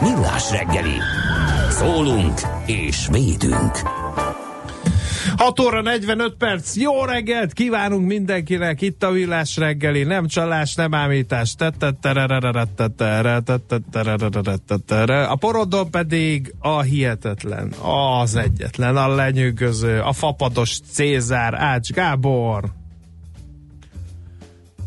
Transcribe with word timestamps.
Millás 0.00 0.50
reggeli. 0.50 0.98
Szólunk 1.70 2.40
és 2.66 3.08
védünk. 3.10 3.78
6 5.36 5.60
óra 5.60 5.82
45 5.82 6.34
perc, 6.34 6.76
jó 6.76 7.04
reggelt 7.04 7.52
kívánunk 7.52 8.06
mindenkinek, 8.06 8.80
itt 8.80 9.02
a 9.02 9.10
Villás 9.10 9.56
reggeli, 9.56 10.02
nem 10.02 10.26
csalás, 10.26 10.74
nem 10.74 10.94
ámítás. 10.94 11.54
A 15.28 15.36
porodon 15.38 15.90
pedig 15.90 16.54
a 16.58 16.80
hihetetlen, 16.80 17.72
az 18.20 18.36
egyetlen, 18.36 18.96
a 18.96 19.14
lenyűgöző, 19.14 20.00
a 20.00 20.12
fapados 20.12 20.78
Cézár, 20.92 21.54
Ács 21.54 21.90
Gábor. 21.90 22.64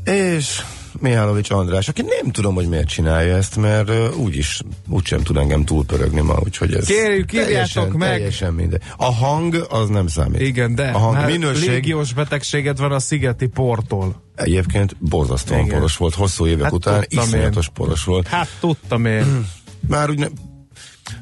És 0.04 0.62
Mihálovics 1.00 1.50
András, 1.50 1.88
aki 1.88 2.02
nem 2.02 2.32
tudom, 2.32 2.56
hogy 2.56 2.68
miért 2.68 2.88
csinálja 2.88 3.36
ezt, 3.36 3.56
mert 3.58 3.90
uh, 3.90 4.18
úgyis, 4.20 4.62
úgysem 4.90 5.24
tud 5.24 5.38
engem 5.38 5.66
túlpörögni 5.66 6.22
ma, 6.22 6.36
úgyhogy 6.44 6.74
ez 6.74 6.86
Kérjük, 6.86 7.30
teljesen, 7.30 7.88
meg. 7.88 8.10
Teljesen 8.10 8.54
minden. 8.54 8.82
A 8.98 9.14
hang 9.14 9.66
az 9.70 9.90
nem 9.90 10.08
számít. 10.08 10.42
Igen, 10.42 10.76
de 10.76 10.88
a 10.90 10.98
hang 10.98 11.14
már 11.16 11.26
minőség 11.26 11.70
légiós 11.70 12.14
betegséget 12.14 12.78
van 12.78 12.92
a 12.92 13.00
szigeti 13.00 13.48
portól. 13.48 14.22
egyébként 14.36 14.96
borzasztóan 15.00 15.60
Igen. 15.60 15.74
poros 15.76 15.98
volt, 15.98 16.14
hosszú 16.16 16.48
évek 16.48 16.64
Hát 16.64 16.74
után 16.74 17.06
iszonyatos 17.08 17.66
én. 17.66 17.74
poros 17.74 18.04
volt. 18.04 18.28
Hát 18.28 18.48
tudtam 18.60 19.06
én. 19.06 19.26
Már 19.88 20.10
úgy 20.10 20.20
ne... 20.20 20.28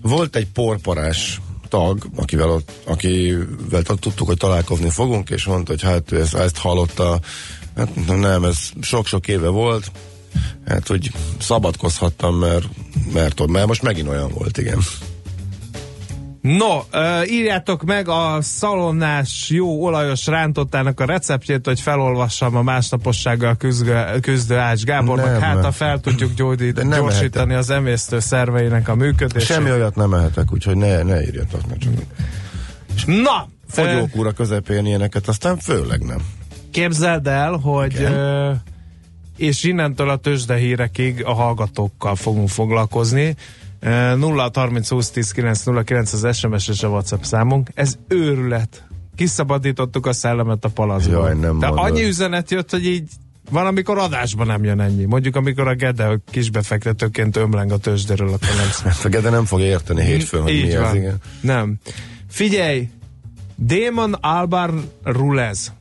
volt 0.01 0.35
egy 0.35 0.47
porparás 0.47 1.41
tag, 1.67 2.05
akivel, 2.15 2.49
ott, 2.49 2.71
akivel 2.85 3.81
tudtuk, 3.81 4.27
hogy 4.27 4.37
találkozni 4.37 4.89
fogunk, 4.89 5.29
és 5.29 5.45
mondta, 5.45 5.71
hogy 5.71 5.81
hát 5.81 6.11
ezt, 6.11 6.35
ezt 6.35 6.57
hallotta, 6.57 7.19
hát 7.75 7.89
nem, 8.05 8.43
ez 8.43 8.57
sok-sok 8.81 9.27
éve 9.27 9.47
volt, 9.47 9.91
hát 10.67 10.87
hogy 10.87 11.11
szabadkozhattam, 11.39 12.35
mert, 12.35 12.65
mert, 13.13 13.47
mert 13.47 13.67
most 13.67 13.81
megint 13.81 14.07
olyan 14.07 14.31
volt, 14.31 14.57
igen. 14.57 14.79
No, 16.41 16.79
írjátok 17.29 17.83
meg 17.83 18.07
a 18.07 18.37
szalonnás 18.41 19.49
jó 19.49 19.83
olajos 19.83 20.25
rántottának 20.25 20.99
a 20.99 21.05
receptjét, 21.05 21.65
hogy 21.65 21.79
felolvassam 21.79 22.55
a 22.55 22.61
másnapossággal 22.61 23.55
küzdő, 23.55 24.19
küzdő 24.21 24.57
Ács 24.57 24.83
Gábornak. 24.83 25.31
Nem. 25.31 25.41
hát, 25.41 25.63
ha 25.63 25.71
fel 25.71 25.99
tudjuk 25.99 26.33
gyógyít, 26.33 26.75
nem 26.75 26.89
gyorsítani 26.89 27.53
az 27.53 27.69
emésztő 27.69 28.19
szerveinek 28.19 28.87
a 28.87 28.95
működését. 28.95 29.47
Semmi 29.47 29.71
olyat 29.71 29.95
nem 29.95 30.13
ehetek, 30.13 30.51
úgyhogy 30.51 30.77
ne, 30.77 31.03
ne 31.03 31.21
írjatok 31.21 31.67
meg 31.67 31.77
csak. 31.77 31.93
Na, 33.05 33.47
Fogyókúra 33.67 34.31
közepén 34.31 34.85
ilyeneket, 34.85 35.27
aztán 35.27 35.57
főleg 35.57 36.01
nem. 36.01 36.19
Képzeld 36.75 37.27
el, 37.27 37.51
hogy 37.51 37.95
ö, 38.01 38.51
és 39.37 39.63
innentől 39.63 40.09
a 40.09 40.15
tőzsdehírekig 40.15 41.25
a 41.25 41.33
hallgatókkal 41.33 42.15
fogunk 42.15 42.49
foglalkozni. 42.49 43.35
Ö, 43.79 44.15
0 44.15 44.51
30 44.53 44.89
20 44.89 45.09
10 45.09 45.31
9 45.31 45.63
0 45.63 45.83
9 45.83 46.13
az 46.13 46.37
SMS 46.37 46.67
és 46.67 46.83
a 46.83 46.87
WhatsApp 46.87 47.21
számunk. 47.21 47.69
Ez 47.73 47.97
őrület. 48.07 48.87
Kiszabadítottuk 49.15 50.05
a 50.05 50.13
szellemet 50.13 50.65
a 50.65 50.69
palacból. 50.69 51.13
Jaj, 51.13 51.35
nem 51.35 51.59
De 51.59 51.67
annyi 51.67 52.03
üzenet 52.03 52.51
jött, 52.51 52.71
hogy 52.71 52.85
így 52.85 53.09
van, 53.49 53.65
amikor 53.65 53.97
adásban 53.97 54.47
nem 54.47 54.63
jön 54.63 54.79
ennyi. 54.79 55.05
Mondjuk, 55.05 55.35
amikor 55.35 55.67
a 55.67 55.75
Gede 55.75 56.19
kisbefektetőként 56.31 57.35
ömleng 57.35 57.71
a 57.71 57.77
tőzsdéről, 57.77 58.27
akkor 58.27 58.55
nem 58.57 58.91
Ezt 58.91 59.05
a 59.05 59.09
Gede 59.09 59.29
nem 59.29 59.45
fogja 59.45 59.65
érteni 59.65 60.03
hétfőn, 60.03 60.41
hogy 60.41 60.51
mi 60.51 60.75
van. 60.75 60.85
ez, 60.85 60.93
igen. 60.93 61.17
Nem. 61.41 61.75
Figyelj, 62.29 62.89
Démon 63.55 64.13
Alban 64.13 64.91
Rulez. 65.03 65.73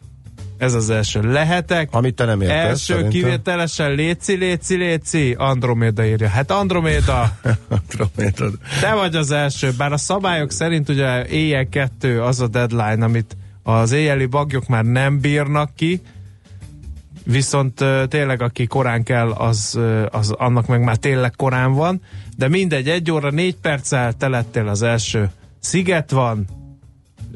Ez 0.58 0.74
az 0.74 0.90
első. 0.90 1.20
Lehetek 1.32 1.88
Amit 1.92 2.14
te 2.14 2.24
nem 2.24 2.40
értesz, 2.40 2.56
első 2.56 2.94
szerintem. 2.94 3.10
kivételesen 3.10 3.94
léci, 3.94 4.34
léci, 4.34 4.76
léci, 4.76 5.34
Androméda 5.38 6.06
írja. 6.06 6.28
Hát 6.28 6.50
Androméda, 6.50 7.36
Andromédad. 7.68 8.54
te 8.80 8.94
vagy 8.94 9.16
az 9.16 9.30
első, 9.30 9.70
bár 9.78 9.92
a 9.92 9.96
szabályok 9.96 10.50
szerint 10.50 10.88
ugye 10.88 11.26
éjjel 11.26 11.68
kettő 11.68 12.22
az 12.22 12.40
a 12.40 12.48
deadline, 12.48 13.04
amit 13.04 13.36
az 13.62 13.92
éjjeli 13.92 14.26
bagyok 14.26 14.66
már 14.66 14.84
nem 14.84 15.20
bírnak 15.20 15.74
ki, 15.74 16.00
viszont 17.24 17.84
tényleg 18.08 18.42
aki 18.42 18.66
korán 18.66 19.02
kell, 19.02 19.30
az, 19.30 19.78
az 20.10 20.30
annak 20.30 20.66
meg 20.66 20.80
már 20.84 20.96
tényleg 20.96 21.32
korán 21.36 21.72
van, 21.72 22.00
de 22.36 22.48
mindegy, 22.48 22.88
egy 22.88 23.10
óra 23.10 23.30
négy 23.30 23.56
perccel 23.56 24.12
te 24.12 24.28
lettél 24.28 24.68
az 24.68 24.82
első. 24.82 25.30
Sziget 25.60 26.10
van, 26.10 26.46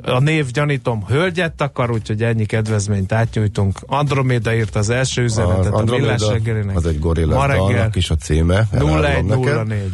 a 0.02 0.18
név 0.20 0.50
gyanítom 0.50 1.04
hölgyet 1.06 1.60
akar, 1.60 1.90
úgyhogy 1.90 2.22
ennyi 2.22 2.46
kedvezményt 2.46 3.12
átnyújtunk. 3.12 3.78
Androméda 3.86 4.54
írt 4.54 4.76
az 4.76 4.90
első 4.90 5.22
üzenetet 5.22 5.72
a 5.72 5.84
Millás 5.84 6.26
reggelinek. 6.28 6.76
az 6.76 6.86
egy 6.86 6.98
gorilla 6.98 7.34
Ma 7.34 7.46
reggel 7.46 7.90
is 7.94 8.10
a 8.10 8.16
címe. 8.16 8.68
elárulom 8.72 9.26
neked. 9.26 9.54
0104. 9.56 9.92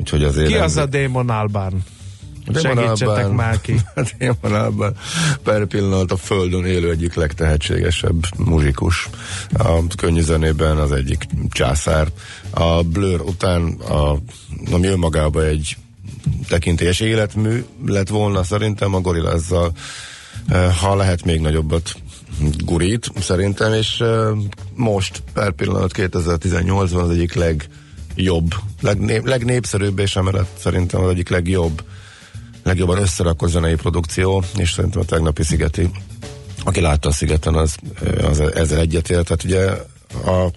Úgyhogy 0.00 0.22
azért 0.24 0.48
Ki 0.48 0.54
az 0.54 0.76
a 0.76 0.86
Démon 0.86 1.30
Albarn? 1.30 1.76
Démon 2.46 2.62
Segítsetek 2.76 3.16
Alban- 3.16 3.34
már 3.34 3.60
ki. 3.60 3.74
Démon 4.18 4.60
Alban 4.60 4.94
per 5.42 5.64
pillanat 5.64 6.12
a 6.12 6.16
Földön 6.16 6.64
élő 6.64 6.90
egyik 6.90 7.14
legtehetségesebb 7.14 8.24
muzsikus. 8.38 9.08
A 9.58 9.86
könnyű 9.96 10.20
zenében 10.20 10.76
az 10.76 10.92
egyik 10.92 11.26
császár. 11.50 12.08
A 12.50 12.82
Blur 12.82 13.20
után, 13.20 13.62
a, 13.88 14.16
ami 14.72 14.86
önmagában 14.86 15.44
egy 15.44 15.76
tekintélyes 16.48 17.00
életmű 17.00 17.64
lett 17.86 18.08
volna 18.08 18.42
szerintem 18.42 18.94
a 18.94 19.00
Gorillazzel, 19.00 19.72
eh, 20.48 20.76
ha 20.76 20.96
lehet 20.96 21.24
még 21.24 21.40
nagyobbat 21.40 21.94
gurít 22.64 23.10
szerintem, 23.20 23.72
és 23.72 24.00
eh, 24.00 24.28
most 24.74 25.22
per 25.32 25.50
pillanat 25.50 25.90
2018-ban 25.94 27.02
az 27.02 27.10
egyik 27.10 27.34
legjobb, 27.34 28.54
legnép, 28.80 29.26
legnépszerűbb, 29.26 29.98
és 29.98 30.16
emellett 30.16 30.56
szerintem 30.58 31.00
az 31.02 31.10
egyik 31.10 31.28
legjobb 31.28 31.82
legjobban 32.64 32.98
összerakott 32.98 33.50
zenei 33.50 33.74
produkció, 33.74 34.42
és 34.56 34.72
szerintem 34.72 35.00
a 35.00 35.04
tegnapi 35.04 35.42
Szigeti, 35.42 35.90
aki 36.64 36.80
látta 36.80 37.08
a 37.08 37.12
Szigeten, 37.12 37.54
az, 37.54 37.76
az 38.22 38.40
ezzel 38.40 38.78
egyetért. 38.78 39.24
Tehát 39.24 39.44
ugye 39.44 39.70
a, 40.24 40.50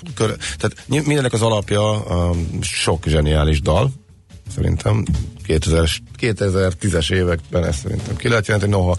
tehát 0.58 0.88
mindenek 0.88 1.34
az 1.34 1.42
alapja 1.42 2.06
a 2.06 2.36
sok 2.62 3.06
zseniális 3.08 3.62
dal, 3.62 3.92
szerintem 4.56 5.04
2000, 5.46 5.90
2010-es 6.22 7.14
években 7.14 7.66
ezt 7.66 7.80
szerintem 7.80 8.16
ki 8.16 8.28
lehet 8.28 8.48
jelenteni, 8.48 8.74
noha 8.74 8.98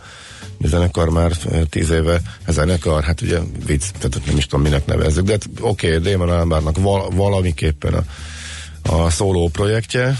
a 0.62 0.66
zenekar 0.66 1.08
már 1.08 1.32
tíz 1.70 1.90
éve, 1.90 2.20
ez 2.44 2.54
zenekar, 2.54 3.02
hát 3.04 3.20
ugye 3.20 3.38
vicc, 3.66 3.84
tehát 3.98 4.26
nem 4.26 4.36
is 4.36 4.46
tudom 4.46 4.64
minek 4.64 4.86
nevezzük, 4.86 5.24
de 5.24 5.32
hát 5.32 5.48
oké, 5.60 5.96
okay, 5.96 6.12
Damon 6.12 6.28
Albarnnak 6.28 6.78
val, 6.78 7.10
valamiképpen 7.10 7.94
a, 7.94 8.04
a 8.92 9.10
szóló 9.10 9.48
projektje, 9.48 10.18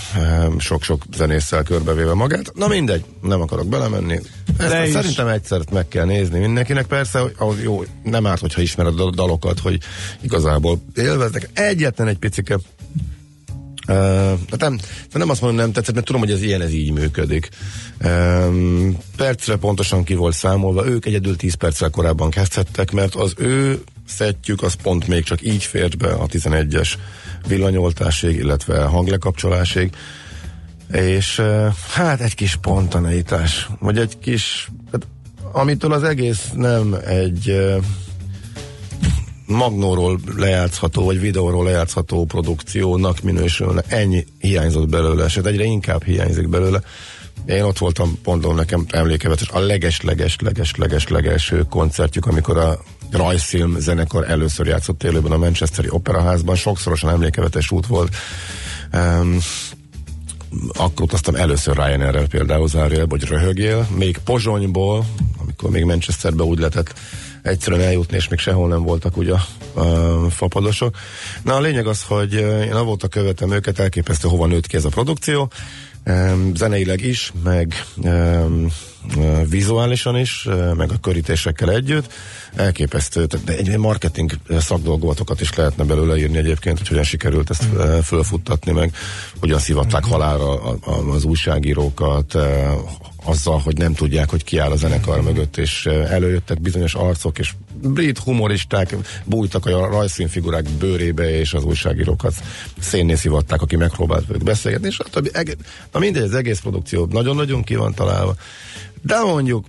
sok-sok 0.58 1.02
zenésszel 1.16 1.62
körbevéve 1.62 2.14
magát. 2.14 2.52
Na 2.54 2.66
mindegy, 2.66 3.04
nem 3.22 3.40
akarok 3.40 3.66
belemenni. 3.66 4.20
Ezt 4.58 4.92
szerintem 4.92 5.26
egyszer 5.26 5.60
meg 5.72 5.88
kell 5.88 6.04
nézni 6.04 6.38
mindenkinek. 6.38 6.86
Persze, 6.86 7.20
hogy 7.36 7.62
jó, 7.62 7.84
nem 8.02 8.26
árt, 8.26 8.40
hogyha 8.40 8.60
ismered 8.60 9.00
a 9.00 9.10
dalokat, 9.10 9.58
hogy 9.58 9.78
igazából 10.20 10.80
élveznek. 10.94 11.48
Egyetlen 11.52 12.08
egy 12.08 12.18
picike 12.18 12.58
Uh, 13.88 14.38
nem, 14.58 14.78
nem 15.12 15.30
azt 15.30 15.40
mondom, 15.40 15.58
nem 15.58 15.72
tetszett, 15.72 15.94
mert 15.94 16.06
tudom, 16.06 16.20
hogy 16.20 16.30
ez 16.30 16.42
ilyen, 16.42 16.62
ez 16.62 16.72
így 16.72 16.92
működik. 16.92 17.48
Um, 18.04 18.96
percre 19.16 19.56
pontosan 19.56 20.04
ki 20.04 20.14
volt 20.14 20.34
számolva, 20.34 20.86
ők 20.86 21.06
egyedül 21.06 21.36
10 21.36 21.54
perccel 21.54 21.90
korábban 21.90 22.30
kezdhettek, 22.30 22.92
mert 22.92 23.14
az 23.14 23.32
ő 23.36 23.82
szettjük 24.06 24.62
az 24.62 24.74
pont 24.74 25.06
még 25.06 25.24
csak 25.24 25.42
így 25.42 25.62
fért 25.62 25.96
be 25.96 26.08
a 26.08 26.26
11-es 26.26 26.92
villanyoltásig, 27.46 28.36
illetve 28.36 28.82
hanglekapcsolásig, 28.82 29.90
és 30.92 31.38
uh, 31.38 31.66
hát 31.92 32.20
egy 32.20 32.34
kis 32.34 32.56
pontaneitás, 32.56 33.68
vagy 33.78 33.98
egy 33.98 34.18
kis, 34.18 34.70
hát, 34.92 35.06
amitől 35.52 35.92
az 35.92 36.02
egész 36.02 36.50
nem 36.54 36.96
egy 37.06 37.50
uh, 37.50 37.84
magnóról 39.48 40.20
lejátszható, 40.36 41.04
vagy 41.04 41.20
videóról 41.20 41.64
lejátszható 41.64 42.24
produkciónak 42.24 43.20
minősülne. 43.20 43.82
Ennyi 43.86 44.26
hiányzott 44.40 44.88
belőle, 44.88 45.24
és 45.24 45.36
egyre 45.36 45.64
inkább 45.64 46.04
hiányzik 46.04 46.48
belőle. 46.48 46.82
Én 47.46 47.62
ott 47.62 47.78
voltam, 47.78 48.18
mondom 48.24 48.54
nekem 48.54 48.86
emlékevetes, 48.90 49.48
a 49.48 49.58
leges-leges-leges-leges 49.58 51.08
legelső 51.08 51.62
koncertjük, 51.70 52.26
amikor 52.26 52.56
a 52.56 52.78
rajzfilm 53.10 53.78
zenekar 53.78 54.30
először 54.30 54.66
játszott 54.66 55.02
élőben 55.02 55.32
a 55.32 55.36
Manchesteri 55.36 55.88
Operaházban, 55.90 56.56
sokszorosan 56.56 57.10
emlékevetes 57.10 57.70
út 57.70 57.86
volt. 57.86 58.16
Um, 58.92 59.38
akkor 60.68 61.02
utaztam 61.02 61.34
először 61.34 61.76
Ryanair-rel 61.76 62.26
például 62.26 62.68
zárjel, 62.68 63.06
vagy 63.06 63.24
röhögél, 63.24 63.88
még 63.96 64.18
Pozsonyból, 64.24 65.04
amikor 65.42 65.70
még 65.70 65.84
Manchesterbe 65.84 66.42
úgy 66.42 66.58
lehetett 66.58 66.94
egyszerűen 67.48 67.82
eljutni, 67.82 68.16
és 68.16 68.28
még 68.28 68.38
sehol 68.38 68.68
nem 68.68 68.82
voltak 68.82 69.16
ugye 69.16 69.32
a, 69.32 69.80
a 69.80 70.30
fapadosok. 70.30 70.96
Na 71.42 71.54
a 71.54 71.60
lényeg 71.60 71.86
az, 71.86 72.02
hogy 72.02 72.32
én 72.32 72.72
avóta 72.72 73.08
követem 73.08 73.52
őket, 73.52 73.78
elképesztő 73.78 74.28
hova 74.28 74.46
nőtt 74.46 74.66
ki 74.66 74.76
ez 74.76 74.84
a 74.84 74.88
produkció, 74.88 75.50
zeneileg 76.54 77.00
is, 77.00 77.32
meg 77.44 77.84
vizuálisan 79.48 80.18
is, 80.18 80.48
meg 80.76 80.90
a 80.92 80.98
körítésekkel 81.00 81.70
együtt. 81.70 82.12
Elképesztő, 82.58 83.24
de 83.24 83.56
egy 83.56 83.76
marketing 83.76 84.32
szakdolgozatokat 84.58 85.40
is 85.40 85.54
lehetne 85.54 85.84
belőle 85.84 86.16
írni 86.16 86.36
egyébként, 86.36 86.78
hogy 86.78 86.88
hogyan 86.88 87.02
sikerült 87.02 87.50
ezt 87.50 87.64
fölfuttatni, 88.04 88.72
meg. 88.72 88.94
Hogyan 89.40 89.58
szivatták 89.58 90.02
mhm. 90.02 90.10
halára 90.10 90.60
az 91.12 91.24
újságírókat, 91.24 92.36
azzal, 93.24 93.58
hogy 93.58 93.76
nem 93.76 93.94
tudják, 93.94 94.30
hogy 94.30 94.44
ki 94.44 94.58
áll 94.58 94.70
a 94.70 94.76
zenekar 94.76 95.22
mögött, 95.22 95.56
és 95.56 95.86
előjöttek 95.86 96.60
bizonyos 96.60 96.94
arcok, 96.94 97.38
és 97.38 97.52
brit 97.82 98.18
humoristák 98.18 98.96
bújtak 99.24 99.66
a 99.66 99.86
rajzszínfigurák 99.86 100.68
bőrébe, 100.70 101.38
és 101.38 101.52
az 101.52 101.64
újságírókat 101.64 102.34
szénné 102.78 103.14
szivatták, 103.14 103.62
aki 103.62 103.76
megpróbált 103.76 104.26
velük 104.26 104.42
beszélgetni, 104.42 104.86
és 104.86 104.98
a 104.98 105.04
többi, 105.04 105.30
na 105.92 105.98
mindegy, 105.98 106.22
az 106.22 106.34
egész 106.34 106.60
produkció 106.60 107.08
nagyon-nagyon 107.10 107.62
ki 107.62 107.74
van 107.74 107.94
találva, 107.94 108.34
de 109.02 109.20
mondjuk 109.20 109.66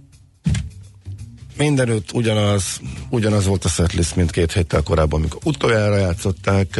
mindenütt 1.59 2.11
ugyanaz, 2.13 2.79
ugyanaz 3.09 3.45
volt 3.45 3.65
a 3.65 3.69
setlist, 3.69 4.15
mint 4.15 4.31
két 4.31 4.51
héttel 4.51 4.81
korábban, 4.81 5.19
amikor 5.19 5.39
utoljára 5.43 5.97
játszották, 5.97 6.79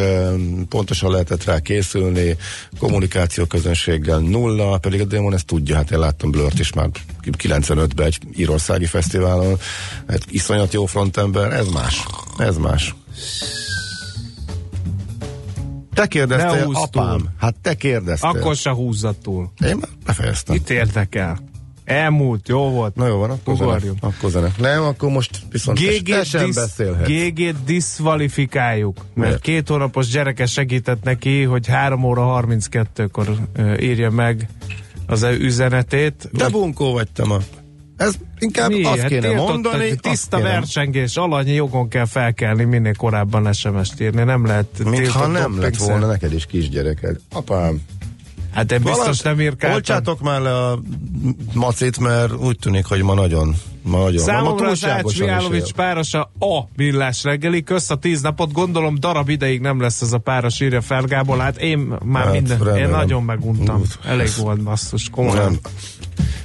pontosan 0.70 1.12
lehetett 1.12 1.44
rá 1.44 1.60
készülni, 1.60 2.38
kommunikáció 2.80 3.46
közönséggel 3.46 4.20
nulla, 4.20 4.78
pedig 4.78 5.02
a 5.02 5.06
Demon 5.06 5.34
ezt 5.34 5.46
tudja, 5.46 5.76
hát 5.76 5.92
én 5.92 6.00
láttam 6.00 6.31
Blurt 6.31 6.60
is 6.60 6.74
már 6.74 6.90
95-ben 7.38 8.06
egy 8.06 8.18
írországi 8.36 8.86
fesztiválon, 8.86 9.58
egy 10.08 10.24
iszonyat 10.30 10.74
jó 10.74 10.86
frontember, 10.86 11.52
ez 11.52 11.68
más, 11.68 12.06
ez 12.38 12.58
más. 12.58 12.96
Te 15.94 16.08
kérdeztél, 16.08 16.70
apám. 16.74 17.30
Hát 17.40 17.56
te 17.62 17.76
kérdeztél. 17.76 18.30
Akkor 18.30 18.56
se 18.56 18.70
húzzad 18.70 19.16
túl. 19.18 19.52
Én 19.66 19.76
már 19.76 19.90
befejeztem. 20.06 20.56
Itt 20.56 20.70
érdekel. 20.70 21.49
Elmúlt, 21.89 22.47
jó 22.47 22.69
volt. 22.69 22.95
Na 22.95 23.07
jó 23.07 23.18
van, 23.18 23.30
akkor 23.30 23.56
zene. 23.56 23.80
Akkor 24.00 24.30
zene. 24.30 24.51
Nem, 24.57 24.83
akkor 24.83 25.09
most 25.09 25.41
viszont 25.51 25.80
GG 25.80 26.24
sem 26.24 26.51
beszélhetsz. 26.53 27.07
GG 27.07 27.56
diszvalifikáljuk, 27.65 28.95
mert 28.95 29.27
Miért? 29.27 29.41
két 29.41 29.68
hónapos 29.68 30.07
gyereke 30.07 30.45
segített 30.45 31.03
neki, 31.03 31.44
hogy 31.44 31.68
3 31.68 32.03
óra 32.03 32.41
32-kor 32.44 33.30
uh, 33.57 33.81
írja 33.81 34.09
meg 34.09 34.47
az 35.07 35.24
üzenetét. 35.24 36.30
De 36.31 36.44
vagy... 36.44 36.51
bunkó 36.51 36.91
vagy 36.91 37.07
te 37.12 37.25
ma. 37.25 37.38
Ez 37.97 38.13
inkább 38.39 38.69
Mi? 38.69 38.83
azt 38.83 39.00
hát 39.00 39.09
kéne 39.09 39.33
mondani. 39.33 39.95
Tiszta 39.95 40.38
kéne. 40.38 40.50
versengés, 40.50 41.15
alanyi 41.15 41.53
jogon 41.53 41.88
kell 41.88 42.06
felkelni, 42.06 42.63
minél 42.63 42.95
korábban 42.95 43.53
SMS-t 43.53 44.01
írni. 44.01 44.24
Nem 44.24 44.45
lehet 44.45 44.83
Mintha 44.83 45.27
nem 45.27 45.59
lett 45.59 45.75
volna 45.75 46.07
neked 46.07 46.33
is 46.33 46.45
kisgyereked. 46.45 47.18
Apám, 47.31 47.81
Hát 48.54 48.72
én 48.72 48.81
biztos 48.84 49.19
nem 49.19 49.42
írkáltam. 49.42 49.74
Olcsátok 49.74 50.22
már 50.22 50.42
le 50.42 50.56
a 50.56 50.80
macit, 51.54 52.00
mert 52.00 52.34
úgy 52.34 52.57
tűnik, 52.60 52.86
hogy 52.86 53.01
ma 53.01 53.13
nagyon 53.13 53.56
ma 53.90 53.98
nagyon. 53.98 54.24
Számomra 54.24 54.69
az 54.69 54.86
Ács 54.86 55.19
Mihálovics 55.19 55.72
párosa 55.72 56.31
a 56.40 56.63
villás 56.75 57.24
reggeli, 57.24 57.63
kösz 57.63 57.90
a 57.90 57.96
tíz 57.96 58.22
napot, 58.22 58.51
gondolom 58.51 58.96
darab 59.00 59.30
ideig 59.30 59.62
nem 59.62 59.81
lesz 59.81 60.01
ez 60.01 60.13
a 60.13 60.18
páros, 60.18 60.60
írja 60.60 60.81
Fergából, 60.81 61.38
hát 61.38 61.57
én 61.57 61.94
már 62.04 62.24
hát, 62.24 62.34
minden, 62.34 62.57
remélem. 62.57 62.90
én 62.90 62.90
nagyon 62.90 63.24
meguntam. 63.24 63.81
Elég 64.06 64.30
volt 64.38 64.63
basszus, 64.63 65.10
komolyan. 65.10 65.60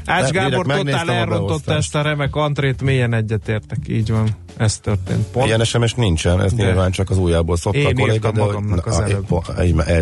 Ács 0.06 0.30
Gábor 0.30 0.66
totál 0.66 1.10
elrontotta 1.10 1.74
ezt 1.74 1.94
a 1.94 2.02
remek 2.02 2.36
antrét, 2.36 2.82
mélyen 2.82 3.14
egyetértek, 3.14 3.78
így 3.88 4.10
van. 4.10 4.28
Ez 4.56 4.78
történt. 4.78 5.26
Pont. 5.26 5.46
Ilyen 5.46 5.64
SMS 5.64 5.94
nincsen, 5.94 6.42
ez 6.42 6.52
de. 6.52 6.64
nyilván 6.64 6.90
csak 6.90 7.10
az 7.10 7.18
újjából 7.18 7.56
szokta 7.56 7.78
Én 7.78 7.86
a 7.86 8.00
kolléga, 8.00 8.30
de 8.30 8.40
magamnak 8.40 8.86
az 8.86 9.00
előbb. 9.00 9.26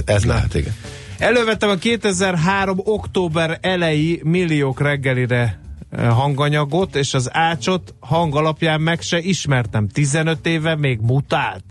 Ez 0.05 0.25
lehet, 0.25 0.55
igen. 0.55 0.75
Elővettem 1.23 1.69
a 1.71 1.75
2003. 1.75 2.79
október 2.85 3.59
elejé 3.61 4.21
milliók 4.25 4.81
reggelire 4.81 5.61
eh, 5.91 6.09
hanganyagot, 6.09 6.97
és 6.97 7.15
az 7.15 7.29
ácsot 7.33 7.95
hang 8.01 8.37
alapján 8.37 8.81
meg 8.81 9.01
se 9.01 9.19
ismertem. 9.19 9.89
15 9.89 10.47
éve 10.47 10.77
még 10.77 11.01
mutált. 11.01 11.65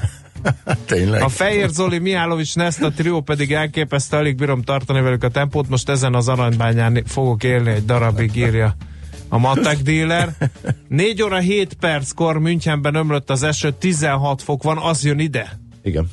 Tényleg. 0.86 1.22
A 1.22 1.28
Fehér 1.28 1.68
Zoli, 1.68 1.98
Mihálovics, 1.98 2.56
Nesta 2.56 2.90
trió 2.90 3.20
pedig 3.20 3.52
elképesztő, 3.52 4.16
alig 4.16 4.36
bírom 4.36 4.62
tartani 4.62 5.00
velük 5.00 5.24
a 5.24 5.28
tempót, 5.28 5.68
most 5.68 5.88
ezen 5.88 6.14
az 6.14 6.28
aranybányán 6.28 7.02
fogok 7.06 7.44
élni 7.44 7.70
egy 7.70 7.84
darabig, 7.84 8.36
írja 8.36 8.76
a 9.28 9.38
matek 9.38 9.78
dealer. 9.78 10.28
4 10.88 11.22
óra 11.22 11.38
7 11.38 11.74
perckor 11.74 12.38
Münchenben 12.38 12.94
ömlött 12.94 13.30
az 13.30 13.42
eső, 13.42 13.72
16 13.72 14.42
fok 14.42 14.62
van, 14.62 14.78
az 14.78 15.04
jön 15.04 15.18
ide. 15.18 15.58
Igen. 15.82 16.08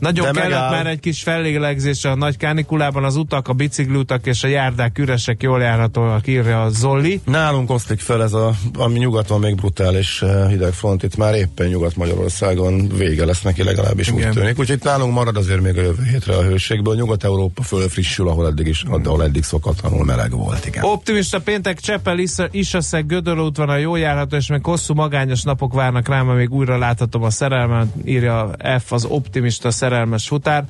Nagyon 0.00 0.24
De 0.24 0.30
kellett 0.40 0.50
megáll. 0.50 0.70
már 0.70 0.86
egy 0.86 1.00
kis 1.00 1.22
fellélegzés 1.22 2.04
a 2.04 2.14
nagy 2.14 2.36
kánikulában, 2.36 3.04
az 3.04 3.16
utak, 3.16 3.48
a 3.48 3.52
bicikliutak 3.52 4.26
és 4.26 4.42
a 4.42 4.48
járdák 4.48 4.98
üresek, 4.98 5.42
jól 5.42 5.60
járhatóak, 5.60 6.26
írja 6.26 6.62
a 6.62 6.68
Zolli. 6.68 7.20
Nálunk 7.24 7.70
oszlik 7.70 8.00
fel 8.00 8.22
ez 8.22 8.32
a, 8.32 8.52
ami 8.74 8.98
nyugaton 8.98 9.40
még 9.40 9.54
brutális 9.54 10.22
eh, 10.22 10.48
hidegfront, 10.48 11.02
itt 11.02 11.16
már 11.16 11.34
éppen 11.34 11.68
Nyugat-Magyarországon 11.68 12.88
vége 12.88 13.24
lesz 13.24 13.42
neki 13.42 13.62
legalábbis 13.62 14.08
Igen. 14.08 14.28
úgy 14.28 14.34
tűnik. 14.34 14.58
Úgyhogy 14.58 14.80
nálunk 14.82 15.14
marad 15.14 15.36
azért 15.36 15.60
még 15.60 15.78
a 15.78 15.82
jövő 15.82 16.02
hétre 16.10 16.36
a 16.36 16.42
hőségből. 16.42 16.94
Nyugat-Európa 16.94 17.62
fölfrissül, 17.62 18.28
ahol 18.28 18.46
eddig 18.46 18.66
is, 18.66 18.84
ahol 19.04 19.22
eddig 19.24 19.42
szokatlanul 19.42 20.04
meleg 20.04 20.30
volt. 20.30 20.66
Igen. 20.66 20.84
Optimista 20.84 21.40
péntek 21.40 21.80
Csepel, 21.80 22.18
Isaszeg, 22.50 23.06
Gödöllő 23.06 23.48
van 23.54 23.68
a 23.68 23.76
jó 23.76 23.96
járható, 23.96 24.36
és 24.36 24.48
még 24.48 24.64
hosszú 24.64 24.94
magányos 24.94 25.42
napok 25.42 25.72
várnak 25.72 26.08
rám, 26.08 26.26
még 26.26 26.50
újra 26.50 26.78
láthatom 26.78 27.22
a 27.22 27.30
szerelmet, 27.30 27.86
írja 28.04 28.50
F 28.84 28.92
az 28.92 29.04
optimista 29.04 29.70
szerelmet 29.70 29.88
szerelmes 29.90 30.28
futár. 30.28 30.64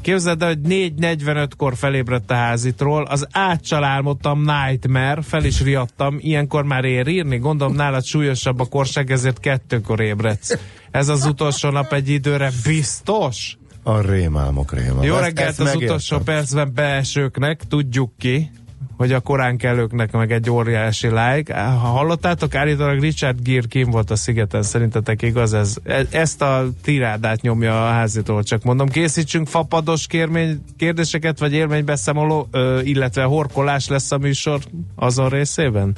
Képzeld 0.00 0.42
el, 0.42 0.48
hogy 0.48 0.58
4.45-kor 0.68 1.76
felébredt 1.76 2.30
a 2.30 2.34
házitról, 2.34 3.02
az 3.04 3.26
átcsal 3.32 3.84
álmodtam 3.84 4.44
Nightmare, 4.44 5.22
fel 5.22 5.44
is 5.44 5.60
riadtam, 5.60 6.16
ilyenkor 6.20 6.64
már 6.64 6.84
ér 6.84 7.06
írni, 7.06 7.38
gondolom 7.38 7.74
nálad 7.74 8.04
súlyosabb 8.04 8.60
a 8.60 8.64
korság, 8.64 9.10
ezért 9.10 9.40
kettőkor 9.40 10.00
ébredsz. 10.00 10.58
Ez 10.90 11.08
az 11.08 11.26
utolsó 11.26 11.70
nap 11.70 11.92
egy 11.92 12.08
időre 12.08 12.50
biztos? 12.64 13.56
A 13.82 14.00
rémálmok 14.00 14.72
rémálmok. 14.72 15.04
Jó 15.04 15.16
reggelt 15.16 15.48
az 15.48 15.58
megértem. 15.58 15.84
utolsó 15.84 16.18
percben 16.18 16.72
beesőknek, 16.74 17.62
tudjuk 17.68 18.12
ki 18.18 18.50
hogy 18.96 19.12
a 19.12 19.20
korán 19.20 19.56
kellőknek 19.56 20.12
meg 20.12 20.32
egy 20.32 20.50
óriási 20.50 21.08
like. 21.08 21.54
Ha 21.60 21.88
hallottátok, 21.88 22.54
állítólag 22.54 23.00
Richard 23.00 23.42
Gere 23.42 23.66
kim 23.68 23.90
volt 23.90 24.10
a 24.10 24.16
szigeten, 24.16 24.62
szerintetek 24.62 25.22
igaz 25.22 25.54
ez? 25.54 25.76
E- 25.84 26.06
ezt 26.10 26.42
a 26.42 26.68
tirádát 26.82 27.40
nyomja 27.40 27.86
a 27.86 27.90
házitól, 27.90 28.42
csak 28.42 28.62
mondom. 28.62 28.88
Készítsünk 28.88 29.46
fapados 29.46 30.06
kérmény, 30.06 30.64
kérdéseket, 30.76 31.38
vagy 31.38 31.52
élménybeszámoló, 31.52 32.48
illetve 32.82 33.22
horkolás 33.22 33.88
lesz 33.88 34.12
a 34.12 34.18
műsor 34.18 34.60
azon 34.94 35.28
részében? 35.28 35.96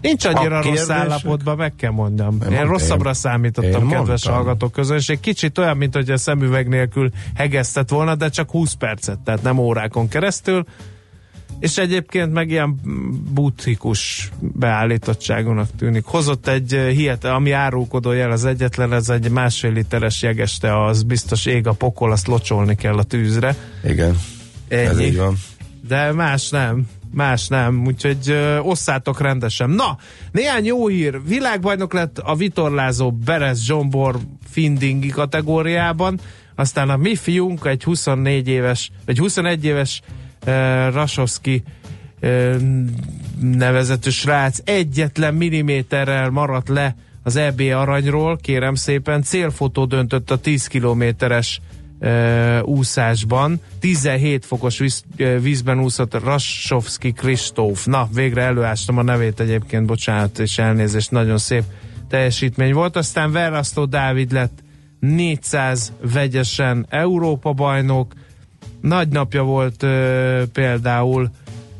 Nincs 0.00 0.24
annyira 0.24 0.62
rossz 0.62 0.88
állapotban, 0.88 1.56
meg 1.56 1.74
kell 1.74 1.90
mondjam. 1.90 2.38
Én, 2.46 2.52
én 2.52 2.66
rosszabbra 2.66 3.14
számítottam, 3.14 3.82
én 3.82 3.88
kedves 3.88 4.06
mondtam. 4.06 4.32
hallgatók 4.32 4.72
közönség. 4.72 5.20
Kicsit 5.20 5.58
olyan, 5.58 5.76
mint 5.76 5.94
hogy 5.94 6.10
a 6.10 6.16
szemüveg 6.16 6.68
nélkül 6.68 7.10
hegesztett 7.34 7.88
volna, 7.88 8.14
de 8.14 8.28
csak 8.28 8.50
20 8.50 8.72
percet, 8.72 9.18
tehát 9.18 9.42
nem 9.42 9.58
órákon 9.58 10.08
keresztül 10.08 10.64
és 11.60 11.78
egyébként 11.78 12.32
meg 12.32 12.50
ilyen 12.50 12.74
butikus 13.32 14.30
beállítottságonak 14.40 15.68
tűnik. 15.78 16.04
Hozott 16.04 16.48
egy 16.48 16.74
eh, 16.74 16.88
hihet, 16.88 17.24
ami 17.24 17.50
árulkodó 17.50 18.12
jel 18.12 18.30
az 18.30 18.44
egyetlen, 18.44 18.92
ez 18.92 19.08
egy 19.08 19.30
másfél 19.30 19.72
literes 19.72 20.22
jegeste, 20.22 20.84
az 20.84 21.02
biztos 21.02 21.46
ég 21.46 21.66
a 21.66 21.72
pokol, 21.72 22.12
azt 22.12 22.26
locsolni 22.26 22.74
kell 22.74 22.98
a 22.98 23.02
tűzre. 23.02 23.56
Igen, 23.84 24.18
ez 24.68 24.90
Ennyi. 24.90 25.04
így 25.04 25.16
van. 25.16 25.36
De 25.88 26.12
más 26.12 26.48
nem. 26.48 26.86
Más 27.10 27.48
nem, 27.48 27.86
úgyhogy 27.86 28.28
ö, 28.28 28.58
osszátok 28.58 29.20
rendesen. 29.20 29.70
Na, 29.70 29.98
néhány 30.32 30.64
jó 30.64 30.86
hír. 30.86 31.20
Világbajnok 31.26 31.92
lett 31.92 32.18
a 32.18 32.34
vitorlázó 32.34 33.12
Berez 33.12 33.62
Zsombor 33.64 34.18
Findingi 34.50 35.08
kategóriában, 35.08 36.20
aztán 36.54 36.90
a 36.90 36.96
mi 36.96 37.14
fiunk 37.14 37.66
egy 37.66 37.84
24 37.84 38.48
éves, 38.48 38.90
vagy 39.06 39.18
21 39.18 39.64
éves 39.64 40.02
uh, 40.46 40.92
Rasowski 40.92 41.62
uh, 42.20 42.56
nevezetű 43.40 44.10
srác 44.10 44.58
egyetlen 44.64 45.34
milliméterrel 45.34 46.30
maradt 46.30 46.68
le 46.68 46.96
az 47.22 47.36
EB 47.36 47.60
aranyról, 47.60 48.36
kérem 48.36 48.74
szépen, 48.74 49.22
célfotó 49.22 49.84
döntött 49.84 50.30
a 50.30 50.36
10 50.38 50.66
kilométeres 50.66 51.60
uh, 52.00 52.58
úszásban. 52.64 53.60
17 53.80 54.44
fokos 54.44 54.78
víz, 54.78 55.04
vízben 55.40 55.80
úszott 55.80 56.24
Rasovski 56.24 57.12
Kristóf. 57.12 57.86
Na, 57.86 58.08
végre 58.14 58.42
előástam 58.42 58.98
a 58.98 59.02
nevét 59.02 59.40
egyébként, 59.40 59.86
bocsánat 59.86 60.38
és 60.38 60.58
elnézést, 60.58 61.10
nagyon 61.10 61.38
szép 61.38 61.62
teljesítmény 62.08 62.72
volt. 62.72 62.96
Aztán 62.96 63.32
Verrasztó 63.32 63.84
Dávid 63.84 64.32
lett 64.32 64.58
400 65.00 65.92
vegyesen 66.12 66.86
Európa 66.88 67.52
bajnok. 67.52 68.12
Nagy 68.80 69.08
napja 69.08 69.42
volt 69.42 69.82
uh, 69.82 70.42
például 70.42 71.30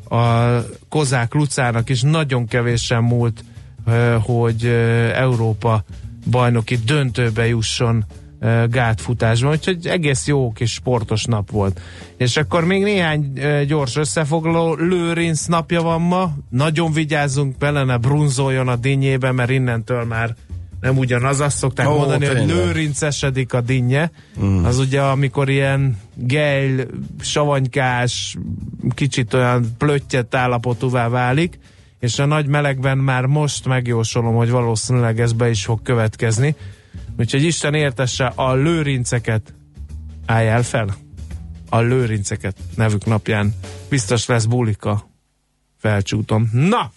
a 0.09 0.59
Kozák 0.88 1.35
Lucának 1.35 1.88
is. 1.88 2.02
Nagyon 2.02 2.47
kevésen 2.47 3.02
múlt, 3.02 3.45
uh, 3.87 4.14
hogy 4.23 4.64
uh, 4.64 5.19
Európa 5.19 5.85
bajnoki 6.31 6.76
döntőbe 6.76 7.47
jusson 7.47 8.05
uh, 8.40 8.64
gátfutásban, 8.67 9.50
úgyhogy 9.50 9.87
egész 9.87 10.26
jó 10.26 10.52
kis 10.52 10.73
sportos 10.73 11.25
nap 11.25 11.50
volt. 11.50 11.81
És 12.17 12.37
akkor 12.37 12.64
még 12.64 12.83
néhány 12.83 13.33
uh, 13.37 13.62
gyors 13.62 13.97
összefoglaló, 13.97 14.75
Lőrinc 14.75 15.47
napja 15.47 15.83
van 15.83 16.00
ma, 16.00 16.33
nagyon 16.50 16.93
vigyázzunk 16.93 17.59
bele, 17.59 17.85
ne 17.85 17.97
brunzoljon 17.97 18.69
a 18.69 18.76
dinnyébe, 18.76 19.33
mert 19.33 19.50
innentől 19.50 20.05
már 20.05 20.35
nem 20.80 20.99
ugyanaz, 20.99 21.40
azt 21.40 21.56
szokták 21.56 21.88
oh, 21.88 21.97
mondani, 21.97 22.26
hogy 22.26 22.37
tényleg. 22.37 22.56
lőrincesedik 22.56 23.52
a 23.52 23.61
dinnye, 23.61 24.11
mm. 24.40 24.64
az 24.64 24.78
ugye 24.78 25.02
amikor 25.02 25.49
ilyen 25.49 25.99
gejl, 26.14 26.87
savanykás, 27.20 28.37
kicsit 28.94 29.35
olyan 29.35 29.75
plöttyet 29.78 30.35
állapotúvá 30.35 31.08
válik, 31.08 31.58
és 32.00 32.18
a 32.18 32.26
nagy 32.26 32.47
melegben 32.47 32.99
már 32.99 33.25
most 33.25 33.66
megjósolom, 33.66 34.35
hogy 34.35 34.50
valószínűleg 34.50 35.20
ez 35.20 35.32
be 35.32 35.50
is 35.50 35.64
fog 35.64 35.82
következni. 35.82 36.54
Úgyhogy 37.18 37.42
Isten 37.42 37.75
értesse 37.75 38.26
a 38.26 38.54
lőrinceket. 38.54 39.54
Álljál 40.26 40.62
fel! 40.62 40.97
A 41.70 41.80
lőrinceket 41.80 42.56
nevük 42.75 43.04
napján. 43.04 43.54
Biztos 43.88 44.26
lesz 44.26 44.44
bulika. 44.44 45.11
Felcsútom. 45.78 46.50
Na! 46.52 46.92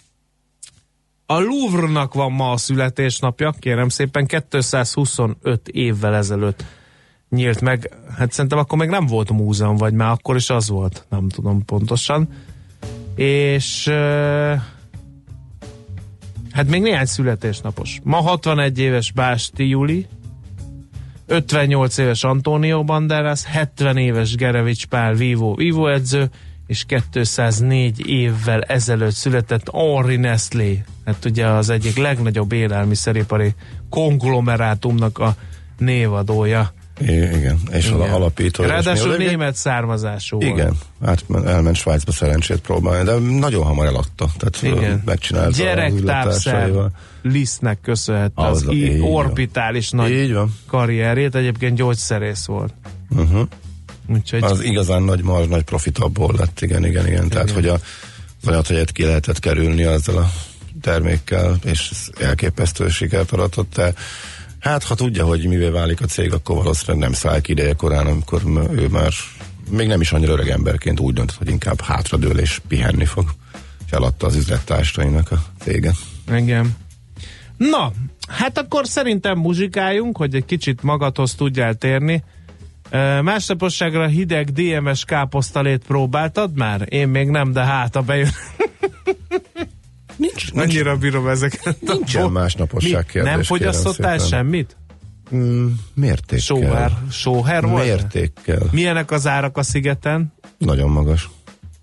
A 1.26 1.38
Louvre-nak 1.38 2.14
van 2.14 2.32
ma 2.32 2.50
a 2.50 2.56
születésnapja, 2.56 3.54
kérem 3.58 3.88
szépen, 3.88 4.26
225 4.26 5.68
évvel 5.68 6.14
ezelőtt 6.14 6.64
nyílt 7.30 7.60
meg. 7.60 7.90
Hát 8.18 8.32
szerintem 8.32 8.58
akkor 8.58 8.78
még 8.78 8.88
nem 8.88 9.06
volt 9.06 9.30
múzeum, 9.30 9.76
vagy 9.76 9.92
már 9.92 10.10
akkor 10.10 10.36
is 10.36 10.50
az 10.50 10.68
volt, 10.68 11.06
nem 11.08 11.28
tudom 11.28 11.64
pontosan. 11.64 12.28
És 13.16 13.88
hát 16.52 16.68
még 16.68 16.82
néhány 16.82 17.04
születésnapos. 17.04 18.00
Ma 18.02 18.16
61 18.16 18.78
éves 18.78 19.12
Básti 19.12 19.68
Juli, 19.68 20.06
58 21.26 21.98
éves 21.98 22.24
Antonio 22.24 22.84
Banderas, 22.84 23.44
70 23.44 23.96
éves 23.96 24.34
Gerevics 24.34 24.86
Pál 24.86 25.14
Vivo, 25.14 25.54
Vivo 25.54 25.86
edző, 25.88 26.30
és 26.72 26.84
204 27.10 28.06
évvel 28.08 28.60
ezelőtt 28.62 29.14
született 29.14 29.70
Henri 29.72 30.16
Nestlé, 30.16 30.82
hát 31.04 31.24
ugye 31.24 31.46
az 31.46 31.68
egyik 31.70 31.96
legnagyobb 31.96 32.52
élelmiszeripari 32.52 33.54
konglomerátumnak 33.90 35.18
a 35.18 35.34
névadója. 35.78 36.72
I- 37.00 37.12
igen, 37.12 37.58
és 37.72 37.86
Igen. 37.86 38.00
az 38.00 38.10
alapító. 38.10 38.62
és 38.62 38.68
Ráadásul 38.68 39.16
mi- 39.16 39.24
német 39.24 39.54
származású 39.54 40.38
volt. 40.38 40.50
Igen, 40.50 40.76
hát 41.04 41.24
elment 41.44 41.76
Svájcba 41.76 42.12
szerencsét 42.12 42.60
próbálni, 42.60 43.04
de 43.04 43.38
nagyon 43.38 43.64
hamar 43.64 43.86
eladta. 43.86 44.28
Tehát 44.38 44.78
Igen. 44.78 45.02
megcsinálta 45.04 45.48
a 45.48 45.64
Gyerektávszer. 45.64 46.70
Lisztnek 47.22 47.80
köszönhette 47.80 48.42
az, 48.42 48.56
Az- 48.56 48.66
az 48.68 48.74
van. 48.98 49.00
orbitális 49.00 49.90
nagy 49.90 50.10
Így 50.10 50.32
van. 50.32 50.54
karrierjét, 50.66 51.34
egyébként 51.34 51.76
gyógyszerész 51.76 52.46
volt. 52.46 52.74
Uh-huh. 53.10 53.48
Úgyhogy 54.06 54.42
Az 54.42 54.64
igazán 54.64 55.02
nagy 55.02 55.22
marzs, 55.22 55.48
nagy 55.48 55.62
profit 55.62 55.98
abból 55.98 56.34
lett, 56.38 56.60
igen, 56.60 56.84
igen, 56.84 57.06
igen. 57.06 57.28
Tehát, 57.28 57.50
hogy 57.50 57.66
a 57.66 57.80
az 58.44 58.68
helyet 58.68 58.92
ki 58.92 59.04
lehetett 59.04 59.38
kerülni 59.38 59.82
azzal 59.82 60.16
a 60.16 60.30
termékkel, 60.80 61.58
és 61.64 61.90
elképesztő 62.20 62.88
sikert 62.88 63.32
aratott 63.32 63.78
el. 63.78 63.94
Hát, 64.58 64.84
ha 64.84 64.94
tudja, 64.94 65.24
hogy 65.24 65.46
mivé 65.46 65.68
válik 65.68 66.00
a 66.00 66.06
cég, 66.06 66.32
akkor 66.32 66.56
valószínűleg 66.56 67.00
nem 67.00 67.12
száll 67.12 67.40
ki 67.40 67.52
ideje 67.52 67.72
korán, 67.72 68.06
amikor 68.06 68.42
ő 68.76 68.88
már 68.88 69.12
még 69.70 69.86
nem 69.86 70.00
is 70.00 70.12
annyira 70.12 70.32
öreg 70.32 70.48
emberként 70.48 71.00
úgy 71.00 71.14
döntött, 71.14 71.36
hogy 71.36 71.48
inkább 71.48 71.80
hátradől 71.80 72.38
és 72.38 72.60
pihenni 72.68 73.04
fog. 73.04 73.30
És 73.86 73.92
eladta 73.92 74.26
az 74.26 74.36
üzlettársainak 74.36 75.30
a 75.30 75.42
céget. 75.58 75.96
Igen. 76.32 76.76
Na, 77.56 77.92
hát 78.28 78.58
akkor 78.58 78.86
szerintem 78.86 79.38
muzsikáljunk, 79.38 80.16
hogy 80.16 80.34
egy 80.34 80.44
kicsit 80.44 80.82
magadhoz 80.82 81.34
tudjál 81.34 81.74
térni. 81.74 82.22
Másnaposságra 83.22 84.06
hideg 84.06 84.50
DMS 84.50 85.04
káposztalét 85.04 85.84
próbáltad 85.86 86.56
már? 86.56 86.86
Én 86.88 87.08
még 87.08 87.28
nem, 87.28 87.52
de 87.52 87.64
hát 87.64 87.96
a 87.96 88.00
bejön. 88.00 88.28
Nincs, 90.16 90.52
nincs, 90.52 90.66
Annyira 90.66 90.96
bírom 90.96 91.28
ezeket. 91.28 91.76
nincsen 91.80 92.30
másnaposság 92.30 93.06
kérdés, 93.06 93.32
Nem 93.32 93.42
fogyasztottál 93.42 94.18
semmit? 94.18 94.76
mm, 95.34 95.66
mértékkel. 95.94 96.38
Sóher, 96.38 96.92
sóher 97.10 97.66
volt? 97.66 97.84
Mértékkel. 97.84 98.62
Milyenek 98.70 99.10
az 99.10 99.26
árak 99.26 99.56
a 99.56 99.62
szigeten? 99.62 100.32
Nagyon 100.58 100.90
magas. 100.90 101.30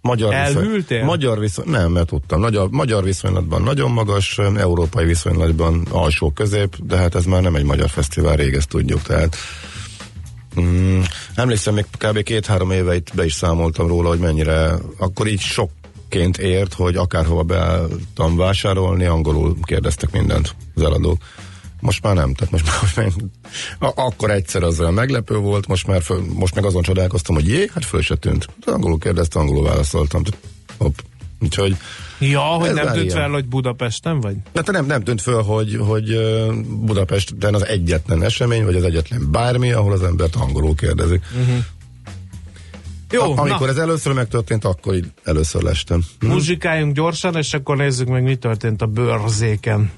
Magyar 0.01 0.33
Elhűltél? 0.33 1.03
magyar 1.03 1.39
viszony, 1.39 1.69
nem, 1.69 1.91
mert 1.91 2.07
tudtam. 2.07 2.39
Magyar, 2.39 2.69
magyar 2.69 3.03
viszonylatban 3.03 3.61
nagyon 3.61 3.91
magas, 3.91 4.37
európai 4.57 5.05
viszonylatban 5.05 5.87
alsó 5.91 6.31
közép, 6.31 6.75
de 6.83 6.97
hát 6.97 7.15
ez 7.15 7.25
már 7.25 7.41
nem 7.41 7.55
egy 7.55 7.63
magyar 7.63 7.89
fesztivál, 7.89 8.35
rég 8.35 8.53
ezt 8.53 8.69
tudjuk, 8.69 9.01
tehát 9.01 9.35
mm, 10.61 11.01
emlékszem, 11.35 11.73
még 11.73 11.85
kb. 11.97 12.23
két-három 12.23 12.71
éve 12.71 12.95
itt 12.95 13.11
be 13.15 13.25
is 13.25 13.33
számoltam 13.33 13.87
róla, 13.87 14.09
hogy 14.09 14.19
mennyire, 14.19 14.77
akkor 14.97 15.27
így 15.27 15.39
sokként 15.39 16.37
ért, 16.37 16.73
hogy 16.73 16.95
akárhova 16.95 17.43
beálltam 17.43 18.35
vásárolni, 18.35 19.05
angolul 19.05 19.57
kérdeztek 19.63 20.11
mindent 20.11 20.55
az 20.75 20.81
eladók. 20.81 21.17
Most 21.81 22.03
már 22.03 22.15
nem, 22.15 22.33
tehát 22.33 22.51
most 22.51 22.65
már, 22.65 22.81
most 22.81 22.95
már 23.79 23.91
akkor 23.95 24.31
egyszer 24.31 24.63
az 24.63 24.77
meglepő 24.77 25.37
volt, 25.37 25.67
most 25.67 25.87
már 25.87 26.01
föl, 26.01 26.23
most 26.33 26.55
meg 26.55 26.65
azon 26.65 26.81
csodálkoztam, 26.81 27.35
hogy 27.35 27.47
jé, 27.47 27.69
hát 27.73 27.85
föl 27.85 28.01
se 28.01 28.15
tűnt. 28.15 28.47
De 28.65 28.71
angolul 28.71 28.99
kérdezte, 28.99 29.39
angolul 29.39 29.63
válaszoltam. 29.63 30.23
Hopp. 30.77 30.97
Úgyhogy, 31.39 31.77
Ja, 32.19 32.39
hogy 32.39 32.73
nem 32.73 32.93
tűnt 32.93 33.11
fel, 33.11 33.29
hogy 33.29 33.45
Budapesten 33.45 34.19
vagy? 34.19 34.35
de 34.51 34.61
te 34.61 34.71
nem, 34.71 34.85
nem 34.85 35.03
tűnt 35.03 35.21
föl, 35.21 35.41
hogy, 35.41 35.77
hogy 35.79 36.17
Budapesten 36.85 37.53
az 37.53 37.65
egyetlen 37.65 38.23
esemény, 38.23 38.65
vagy 38.65 38.75
az 38.75 38.83
egyetlen 38.83 39.31
bármi, 39.31 39.71
ahol 39.71 39.91
az 39.91 40.03
embert 40.03 40.35
angolul 40.35 40.75
kérdezik. 40.75 41.23
Jó, 43.11 43.21
A, 43.21 43.37
amikor 43.37 43.59
na, 43.59 43.67
ez 43.67 43.77
először 43.77 44.13
megtörtént, 44.13 44.65
akkor 44.65 44.95
így 44.95 45.05
először 45.23 45.61
lestem. 45.61 46.03
Hm? 46.19 46.27
muzsikáljunk 46.27 46.95
gyorsan, 46.95 47.35
és 47.35 47.53
akkor 47.53 47.77
nézzük 47.77 48.07
meg, 48.07 48.23
mi 48.23 48.35
történt 48.35 48.81
a 48.81 48.85
bőrzéken. 48.85 49.91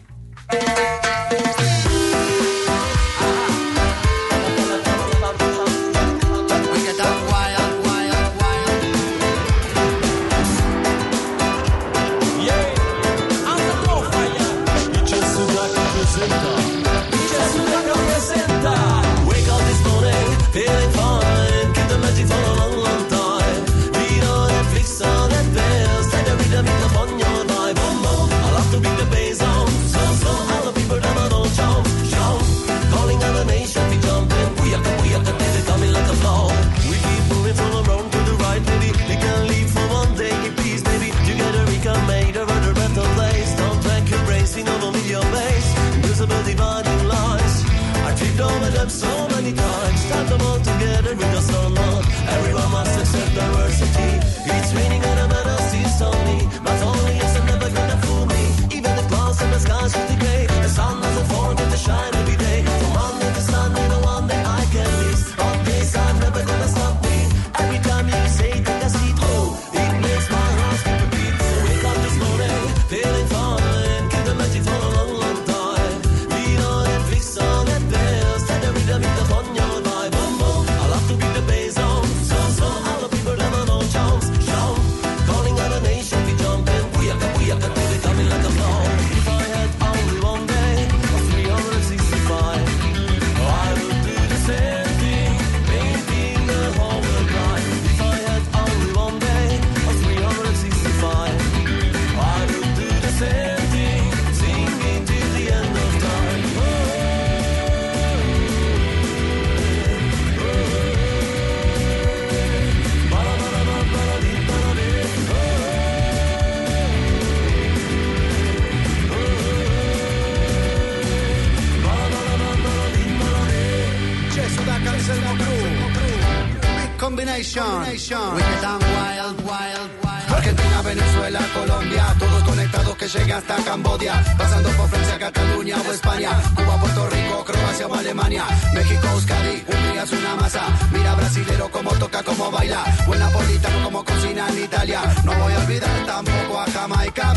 Hasta 133.32 133.56
Cambodia, 133.64 134.22
pasando 134.38 134.70
por 134.72 134.90
Francia, 134.90 135.18
Cataluña 135.18 135.78
o 135.88 135.92
España, 135.92 136.30
Cuba, 136.56 136.78
Puerto 136.80 137.10
Rico, 137.10 137.44
Croacia 137.46 137.88
o 137.88 137.96
Alemania, 137.96 138.44
México, 138.74 139.08
Euskadi, 139.14 139.64
un 139.68 139.92
día 139.92 140.04
es 140.04 140.12
una 140.12 140.36
masa, 140.36 140.62
mira 140.92 141.16
brasilero 141.16 141.70
como 141.72 141.92
toca, 141.92 142.24
como 142.24 142.52
baila, 142.52 142.84
buen 143.08 143.20
napolitano 143.20 143.84
como 143.84 144.04
cocina 144.04 144.48
en 144.50 144.64
Italia, 144.64 145.02
no 145.24 145.34
voy 145.36 145.54
a 145.54 145.60
olvidar 145.60 146.06
tampoco 146.06 146.60
a 146.60 146.66
Jamaica. 146.72 147.34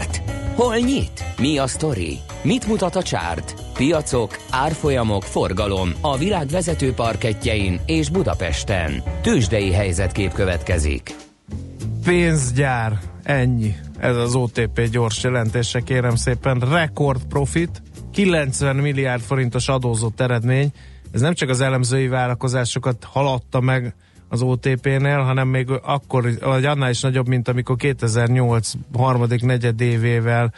Zárt? 0.00 0.22
Hol 0.54 0.76
nyit? 0.76 1.24
Mi 1.38 1.58
a 1.58 1.66
sztori? 1.66 2.18
Mit 2.42 2.66
mutat 2.66 2.96
a 2.96 3.02
csárt? 3.02 3.54
Piacok, 3.74 4.36
árfolyamok, 4.50 5.22
forgalom 5.22 5.92
a 6.00 6.16
világ 6.16 6.46
vezető 6.46 6.92
parketjein 6.92 7.80
és 7.86 8.10
Budapesten. 8.10 9.02
Tősdei 9.22 9.72
helyzetkép 9.72 10.32
következik. 10.32 11.14
Pénzgyár, 12.04 12.98
ennyi. 13.22 13.74
Ez 13.98 14.16
az 14.16 14.34
OTP 14.34 14.88
gyors 14.90 15.22
jelentése, 15.22 15.80
kérem 15.80 16.16
szépen. 16.16 16.58
Rekord 16.58 17.24
profit, 17.24 17.82
90 18.12 18.76
milliárd 18.76 19.22
forintos 19.22 19.68
adózott 19.68 20.20
eredmény. 20.20 20.70
Ez 21.12 21.20
nem 21.20 21.34
csak 21.34 21.48
az 21.48 21.60
elemzői 21.60 22.08
várakozásokat 22.08 23.04
haladta 23.04 23.60
meg 23.60 23.94
az 24.30 24.42
OTP-nél, 24.42 25.18
hanem 25.18 25.48
még 25.48 25.70
akkor, 25.82 26.30
vagy 26.40 26.64
annál 26.64 26.90
is 26.90 27.00
nagyobb, 27.00 27.28
mint 27.28 27.48
amikor 27.48 27.76
2008 27.76 28.72
harmadik 28.92 29.42
negyedévével, 29.42 30.52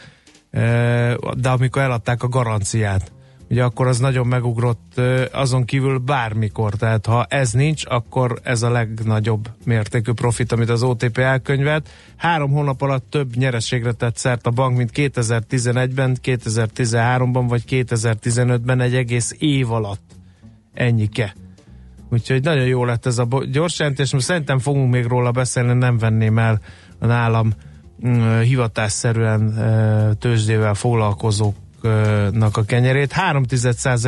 eh, 0.51 1.15
de 1.37 1.49
amikor 1.49 1.83
eladták 1.83 2.23
a 2.23 2.29
garanciát. 2.29 3.13
Ugye 3.51 3.65
akkor 3.65 3.87
az 3.87 3.99
nagyon 3.99 4.27
megugrott 4.27 4.99
eh, 4.99 5.25
azon 5.33 5.65
kívül 5.65 5.99
bármikor, 5.99 6.75
tehát 6.75 7.07
ha 7.07 7.27
ez 7.29 7.53
nincs, 7.53 7.83
akkor 7.87 8.41
ez 8.43 8.63
a 8.63 8.71
legnagyobb 8.71 9.49
mértékű 9.65 10.13
profit, 10.13 10.53
amit 10.53 10.69
az 10.69 10.83
OTP 10.83 11.19
elkönyvelt. 11.19 11.89
Három 12.17 12.51
hónap 12.51 12.83
alatt 12.83 13.11
több 13.11 13.37
nyereségre 13.37 13.93
tett 13.93 14.17
szert 14.17 14.47
a 14.47 14.51
bank, 14.51 14.77
mint 14.77 14.91
2011-ben, 14.95 16.17
2013-ban 16.23 17.45
vagy 17.49 17.63
2015-ben 17.69 18.81
egy 18.81 18.95
egész 18.95 19.35
év 19.39 19.73
alatt. 19.73 20.03
Ennyike. 20.75 21.35
Úgyhogy 22.13 22.43
nagyon 22.43 22.67
jó 22.67 22.85
lett 22.85 23.07
ez 23.07 23.19
a 23.19 23.27
gyors 23.51 23.79
jelentés, 23.79 24.13
most 24.13 24.25
szerintem 24.25 24.59
fogunk 24.59 24.93
még 24.93 25.07
róla 25.07 25.31
beszélni, 25.31 25.73
nem 25.73 25.99
venném 25.99 26.39
el 26.39 26.61
a 26.99 27.07
nálam 27.07 27.53
mm, 28.07 28.41
hivatásszerűen 28.41 29.55
tőzsdével 30.19 30.75
foglalkozóknak 30.75 32.57
a 32.57 32.65
kenyerét. 32.67 33.13
3 33.13 33.45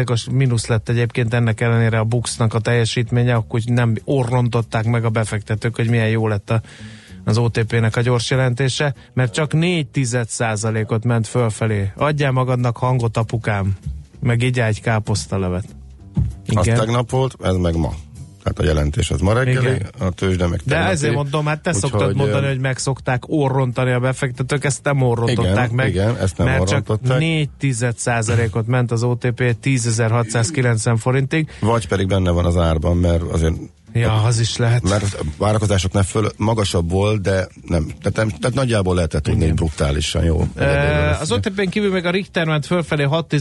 os 0.06 0.26
mínusz 0.30 0.66
lett 0.66 0.88
egyébként 0.88 1.34
ennek 1.34 1.60
ellenére 1.60 1.98
a 1.98 2.04
Buxnak 2.04 2.54
a 2.54 2.58
teljesítménye, 2.58 3.34
akkor 3.34 3.60
nem 3.64 3.94
orrontották 4.04 4.84
meg 4.84 5.04
a 5.04 5.10
befektetők, 5.10 5.76
hogy 5.76 5.90
milyen 5.90 6.08
jó 6.08 6.28
lett 6.28 6.50
a, 6.50 6.60
az 7.24 7.38
OTP-nek 7.38 7.96
a 7.96 8.00
gyors 8.00 8.30
jelentése, 8.30 8.94
mert 9.12 9.32
csak 9.32 9.52
4 9.52 9.86
ot 10.86 11.04
ment 11.04 11.26
fölfelé. 11.26 11.90
Adjál 11.96 12.32
magadnak 12.32 12.76
hangot, 12.76 13.16
apukám, 13.16 13.76
meg 14.20 14.42
így 14.42 14.60
egy 14.60 14.80
káposztalevet. 14.80 15.64
Az 16.54 16.64
tegnap 16.66 17.10
volt, 17.10 17.36
ez 17.42 17.54
meg 17.54 17.76
ma. 17.76 17.92
Tehát 18.42 18.58
a 18.58 18.64
jelentés 18.64 19.10
az 19.10 19.20
ma 19.20 19.32
reggeli, 19.32 19.66
Igen. 19.74 19.86
a 19.98 20.10
tőzsde 20.10 20.46
meg 20.46 20.58
De 20.64 20.64
tegnapi. 20.74 20.92
ezért 20.92 21.14
mondom, 21.14 21.46
hát 21.46 21.60
te 21.60 21.70
Úgyhogy, 21.74 21.90
szoktad 21.90 22.16
mondani, 22.16 22.46
hogy 22.46 22.58
megszokták 22.58 23.22
orrontani 23.26 23.92
a 23.92 24.00
befektetők, 24.00 24.64
ezt 24.64 24.84
nem 24.84 25.02
orrontották 25.02 25.64
Igen, 25.64 25.74
meg. 25.74 25.88
igen, 25.88 26.16
ezt 26.16 26.38
nem 26.38 26.46
mert 26.46 26.68
csak 26.68 26.82
orrontották. 26.88 27.18
4 27.18 27.48
ot 28.52 28.66
ment 28.66 28.90
az 28.90 29.02
OTP 29.02 29.56
10.690 29.62 30.96
forintig. 30.98 31.48
Vagy 31.60 31.88
pedig 31.88 32.06
benne 32.06 32.30
van 32.30 32.44
az 32.44 32.56
árban, 32.56 32.96
mert 32.96 33.22
azért 33.22 33.54
Ja, 33.94 34.22
az 34.22 34.40
is 34.40 34.56
lehet. 34.56 34.88
mert 34.88 35.14
a 35.14 35.22
várakozásoknál 35.38 36.02
föl 36.02 36.30
magasabb 36.36 36.90
volt, 36.90 37.20
de 37.20 37.48
nem. 37.66 37.86
Tehát, 37.86 38.16
nem, 38.16 38.28
tehát 38.28 38.54
nagyjából 38.54 38.94
lehetett 38.94 39.22
tudni, 39.22 39.44
hogy 39.44 39.54
brutálisan 39.54 40.24
jó. 40.24 40.36
Uh, 40.56 41.20
az 41.20 41.32
OTP-n 41.32 41.68
kívül 41.68 41.90
meg 41.90 42.04
a 42.04 42.10
Richter 42.10 42.46
ment 42.46 42.66
fölfelé 42.66 43.02
6 43.02 43.32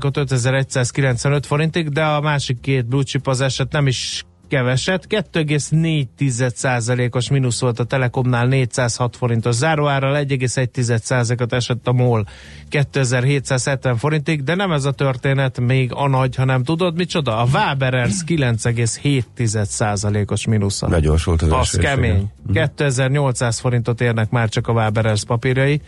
ot 0.00 0.16
5195 0.16 1.46
forintig, 1.46 1.88
de 1.88 2.04
a 2.04 2.20
másik 2.20 2.60
két 2.60 2.86
blue 2.86 3.02
chip 3.02 3.26
az 3.26 3.40
eset 3.40 3.72
nem 3.72 3.86
is 3.86 4.24
keveset. 4.48 5.06
2,4%-os 5.08 7.30
mínusz 7.30 7.60
volt 7.60 7.78
a 7.78 7.84
Telekomnál 7.84 8.46
406 8.46 9.16
forintos 9.16 9.54
záróárral, 9.54 10.24
1,1%-ot 10.28 11.52
esett 11.52 11.86
a 11.88 11.92
MOL 11.92 12.26
2770 12.68 13.96
forintig, 13.96 14.42
de 14.42 14.54
nem 14.54 14.72
ez 14.72 14.84
a 14.84 14.92
történet 14.92 15.60
még 15.60 15.90
a 15.94 16.08
nagy, 16.08 16.34
hanem 16.34 16.62
tudod 16.62 16.96
micsoda? 16.96 17.40
A 17.40 17.46
Waberers 17.52 18.14
9,7%-os 18.26 20.46
mínusza. 20.46 20.86
Begyorsult 20.86 21.42
az 21.42 21.52
Az 21.52 21.70
kemény. 21.80 22.30
igen. 22.48 22.70
2800 22.76 23.58
forintot 23.58 24.00
érnek 24.00 24.30
már 24.30 24.48
csak 24.48 24.68
a 24.68 24.72
Waberers 24.72 25.24
papírjai. 25.24 25.80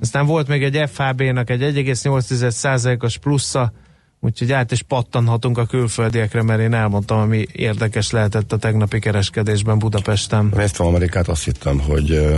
Aztán 0.00 0.26
volt 0.26 0.48
még 0.48 0.62
egy 0.62 0.90
FHB-nak 0.90 1.50
egy 1.50 1.60
1,8%-os 1.60 3.18
plusza, 3.18 3.72
úgyhogy 4.20 4.52
át 4.52 4.72
is 4.72 4.82
pattanhatunk 4.82 5.58
a 5.58 5.66
külföldiekre, 5.66 6.42
mert 6.42 6.60
én 6.60 6.74
elmondtam, 6.74 7.18
ami 7.18 7.46
érdekes 7.52 8.10
lehetett 8.10 8.52
a 8.52 8.56
tegnapi 8.56 8.98
kereskedésben 8.98 9.78
Budapesten. 9.78 10.52
Néztem 10.56 10.86
Amerikát, 10.86 11.28
azt 11.28 11.44
hittem, 11.44 11.80
hogy 11.80 12.28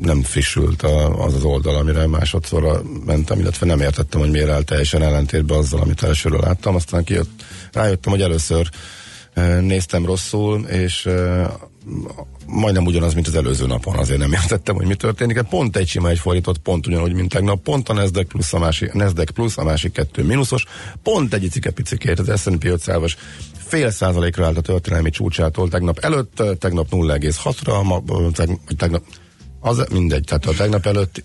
nem 0.00 0.22
frissült 0.22 0.82
a, 0.82 1.24
az 1.24 1.34
az 1.34 1.44
oldal, 1.44 1.76
amire 1.76 2.06
másodszorra 2.06 2.82
mentem, 3.06 3.38
illetve 3.38 3.66
nem 3.66 3.80
értettem, 3.80 4.20
hogy 4.20 4.30
miért 4.30 4.50
áll 4.50 4.62
teljesen 4.62 5.02
ellentétben 5.02 5.58
azzal, 5.58 5.80
amit 5.80 6.02
elsőről 6.02 6.40
láttam. 6.40 6.74
Aztán 6.74 7.04
kijött, 7.04 7.42
rájöttem, 7.72 8.12
hogy 8.12 8.22
először 8.22 8.70
néztem 9.60 10.06
rosszul, 10.06 10.60
és 10.60 11.08
majdnem 12.46 12.84
ugyanaz, 12.84 13.14
mint 13.14 13.26
az 13.26 13.34
előző 13.34 13.66
napon, 13.66 13.96
azért 13.96 14.18
nem 14.18 14.32
értettem, 14.32 14.74
hogy 14.74 14.86
mi 14.86 14.94
történik. 14.94 15.42
Pont 15.42 15.76
egy 15.76 15.88
sima 15.88 16.08
egy 16.08 16.18
fordított, 16.18 16.58
pont 16.58 16.86
ugyanúgy, 16.86 17.12
mint 17.12 17.32
tegnap, 17.32 17.62
pont 17.62 17.88
a 17.88 17.92
Nasdaq 17.92 18.28
plusz, 18.28 18.52
a 18.52 18.58
másik, 18.58 18.92
Nasdaq 18.92 19.32
plusz, 19.32 19.58
a 19.58 19.64
másik 19.64 19.92
kettő 19.92 20.22
mínuszos, 20.22 20.64
pont 21.02 21.34
egy 21.34 21.44
icike 21.44 21.70
picikét, 21.70 22.18
az 22.18 22.40
S&P 22.40 22.64
500-as 22.64 23.12
fél 23.66 23.90
százalékra 23.90 24.44
állt 24.44 24.56
a 24.56 24.60
történelmi 24.60 25.10
csúcsától 25.10 25.68
tegnap 25.68 25.98
előtt, 25.98 26.42
tegnap 26.58 26.86
0,6-ra, 26.90 27.84
ma, 27.84 28.02
tegnap, 28.32 28.58
tegnap 28.76 29.02
az 29.60 29.86
mindegy, 29.92 30.24
tehát 30.24 30.46
a 30.46 30.52
tegnap 30.52 30.86
előtt 30.86 31.22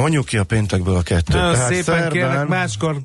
Mondjuk 0.00 0.24
ki 0.24 0.36
a 0.36 0.44
péntekből 0.44 0.96
a 0.96 1.02
kettőt. 1.02 1.36
Na, 1.36 1.52
Tehát 1.52 1.66
szépen 1.68 1.82
szerdán... 1.82 2.10
kérlek, 2.10 2.48
máskor 2.48 2.96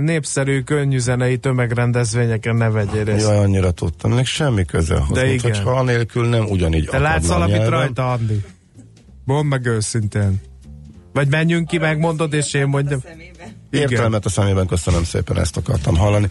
népszerű 0.00 0.60
könnyűzenei 0.62 1.36
tömegrendezvényeken 1.38 2.56
ne 2.56 2.68
vegyél 2.70 3.04
részt. 3.04 3.26
Jaj, 3.26 3.36
annyira 3.36 3.70
tudtam, 3.70 4.12
ennek 4.12 4.26
semmi 4.26 4.64
köze 4.64 4.94
ahhoz, 4.94 5.10
De 5.18 5.22
mint 5.22 5.34
igen. 5.34 5.54
hogyha 5.54 5.70
anélkül 5.70 6.28
nem 6.28 6.44
ugyanígy 6.44 6.86
Te 6.90 6.98
látsz 6.98 7.26
valamit 7.26 7.56
nyelvem. 7.56 7.70
rajta, 7.70 8.12
Andi? 8.12 8.40
Mondd 9.24 9.46
meg 9.46 9.66
őszintén. 9.66 10.40
Vagy 11.12 11.28
menjünk 11.28 11.66
ki, 11.68 11.78
megmondod, 11.78 12.32
és 12.32 12.54
én 12.54 12.66
mondjam. 12.66 13.00
Igen. 13.70 13.90
Értelmet 13.90 14.24
a 14.24 14.28
szemében, 14.28 14.66
köszönöm 14.66 15.04
szépen, 15.04 15.38
ezt 15.38 15.56
akartam 15.56 15.96
hallani. 15.96 16.28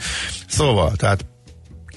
Szóval, 0.48 0.92
tehát 0.96 1.26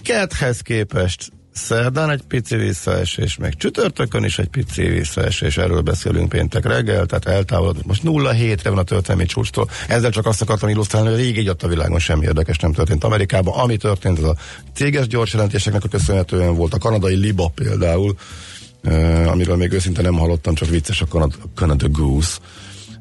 kedhez 0.03 0.61
képest 0.61 1.33
szerdán 1.59 2.11
egy 2.11 2.23
pici 2.23 2.57
visszaesés, 2.57 3.37
meg 3.37 3.55
csütörtökön 3.57 4.25
is 4.25 4.39
egy 4.39 4.49
pici 4.49 4.83
visszaesés, 4.83 5.57
erről 5.57 5.81
beszélünk 5.81 6.29
péntek 6.29 6.67
reggel, 6.67 7.07
tehát 7.07 7.27
eltávolodott. 7.27 7.87
Most 7.87 8.03
0-7-re 8.05 8.71
van 8.71 8.79
a 8.79 8.83
történelmi 8.83 9.27
csúcstól. 9.27 9.69
Ezzel 9.89 10.11
csak 10.11 10.27
azt 10.27 10.43
akartam 10.43 10.69
illusztrálni, 10.69 11.09
hogy 11.09 11.19
rég 11.19 11.39
így 11.39 11.49
ott 11.49 11.63
a 11.63 11.69
világon 11.69 11.99
semmi 11.99 12.25
érdekes 12.25 12.59
nem 12.59 12.73
történt 12.73 13.05
Amerikában. 13.05 13.55
Ami 13.55 13.77
történt, 13.77 14.19
az 14.19 14.25
a 14.25 14.37
céges 14.75 15.07
gyors 15.07 15.33
jelentéseknek 15.33 15.85
a 15.85 15.89
köszönhetően 15.89 16.55
volt. 16.55 16.75
A 16.75 16.79
kanadai 16.79 17.15
Liba 17.15 17.53
például, 17.55 18.17
eh, 18.83 19.31
amiről 19.31 19.57
még 19.57 19.73
őszinte 19.73 20.03
nem 20.03 20.15
hallottam, 20.15 20.55
csak 20.55 20.69
vicces 20.69 21.01
a 21.01 21.07
Canada, 21.07 21.35
Canada 21.55 21.89
Goose 21.89 22.37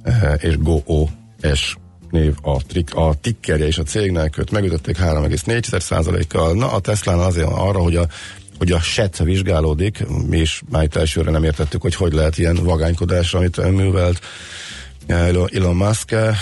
eh, 0.04 0.34
és 0.40 0.58
Go-O-S 0.58 1.78
név 2.12 2.36
a, 2.42 2.64
trik, 2.64 2.96
a 2.96 3.14
tickerje 3.22 3.66
és 3.66 3.78
a 3.78 3.84
cégnek, 3.84 4.38
őt 4.38 4.52
megütötték 4.52 4.98
3,4%-kal. 4.98 6.54
Na, 6.54 6.72
a 6.72 6.80
Tesla 6.80 7.26
azért 7.26 7.50
arra, 7.52 7.80
hogy 7.80 7.96
a 7.96 8.08
hogy 8.58 8.72
a 8.72 8.80
SET 8.80 9.18
vizsgálódik, 9.18 10.06
mi 10.28 10.38
is 10.38 10.64
már 10.70 10.84
itt 10.84 10.96
elsőre 10.96 11.32
nem 11.32 11.44
értettük, 11.44 11.82
hogy 11.82 11.96
hogy 11.96 12.14
lehet 12.14 12.38
ilyen 12.38 12.56
vagánykodás, 12.64 13.34
amit 13.34 13.72
művelt 13.72 14.22
Elon 15.08 15.50
Elon 15.54 15.76
Musk, 15.76 16.12
eh, 16.12 16.36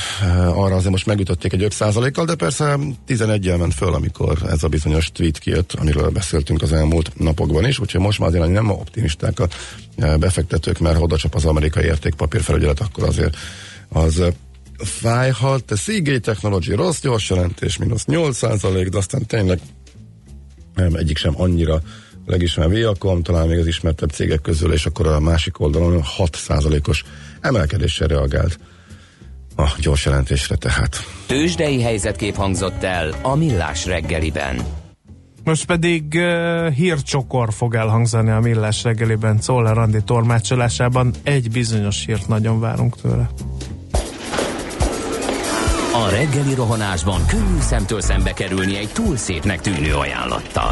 arra 0.57 0.75
azért 0.75 0.91
most 0.91 1.05
megütötték 1.05 1.53
egy 1.53 1.63
5%-kal, 1.63 2.25
de 2.25 2.35
persze 2.35 2.79
11 3.05 3.57
ment 3.57 3.73
föl, 3.73 3.93
amikor 3.93 4.37
ez 4.49 4.63
a 4.63 4.67
bizonyos 4.67 5.11
tweet 5.11 5.37
kijött, 5.37 5.73
amiről 5.73 6.09
beszéltünk 6.09 6.61
az 6.61 6.73
elmúlt 6.73 7.11
napokban 7.17 7.65
is, 7.65 7.79
úgyhogy 7.79 8.01
most 8.01 8.19
már 8.19 8.29
azért 8.29 8.51
nem 8.51 8.69
optimisták 8.69 9.39
a 9.39 9.47
eh, 9.97 10.17
befektetők, 10.17 10.79
mert 10.79 11.01
oda 11.01 11.17
csap 11.17 11.35
az 11.35 11.45
amerikai 11.45 11.83
értékpapírfelügyelet, 11.83 12.79
akkor 12.79 13.03
azért 13.03 13.37
az 13.89 14.19
eh, 14.19 14.33
fájhat. 14.77 15.77
Seagate 15.77 16.19
Technology 16.19 16.71
rossz 16.75 17.01
gyors 17.01 17.29
jelentés, 17.29 17.77
mínusz 17.77 18.05
8%, 18.07 18.87
de 18.91 18.97
aztán 18.97 19.25
tényleg 19.25 19.59
nem, 20.75 20.95
egyik 20.95 21.17
sem 21.17 21.33
annyira 21.41 21.81
legismerőbb 22.25 22.71
Viacom, 22.71 23.23
talán 23.23 23.47
még 23.47 23.59
az 23.59 23.67
ismertebb 23.67 24.09
cégek 24.09 24.41
közül, 24.41 24.73
és 24.73 24.85
akkor 24.85 25.07
a 25.07 25.19
másik 25.19 25.59
oldalon 25.59 26.03
6%-os 26.17 27.03
emelkedéssel 27.41 28.07
reagált 28.07 28.59
a 29.55 29.75
gyors 29.79 30.05
jelentésre 30.05 30.55
tehát. 30.55 30.97
Tőzsdei 31.25 31.81
helyzetkép 31.81 32.35
hangzott 32.35 32.83
el 32.83 33.13
a 33.21 33.35
Millás 33.35 33.85
reggeliben. 33.85 34.61
Most 35.43 35.65
pedig 35.65 36.03
uh, 36.13 36.73
hírcsokor 36.73 37.53
fog 37.53 37.75
elhangzani 37.75 38.29
a 38.29 38.39
Millás 38.39 38.83
reggeliben 38.83 39.39
Czoller 39.39 39.77
Andi 39.77 40.03
tolmácsolásában. 40.03 41.13
Egy 41.23 41.51
bizonyos 41.51 42.05
hírt 42.05 42.27
nagyon 42.27 42.59
várunk 42.59 43.01
tőle. 43.01 43.29
A 45.93 46.09
reggeli 46.09 46.53
rohanásban 46.53 47.25
könnyű 47.25 47.59
szemtől 47.59 48.01
szembe 48.01 48.33
kerülni 48.33 48.77
egy 48.77 48.89
túl 48.93 49.17
szépnek 49.17 49.61
tűnő 49.61 49.93
ajánlattal. 49.93 50.71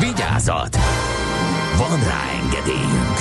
Vigyázat! 0.00 0.76
Van 1.76 1.98
rá 2.04 2.22
engedélyünk! 2.42 3.18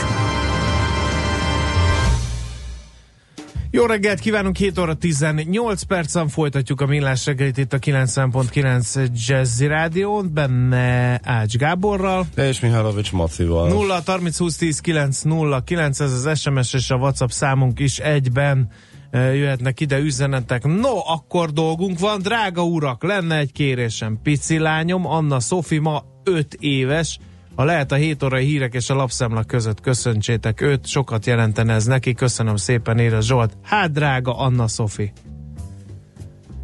Jó 3.72 3.86
reggelt 3.86 4.20
kívánunk, 4.20 4.58
7 4.58 4.78
óra 4.80 4.94
18 4.94 5.82
percen 5.82 6.28
folytatjuk 6.28 6.82
a 6.82 6.86
Millás 6.86 7.26
reggelit 7.26 7.58
itt 7.58 7.74
a 7.74 7.80
90.9 7.80 9.28
Jazzy 9.28 9.68
Rádión, 9.68 10.34
benne 10.34 11.20
Ács 11.24 11.56
Gáborral. 11.56 12.26
És 12.36 12.60
Mihálovics 12.60 13.12
Macival. 13.12 13.68
0 13.68 14.02
30 14.06 14.38
20 14.38 14.56
10 14.56 14.80
9 14.80 15.22
0 15.22 15.64
9, 15.64 16.00
ez 16.00 16.12
az 16.26 16.40
SMS 16.40 16.74
és 16.74 16.90
a 16.90 16.96
WhatsApp 16.96 17.30
számunk 17.30 17.80
is 17.80 17.98
egyben 17.98 18.72
eh, 19.12 19.38
jöhetnek 19.38 19.80
ide 19.80 19.98
üzenetek. 19.98 20.64
No, 20.64 20.98
akkor 21.06 21.52
dolgunk 21.52 22.00
van, 22.00 22.22
drága 22.22 22.64
urak, 22.64 23.04
lenne 23.04 23.38
egy 23.38 23.52
kérésem. 23.52 24.20
Pici 24.24 24.58
lányom, 24.58 25.06
Anna 25.06 25.40
Szofi 25.40 25.78
ma 25.78 26.04
5 26.30 26.58
éves, 26.60 27.20
ha 27.56 27.64
lehet 27.64 27.92
a 27.92 27.96
7 27.96 28.24
órai 28.24 28.46
hírek 28.46 28.74
és 28.74 28.90
a 28.90 28.96
lapszemla 28.96 29.44
között 29.44 29.82
köszöntsétek 29.82 30.62
őt, 30.62 30.88
sokat 30.88 31.26
jelentene 31.26 31.74
ez 31.74 31.86
neki, 31.86 32.14
köszönöm 32.14 32.56
szépen, 32.56 33.00
ére 33.00 33.22
Zsolt. 33.22 33.58
Hát 33.64 33.92
drága 33.92 34.38
Anna 34.38 34.68
Szofi. 34.68 35.12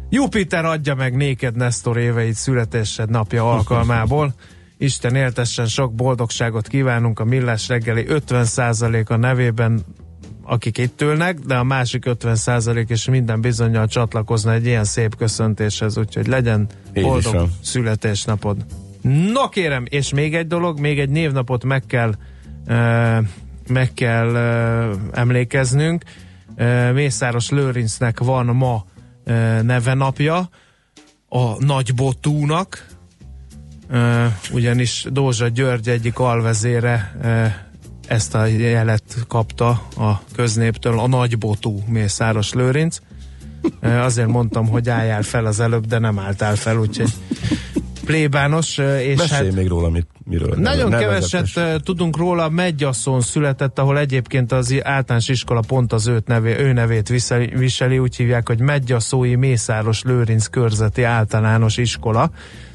Jupiter 0.08 0.64
adja 0.64 0.94
meg 0.94 1.16
néked 1.16 1.56
Nestor 1.56 1.96
éveit 1.96 2.34
születésed 2.34 3.10
napja 3.10 3.52
alkalmából. 3.52 4.34
Isten 4.78 5.14
éltessen 5.14 5.66
sok 5.66 5.94
boldogságot 5.94 6.68
kívánunk 6.68 7.20
a 7.20 7.24
Millás 7.24 7.68
reggeli 7.68 8.04
50%-a 8.08 9.16
nevében, 9.16 9.84
akik 10.42 10.78
itt 10.78 11.00
ülnek, 11.02 11.38
de 11.38 11.56
a 11.56 11.64
másik 11.64 12.04
50% 12.06 12.84
is 12.88 13.08
minden 13.08 13.40
bizonyal 13.40 13.86
csatlakozna 13.86 14.52
egy 14.52 14.66
ilyen 14.66 14.84
szép 14.84 15.16
köszöntéshez, 15.16 15.98
úgyhogy 15.98 16.26
legyen 16.26 16.66
boldog 16.92 17.48
születésnapod. 17.62 18.64
No 19.06 19.48
kérem, 19.48 19.84
és 19.88 20.12
még 20.12 20.34
egy 20.34 20.46
dolog, 20.46 20.80
még 20.80 20.98
egy 20.98 21.08
névnapot 21.08 21.64
meg 21.64 21.82
kell 21.86 22.14
uh, 22.66 23.26
meg 23.68 23.94
kell 23.94 24.30
uh, 24.30 24.96
emlékeznünk. 25.12 26.04
Uh, 26.58 26.92
Mészáros 26.92 27.50
Lőrincnek 27.50 28.18
van 28.18 28.46
ma 28.46 28.84
uh, 29.26 29.62
nevenapja, 29.62 30.48
a 31.28 31.64
nagybotúnak, 31.64 32.86
uh, 33.90 34.24
ugyanis 34.52 35.06
Dózsa 35.10 35.48
György 35.48 35.88
egyik 35.88 36.18
alvezére 36.18 37.16
uh, 37.22 37.52
ezt 38.06 38.34
a 38.34 38.44
jelet 38.44 39.24
kapta 39.28 39.68
a 39.96 40.22
köznéptől, 40.34 40.98
a 40.98 41.06
nagybotú 41.06 41.82
Mészáros 41.88 42.52
Lőrinc. 42.52 42.98
Azért 43.80 44.28
mondtam, 44.28 44.68
hogy 44.68 44.88
álljál 44.88 45.22
fel 45.22 45.46
az 45.46 45.60
előbb, 45.60 45.86
de 45.86 45.98
nem 45.98 46.18
álltál 46.18 46.56
fel, 46.56 46.78
úgyhogy 46.78 47.12
plébános, 48.06 48.78
és 48.78 49.18
Mesélj 49.18 49.46
hát 49.46 49.54
még 49.54 49.68
róla, 49.68 49.88
mit, 49.88 50.06
miről. 50.24 50.54
nagyon 50.56 50.90
keveset 50.90 51.82
tudunk 51.82 52.16
róla, 52.16 52.48
Megyasszon 52.48 53.20
született, 53.20 53.78
ahol 53.78 53.98
egyébként 53.98 54.52
az 54.52 54.80
általános 54.82 55.28
iskola 55.28 55.60
pont 55.60 55.92
az 55.92 56.06
őt 56.06 56.26
nevé, 56.26 56.58
ő 56.58 56.72
nevét 56.72 57.08
viseli, 57.08 57.46
viseli, 57.46 57.98
úgy 57.98 58.16
hívják, 58.16 58.48
hogy 58.48 58.60
Megyasszói 58.60 59.34
Mészáros 59.34 60.02
Lőrinc 60.02 60.46
körzeti 60.46 61.02
általános 61.02 61.76
iskola, 61.76 62.30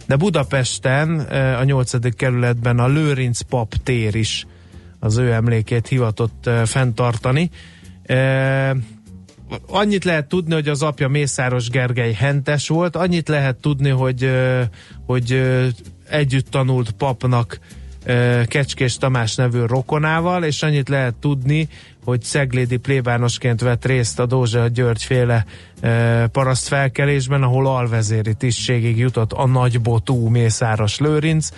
de 0.07 0.15
Budapesten 0.15 1.19
a 1.59 1.63
8. 1.63 2.15
kerületben 2.15 2.79
a 2.79 2.87
Lőrinc 2.87 3.41
pap 3.41 3.73
tér 3.83 4.15
is 4.15 4.45
az 4.99 5.17
ő 5.17 5.31
emlékét 5.31 5.87
hivatott 5.87 6.49
fenntartani. 6.65 7.49
Annyit 9.67 10.03
lehet 10.03 10.27
tudni, 10.27 10.53
hogy 10.53 10.67
az 10.67 10.83
apja 10.83 11.07
Mészáros 11.07 11.69
Gergely 11.69 12.13
hentes 12.13 12.67
volt, 12.67 12.95
annyit 12.95 13.27
lehet 13.27 13.55
tudni, 13.55 13.89
hogy, 13.89 14.31
hogy 15.05 15.41
együtt 16.09 16.49
tanult 16.49 16.91
papnak 16.91 17.59
Kecskés 18.45 18.97
Tamás 18.97 19.35
nevű 19.35 19.65
rokonával, 19.65 20.43
és 20.43 20.63
annyit 20.63 20.89
lehet 20.89 21.15
tudni, 21.15 21.67
hogy 22.03 22.21
Ceglédi 22.21 22.77
plébánosként 22.77 23.61
vett 23.61 23.85
részt 23.85 24.19
a 24.19 24.25
Dózsa 24.25 24.67
György 24.67 25.03
féle 25.03 25.45
parasztfelkelésben, 26.31 27.43
ahol 27.43 27.67
alvezéri 27.67 28.33
tisztségig 28.33 28.97
jutott 28.97 29.31
a 29.31 29.47
nagybotú 29.47 30.27
Mészáros 30.27 30.99
Lőrinc, 30.99 31.49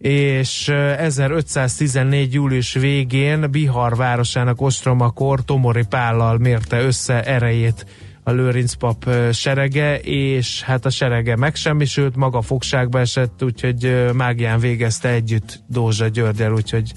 és 0.00 0.68
ö, 0.68 0.90
1514. 0.90 2.32
július 2.34 2.72
végén 2.72 3.50
Bihar 3.50 3.96
városának 3.96 4.60
ostromakor 4.60 5.44
Tomori 5.44 5.84
Pállal 5.88 6.38
mérte 6.38 6.80
össze 6.80 7.22
erejét 7.22 7.86
a 8.22 8.30
Lőrinc 8.30 8.74
pap 8.74 9.10
serege, 9.32 9.98
és 10.00 10.62
hát 10.62 10.84
a 10.84 10.90
serege 10.90 11.36
megsemmisült, 11.36 12.16
maga 12.16 12.40
fogságba 12.40 13.00
esett, 13.00 13.42
úgyhogy 13.42 14.10
mágián 14.14 14.60
végezte 14.60 15.08
együtt 15.08 15.62
Dózsa 15.66 16.08
Györgyel, 16.08 16.52
úgyhogy 16.52 16.92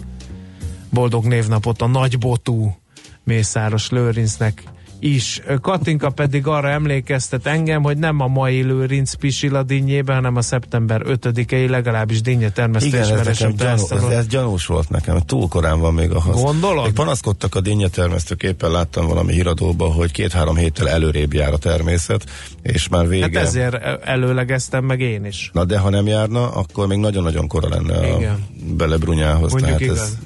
boldog 0.89 1.25
névnapot 1.25 1.81
a 1.81 1.87
nagybotú 1.87 2.75
Mészáros 3.23 3.89
Lőrincnek 3.89 4.63
is. 5.03 5.41
Katinka 5.61 6.09
pedig 6.09 6.47
arra 6.47 6.69
emlékeztet 6.69 7.45
engem, 7.45 7.83
hogy 7.83 7.97
nem 7.97 8.19
a 8.19 8.27
mai 8.27 8.61
Lőrinc 8.61 9.13
pisil 9.13 9.63
dinnyében, 9.63 10.15
hanem 10.15 10.35
a 10.35 10.41
szeptember 10.41 11.01
5-i, 11.05 11.69
legalábbis 11.69 12.21
dinnye 12.21 12.49
nekem 12.49 12.71
veresebb 13.09 13.57
gyanú, 13.57 13.83
ez, 13.89 14.03
ez 14.03 14.27
gyanús 14.27 14.65
volt 14.65 14.89
nekem, 14.89 15.19
túl 15.19 15.47
korán 15.47 15.79
van 15.79 15.93
még 15.93 16.11
ahhoz. 16.11 16.41
Gondolod? 16.41 16.83
Még 16.83 16.93
panaszkodtak 16.93 17.55
a 17.55 17.61
dinnyetermesztők, 17.61 18.43
éppen 18.43 18.71
láttam 18.71 19.07
valami 19.07 19.33
híradóban, 19.33 19.91
hogy 19.91 20.11
két-három 20.11 20.55
héttel 20.55 20.89
előrébb 20.89 21.33
jár 21.33 21.53
a 21.53 21.57
természet, 21.57 22.25
és 22.61 22.87
már 22.87 23.07
vége. 23.07 23.23
Hát 23.23 23.47
ezért 23.47 23.75
előlegeztem 24.03 24.85
meg 24.85 24.99
én 24.99 25.25
is. 25.25 25.49
Na 25.53 25.65
de 25.65 25.77
ha 25.77 25.89
nem 25.89 26.07
járna, 26.07 26.51
akkor 26.51 26.87
még 26.87 26.97
nagyon-nagyon 26.97 27.47
kora 27.47 27.69
lenne 27.69 28.15
Igen. 28.17 28.31
a 28.31 28.37
belebrunyához. 28.73 29.51
Mondjuk 29.51 29.65
tehát 29.65 29.81
igaz. 29.81 29.99
ez, 29.99 30.17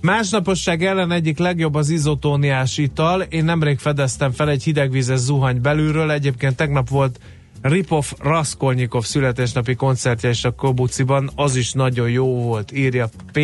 Másnaposság 0.00 0.84
ellen 0.84 1.12
egyik 1.12 1.38
legjobb 1.38 1.74
az 1.74 1.88
izotóniás 1.88 2.78
ital. 2.78 3.20
Én 3.20 3.44
nemrég 3.44 3.78
fedeztem 3.78 4.32
fel 4.32 4.48
egy 4.48 4.62
hidegvízes 4.62 5.18
zuhany 5.18 5.60
belülről. 5.60 6.10
Egyébként 6.10 6.56
tegnap 6.56 6.88
volt 6.88 7.20
Ripov 7.62 8.12
Raskolnikov 8.18 9.04
születésnapi 9.04 9.74
koncertje 9.74 10.28
is 10.28 10.44
a 10.44 10.50
Kobuciban. 10.50 11.30
Az 11.34 11.56
is 11.56 11.72
nagyon 11.72 12.10
jó 12.10 12.42
volt, 12.42 12.72
írja 12.72 13.08
P. 13.32 13.40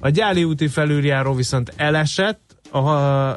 A 0.00 0.08
Gyáli 0.08 0.44
úti 0.44 0.68
felüljáró 0.68 1.34
viszont 1.34 1.72
elesett. 1.76 2.40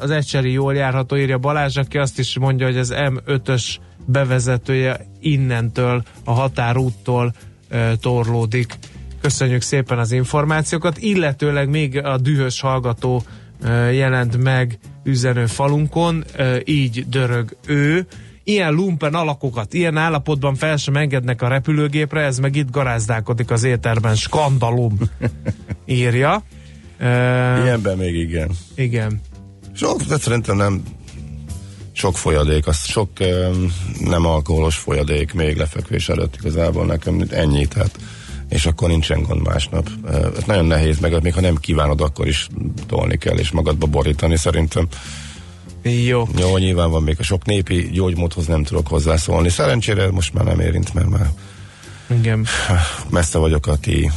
Az 0.00 0.10
Ecseri 0.10 0.52
jól 0.52 0.74
járható, 0.74 1.16
írja 1.16 1.38
Balázs, 1.38 1.76
aki 1.76 1.98
azt 1.98 2.18
is 2.18 2.38
mondja, 2.38 2.66
hogy 2.66 2.78
az 2.78 2.94
M5-ös 2.96 3.76
bevezetője 4.06 5.06
innentől, 5.20 6.02
a 6.24 6.32
határúttól 6.32 7.32
e, 7.68 7.96
torlódik. 7.96 8.74
Köszönjük 9.20 9.62
szépen 9.62 9.98
az 9.98 10.12
információkat, 10.12 10.98
illetőleg 10.98 11.68
még 11.68 12.04
a 12.04 12.18
dühös 12.18 12.60
hallgató 12.60 13.22
jelent 13.92 14.42
meg 14.42 14.78
üzenő 15.04 15.46
falunkon, 15.46 16.24
így 16.64 17.08
dörög 17.08 17.56
ő. 17.66 18.06
Ilyen 18.44 18.72
lumpen 18.72 19.14
alakokat, 19.14 19.74
ilyen 19.74 19.96
állapotban 19.96 20.54
fel 20.54 20.76
sem 20.76 20.96
engednek 20.96 21.42
a 21.42 21.48
repülőgépre, 21.48 22.20
ez 22.20 22.38
meg 22.38 22.56
itt 22.56 22.70
garázdálkodik 22.70 23.50
az 23.50 23.64
éterben, 23.64 24.14
skandalum, 24.14 24.98
írja. 25.86 26.42
Ilyenben 27.62 27.96
még 27.96 28.14
igen. 28.14 28.50
igen. 28.74 29.20
Sok, 29.74 30.02
de 30.02 30.18
szerintem 30.18 30.56
nem 30.56 30.82
sok 31.92 32.16
folyadék, 32.16 32.66
az 32.66 32.84
sok 32.84 33.10
nem 34.00 34.26
alkoholos 34.26 34.76
folyadék 34.76 35.32
még 35.32 35.56
lefekvés 35.56 36.08
előtt 36.08 36.36
igazából 36.40 36.86
nekem 36.86 37.24
ennyi, 37.30 37.66
tehát 37.66 37.98
és 38.48 38.66
akkor 38.66 38.88
nincsen 38.88 39.22
gond 39.22 39.46
másnap. 39.46 39.88
Ez 40.36 40.44
nagyon 40.46 40.64
nehéz, 40.64 40.98
meg 40.98 41.22
még 41.22 41.34
ha 41.34 41.40
nem 41.40 41.56
kívánod, 41.56 42.00
akkor 42.00 42.26
is 42.26 42.48
tolni 42.86 43.16
kell, 43.16 43.36
és 43.36 43.50
magadba 43.50 43.86
borítani 43.86 44.36
szerintem. 44.36 44.88
Jó. 45.82 46.28
Jó, 46.38 46.56
nyilván 46.56 46.90
van 46.90 47.02
még 47.02 47.16
a 47.18 47.22
sok 47.22 47.44
népi 47.44 47.90
gyógymódhoz 47.92 48.46
nem 48.46 48.64
tudok 48.64 48.86
hozzászólni. 48.86 49.48
Szerencsére 49.48 50.10
most 50.10 50.34
már 50.34 50.44
nem 50.44 50.60
érint, 50.60 50.94
mert 50.94 51.08
már 51.08 51.30
Igen. 52.18 52.46
messze 53.10 53.38
vagyok 53.38 53.66
a 53.66 53.76
ti 53.76 54.10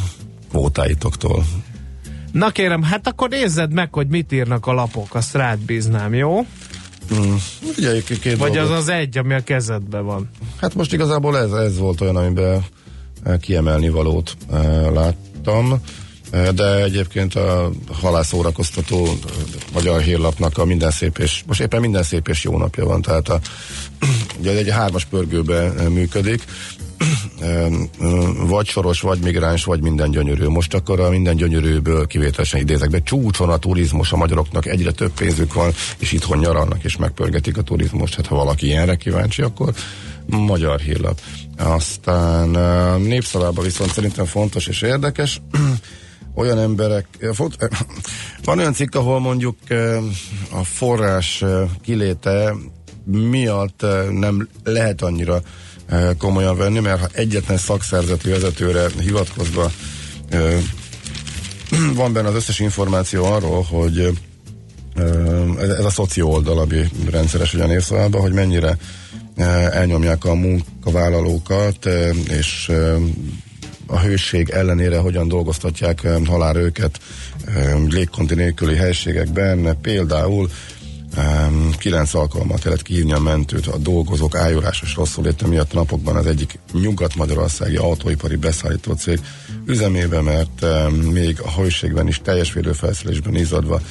kvótáitoktól. 0.49 1.45
Na 2.31 2.49
kérem, 2.49 2.83
hát 2.83 3.07
akkor 3.07 3.29
nézzed 3.29 3.73
meg, 3.73 3.93
hogy 3.93 4.07
mit 4.07 4.31
írnak 4.31 4.67
a 4.67 4.73
lapok, 4.73 5.15
azt 5.15 5.33
rád 5.35 5.59
bíznám, 5.59 6.13
jó? 6.13 6.45
Mm. 7.13 7.35
Ugye, 7.77 8.01
két 8.21 8.37
Vagy 8.37 8.57
az 8.57 8.67
dolgot. 8.67 8.77
az 8.77 8.87
egy, 8.89 9.17
ami 9.17 9.33
a 9.33 9.43
kezedben 9.43 10.05
van. 10.05 10.29
Hát 10.61 10.75
most 10.75 10.93
igazából 10.93 11.37
ez, 11.37 11.51
ez 11.51 11.77
volt 11.77 12.01
olyan, 12.01 12.15
amiben 12.15 12.65
kiemelni 13.39 13.89
valót 13.89 14.37
eh, 14.51 14.91
láttam, 14.91 15.81
Eh, 16.31 16.47
de 16.47 16.83
egyébként 16.83 17.35
a 17.35 17.71
halászórakoztató 18.01 19.05
eh, 19.05 19.13
magyar 19.73 20.01
hírlapnak 20.01 20.57
a 20.57 20.65
minden 20.65 20.91
szép 20.91 21.17
és, 21.17 21.43
most 21.47 21.61
éppen 21.61 21.81
minden 21.81 22.03
szép 22.03 22.27
és 22.27 22.43
jó 22.43 22.57
napja 22.57 22.85
van, 22.85 23.01
tehát 23.01 23.29
a, 23.29 23.39
ugye 24.39 24.51
egy 24.51 24.69
hármas 24.69 25.05
pörgőbe 25.05 25.89
működik, 25.89 26.43
vagy 28.47 28.67
soros, 28.67 29.01
vagy 29.01 29.19
migráns, 29.19 29.63
vagy 29.63 29.81
minden 29.81 30.11
gyönyörű. 30.11 30.47
Most 30.47 30.73
akkor 30.73 30.99
a 30.99 31.09
minden 31.09 31.35
gyönyörűből 31.35 32.07
kivételesen 32.07 32.59
idézek 32.59 32.89
be. 32.89 33.01
Csúcson 33.01 33.49
a 33.49 33.57
turizmus 33.57 34.11
a 34.11 34.17
magyaroknak, 34.17 34.65
egyre 34.65 34.91
több 34.91 35.11
pénzük 35.11 35.53
van, 35.53 35.73
és 35.97 36.11
itthon 36.11 36.37
nyaralnak, 36.37 36.83
és 36.83 36.97
megpörgetik 36.97 37.57
a 37.57 37.61
turizmust. 37.61 38.15
Hát 38.15 38.27
ha 38.27 38.35
valaki 38.35 38.65
ilyenre 38.65 38.95
kíváncsi, 38.95 39.41
akkor 39.41 39.73
magyar 40.25 40.79
hírlap. 40.79 41.19
Aztán 41.63 42.57
eh, 42.57 42.97
népszavában 42.97 43.63
viszont 43.63 43.91
szerintem 43.93 44.25
fontos 44.25 44.67
és 44.67 44.81
érdekes, 44.81 45.41
olyan 46.35 46.59
emberek, 46.59 47.07
eh, 47.19 47.29
eh, 47.57 47.69
van 48.43 48.59
olyan 48.59 48.73
cikk, 48.73 48.95
ahol 48.95 49.19
mondjuk 49.19 49.57
a 50.51 50.63
forrás 50.63 51.43
kiléte 51.81 52.53
miatt 53.05 53.85
nem 54.11 54.49
lehet 54.63 55.01
annyira 55.01 55.41
komolyan 56.17 56.57
venni, 56.57 56.79
mert 56.79 56.99
ha 56.99 57.07
egyetlen 57.13 57.57
szakszerzeti 57.57 58.29
vezetőre 58.29 58.87
hivatkozva 58.99 59.71
van 61.95 62.13
benne 62.13 62.27
az 62.27 62.35
összes 62.35 62.59
információ 62.59 63.25
arról, 63.25 63.61
hogy 63.61 64.19
ez, 65.59 65.85
a 65.85 65.89
szoció 65.89 66.31
oldal, 66.31 66.59
ami 66.59 66.87
rendszeres 67.09 67.51
népszavában, 67.51 68.21
hogy 68.21 68.33
mennyire 68.33 68.77
elnyomják 69.35 70.25
a 70.25 70.33
munkavállalókat, 70.33 71.85
és 72.29 72.71
a 73.85 73.99
hőség 73.99 74.49
ellenére 74.49 74.97
hogyan 74.97 75.27
dolgoztatják 75.27 76.07
halál 76.25 76.55
őket 76.55 76.99
légkonti 77.87 78.35
nélküli 78.35 78.75
helységekben. 78.75 79.77
Például 79.81 80.49
kilenc 81.77 82.13
alkalommal 82.13 82.57
kellett 82.57 82.81
kihívni 82.81 83.13
a 83.13 83.19
mentőt 83.19 83.67
a 83.67 83.77
dolgozók 83.77 84.35
ájurásos 84.35 84.95
rosszul 84.95 85.23
léte 85.23 85.47
miatt 85.47 85.73
napokban 85.73 86.15
az 86.15 86.25
egyik 86.25 86.59
nyugat-magyarországi 86.73 87.75
autóipari 87.75 88.35
beszállító 88.35 88.93
cég 88.93 89.19
üzemébe, 89.65 90.21
mert 90.21 90.65
még 91.11 91.41
a 91.41 91.51
hőségben 91.51 92.07
is 92.07 92.21
teljes 92.23 92.53
védőfelszerelésben 92.53 93.35
izzadva 93.35 93.81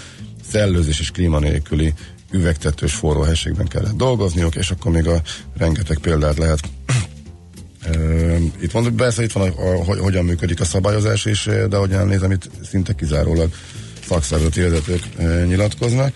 szellőzés 0.51 1.01
és 1.01 1.11
klíma 1.11 1.39
nélküli 1.39 1.95
üvegtetős 2.33 2.95
forró 2.95 3.21
helységben 3.21 3.67
kellett 3.67 3.97
dolgozniuk, 3.97 4.55
és 4.55 4.71
akkor 4.71 4.93
még 4.93 5.07
a 5.07 5.23
rengeteg 5.57 5.99
példát 5.99 6.39
lehet 6.39 6.61
Itt 8.63 8.71
van, 8.71 8.97
persze 8.97 9.23
itt 9.23 9.33
van, 9.33 9.51
a, 9.51 9.71
a, 9.71 9.85
hogy 9.85 9.99
hogyan 9.99 10.25
működik 10.25 10.61
a 10.61 10.65
szabályozás 10.65 11.25
is, 11.25 11.45
de 11.45 11.77
ahogy 11.77 11.93
elnézem, 11.93 12.31
itt 12.31 12.51
szinte 12.71 12.93
kizárólag 12.93 13.53
szakszervezeti 14.07 14.61
vezetők 14.61 15.03
nyilatkoznak. 15.47 16.15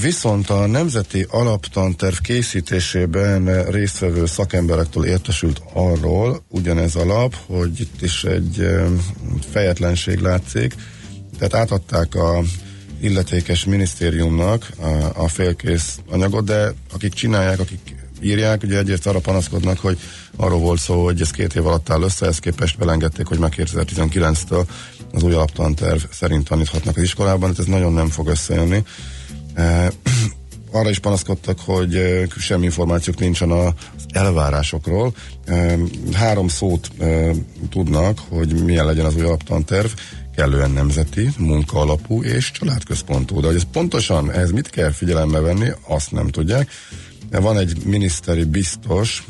Viszont 0.00 0.50
a 0.50 0.66
Nemzeti 0.66 1.26
Alaptanterv 1.30 2.14
készítésében 2.14 3.70
résztvevő 3.70 4.26
szakemberektől 4.26 5.04
értesült 5.04 5.62
arról, 5.72 6.44
ugyanez 6.48 6.96
a 6.96 7.04
lap, 7.04 7.34
hogy 7.46 7.80
itt 7.80 8.02
is 8.02 8.24
egy 8.24 8.68
fejetlenség 9.50 10.18
látszik, 10.18 10.74
tehát 11.38 11.54
átadták 11.54 12.14
a 12.14 12.42
illetékes 13.00 13.64
minisztériumnak 13.64 14.68
a, 14.80 15.22
a 15.22 15.28
félkész 15.28 15.98
anyagot, 16.10 16.44
de 16.44 16.74
akik 16.92 17.12
csinálják, 17.12 17.60
akik 17.60 17.94
írják, 18.20 18.62
ugye 18.62 18.78
egyrészt 18.78 19.06
arra 19.06 19.18
panaszkodnak, 19.18 19.78
hogy 19.78 19.98
arról 20.36 20.58
volt 20.58 20.80
szó, 20.80 21.04
hogy 21.04 21.20
ez 21.20 21.30
két 21.30 21.54
év 21.54 21.66
alatt 21.66 21.90
áll 21.90 22.02
össze, 22.02 22.26
ezt 22.26 22.40
képest 22.40 22.78
belengedték, 22.78 23.26
hogy 23.26 23.38
már 23.38 23.52
2019-től 23.56 24.66
az 25.12 25.22
új 25.22 25.32
alaptanterv 25.32 26.00
szerint 26.10 26.48
taníthatnak 26.48 26.96
az 26.96 27.02
iskolában, 27.02 27.48
hát 27.48 27.58
ez 27.58 27.64
nagyon 27.64 27.92
nem 27.92 28.08
fog 28.08 28.28
összejönni. 28.28 28.84
E, 29.54 29.92
arra 30.72 30.90
is 30.90 30.98
panaszkodtak, 30.98 31.58
hogy 31.60 31.94
e, 31.94 32.26
semmi 32.38 32.64
információk 32.64 33.18
nincsen 33.18 33.50
az 33.50 33.72
elvárásokról. 34.12 35.14
E, 35.44 35.78
három 36.12 36.48
szót 36.48 36.90
e, 36.98 37.30
tudnak, 37.70 38.18
hogy 38.28 38.64
milyen 38.64 38.86
legyen 38.86 39.04
az 39.04 39.16
új 39.16 39.22
alaptanterv, 39.22 39.88
kellően 40.36 40.70
nemzeti, 40.70 41.30
munkaalapú 41.38 42.22
és 42.22 42.50
családközpontú. 42.50 43.40
De 43.40 43.46
hogy 43.46 43.56
ez 43.56 43.66
pontosan 43.72 44.32
ehhez 44.32 44.50
mit 44.50 44.70
kell 44.70 44.90
figyelembe 44.90 45.40
venni, 45.40 45.68
azt 45.88 46.12
nem 46.12 46.28
tudják. 46.28 46.70
De 47.30 47.40
van 47.40 47.58
egy 47.58 47.84
miniszteri 47.84 48.44
biztos, 48.44 49.24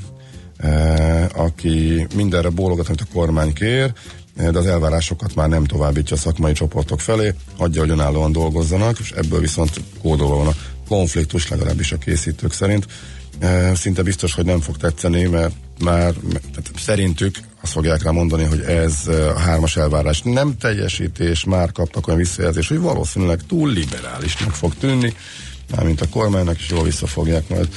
eh, 0.56 1.26
aki 1.34 2.06
mindenre 2.14 2.48
bólogat, 2.48 2.86
amit 2.86 3.00
a 3.00 3.12
kormány 3.12 3.52
kér, 3.52 3.92
de 4.36 4.58
az 4.58 4.66
elvárásokat 4.66 5.34
már 5.34 5.48
nem 5.48 5.64
továbbítja 5.64 6.16
a 6.16 6.18
szakmai 6.18 6.52
csoportok 6.52 7.00
felé, 7.00 7.34
hagyja, 7.56 7.80
hogy 7.80 7.90
önállóan 7.90 8.32
dolgozzanak, 8.32 8.98
és 8.98 9.10
ebből 9.10 9.40
viszont 9.40 9.80
kódolva 10.02 10.36
van 10.36 10.46
a 10.46 10.54
konfliktus, 10.88 11.48
legalábbis 11.48 11.92
a 11.92 11.98
készítők 11.98 12.52
szerint. 12.52 12.86
E, 13.38 13.74
Szinte 13.74 14.02
biztos, 14.02 14.34
hogy 14.34 14.44
nem 14.44 14.60
fog 14.60 14.76
tetszeni, 14.76 15.22
mert 15.24 15.54
már 15.78 16.12
tehát 16.12 16.70
szerintük 16.78 17.38
azt 17.66 17.74
fogják 17.74 18.02
rá 18.02 18.10
mondani, 18.10 18.44
hogy 18.44 18.60
ez 18.60 19.06
a 19.06 19.38
hármas 19.38 19.76
elvárás 19.76 20.22
nem 20.22 20.56
teljesítés, 20.58 21.44
már 21.44 21.72
kaptak 21.72 22.06
olyan 22.06 22.18
visszajelzést, 22.18 22.68
hogy 22.68 22.78
valószínűleg 22.78 23.40
túl 23.48 23.72
liberálisnak 23.72 24.50
fog 24.50 24.74
tűnni, 24.74 25.14
mármint 25.74 26.00
a 26.00 26.08
kormánynak 26.08 26.58
is 26.58 26.68
jól 26.70 26.82
vissza 26.82 27.06
fogják 27.06 27.48
majd 27.48 27.68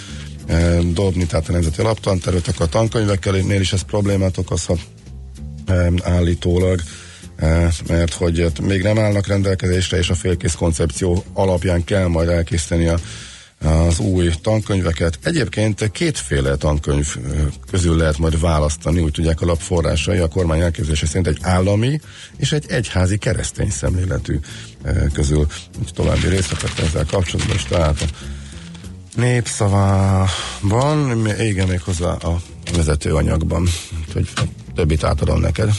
e, 0.47 0.79
dobni, 0.81 1.25
tehát 1.25 1.49
a 1.49 1.51
Nemzeti 1.51 1.81
Alaptanterőt, 1.81 2.47
a 2.47 2.65
tankönyvekkel 2.65 3.35
is 3.35 3.73
ez 3.73 3.81
problémát 3.81 4.37
okozhat 4.37 4.79
állítólag, 6.03 6.81
mert 7.87 8.13
hogy 8.13 8.51
még 8.61 8.81
nem 8.81 8.99
állnak 8.99 9.27
rendelkezésre, 9.27 9.97
és 9.97 10.09
a 10.09 10.15
félkész 10.15 10.53
koncepció 10.53 11.23
alapján 11.33 11.83
kell 11.83 12.07
majd 12.07 12.29
elkészíteni 12.29 12.87
a 12.87 12.99
az 13.61 13.99
új 13.99 14.31
tankönyveket. 14.41 15.19
Egyébként 15.23 15.91
kétféle 15.91 16.55
tankönyv 16.55 17.15
közül 17.71 17.97
lehet 17.97 18.17
majd 18.17 18.39
választani, 18.39 18.99
úgy 18.99 19.11
tudják 19.11 19.41
a 19.41 19.45
lapforrásai, 19.45 20.17
a 20.17 20.27
kormány 20.27 20.59
elképzelése 20.59 21.05
szerint 21.05 21.27
egy 21.27 21.39
állami 21.41 21.99
és 22.37 22.51
egy 22.51 22.65
egyházi 22.67 23.17
keresztény 23.17 23.69
szemléletű 23.69 24.39
közül. 25.13 25.47
Úgy 25.79 25.93
további 25.93 26.27
részletek 26.27 26.79
ezzel 26.79 27.05
kapcsolatban 27.05 27.55
is 27.55 27.63
tehát 27.63 28.01
a 28.01 28.05
népszavában, 29.15 30.29
igen, 31.39 31.67
még 31.67 31.81
hozzá 31.81 32.11
a 32.11 32.41
vezetőanyagban, 32.75 33.67
úgyhogy 34.05 34.27
a 34.35 34.41
többit 34.75 35.03
átadom 35.03 35.39
neked. 35.39 35.69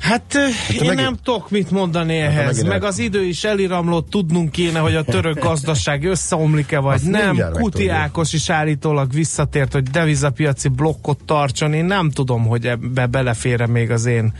Hát, 0.00 0.22
hát 0.32 0.70
én 0.70 0.78
megint- 0.78 0.94
nem 0.94 1.16
tudok 1.22 1.50
mit 1.50 1.70
mondani 1.70 2.16
ehhez, 2.16 2.46
megint 2.46 2.68
meg 2.68 2.82
el- 2.82 2.88
az 2.88 2.98
idő 2.98 3.24
is 3.24 3.44
eliramlott, 3.44 4.10
tudnunk 4.10 4.50
kéne, 4.50 4.78
hogy 4.78 4.94
a 4.94 5.02
török 5.02 5.38
gazdaság 5.48 6.04
összeomlik-e, 6.04 6.78
vagy 6.78 6.94
Azt 6.94 7.10
nem. 7.10 7.36
Kuti. 7.52 7.88
Ákos 7.88 8.32
is 8.32 8.50
állítólag 8.50 9.12
visszatért, 9.12 9.72
hogy 9.72 9.82
devizapiaci 9.82 10.68
blokkot 10.68 11.18
tartson. 11.24 11.72
Én 11.72 11.84
nem 11.84 12.10
tudom, 12.10 12.46
hogy 12.46 12.66
ebbe 12.66 13.06
belefére 13.06 13.66
még 13.66 13.90
az 13.90 14.06
én 14.06 14.32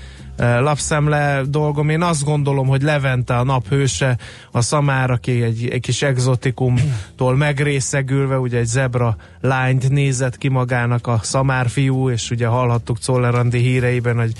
lapszemle 0.60 1.42
dolgom. 1.48 1.88
Én 1.88 2.02
azt 2.02 2.24
gondolom, 2.24 2.66
hogy 2.66 2.82
Levente 2.82 3.36
a 3.36 3.44
naphőse, 3.44 4.16
a 4.50 4.60
szamár, 4.60 5.10
aki 5.10 5.42
egy, 5.42 5.68
egy 5.68 5.80
kis 5.80 6.02
exotikumtól 6.02 7.36
megrészegülve, 7.36 8.38
ugye 8.38 8.58
egy 8.58 8.66
zebra 8.66 9.16
lányt 9.40 9.88
nézett 9.88 10.38
ki 10.38 10.48
magának 10.48 11.06
a 11.06 11.20
szamár 11.22 11.68
fiú, 11.68 12.10
és 12.10 12.30
ugye 12.30 12.46
hallhattuk 12.46 12.98
Czollerandi 12.98 13.58
híreiben, 13.58 14.16
hogy 14.16 14.32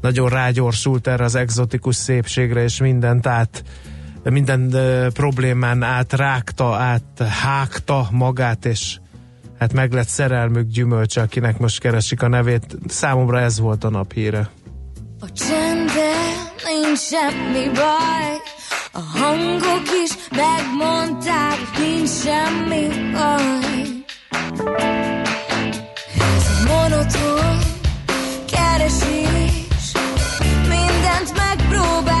nagyon 0.00 0.28
rágyorsult 0.28 1.06
erre 1.06 1.24
az 1.24 1.34
exotikus 1.34 1.96
szépségre, 1.96 2.62
és 2.62 2.80
mindent 2.80 3.26
át 3.26 3.64
minden 4.24 4.72
ö, 4.72 5.06
problémán 5.12 5.82
átrágta, 5.82 6.74
áthágta 6.74 8.08
magát, 8.10 8.64
és 8.64 8.98
hát 9.58 9.72
meg 9.72 9.92
lett 9.92 10.08
szerelmük 10.08 10.66
gyümölcse, 10.66 11.20
akinek 11.20 11.58
most 11.58 11.80
keresik 11.80 12.22
a 12.22 12.28
nevét. 12.28 12.76
Számomra 12.86 13.40
ez 13.40 13.60
volt 13.60 13.84
a 13.84 13.90
nap 13.90 14.12
híre. 14.12 14.50
A 15.20 15.32
csendben 15.32 16.30
nincs 16.64 16.98
semmi 16.98 17.68
baj, 17.74 18.36
a 18.92 19.18
hangok 19.18 19.88
is 20.04 20.12
megmondták, 20.30 21.58
nincs 21.78 22.08
semmi 22.08 22.88
baj. 23.12 23.82
Ez 26.18 26.64
monoton 26.66 27.58
keresés, 28.50 29.39
mindent 31.70 32.10
megpróbáltam, 32.10 32.19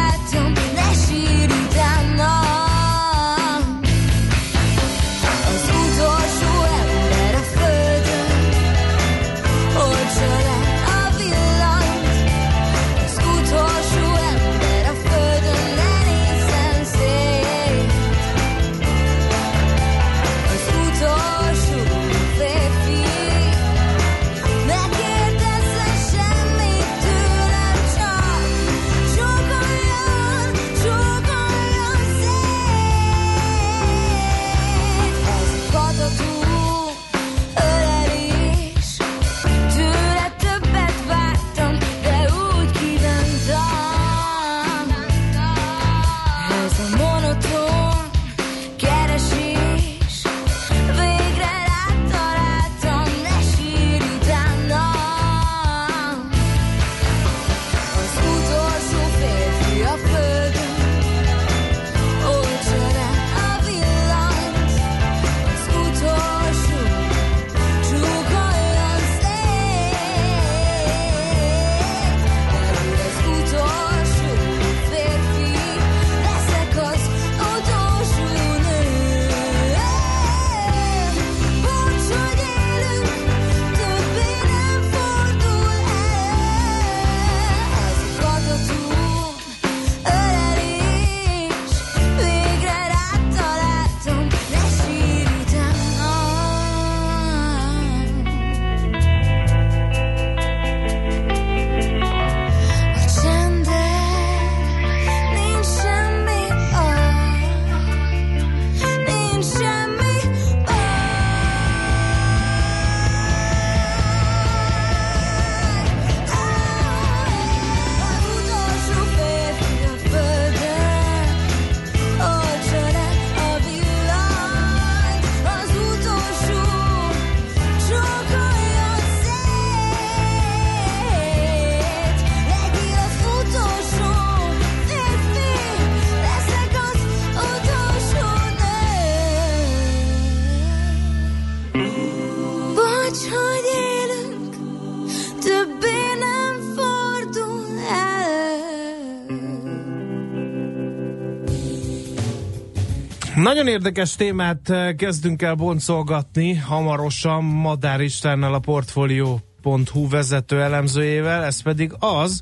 Nagyon 153.42 153.66
érdekes 153.66 154.14
témát 154.14 154.70
eh, 154.70 154.92
kezdünk 154.94 155.42
el 155.42 155.54
boncolgatni 155.54 156.54
hamarosan 156.54 157.44
Madár 157.44 158.00
Istennel 158.00 158.54
a 158.54 158.58
Portfolio.hu 158.58 160.08
vezető 160.08 160.60
elemzőjével, 160.60 161.44
ez 161.44 161.62
pedig 161.62 161.92
az, 161.98 162.40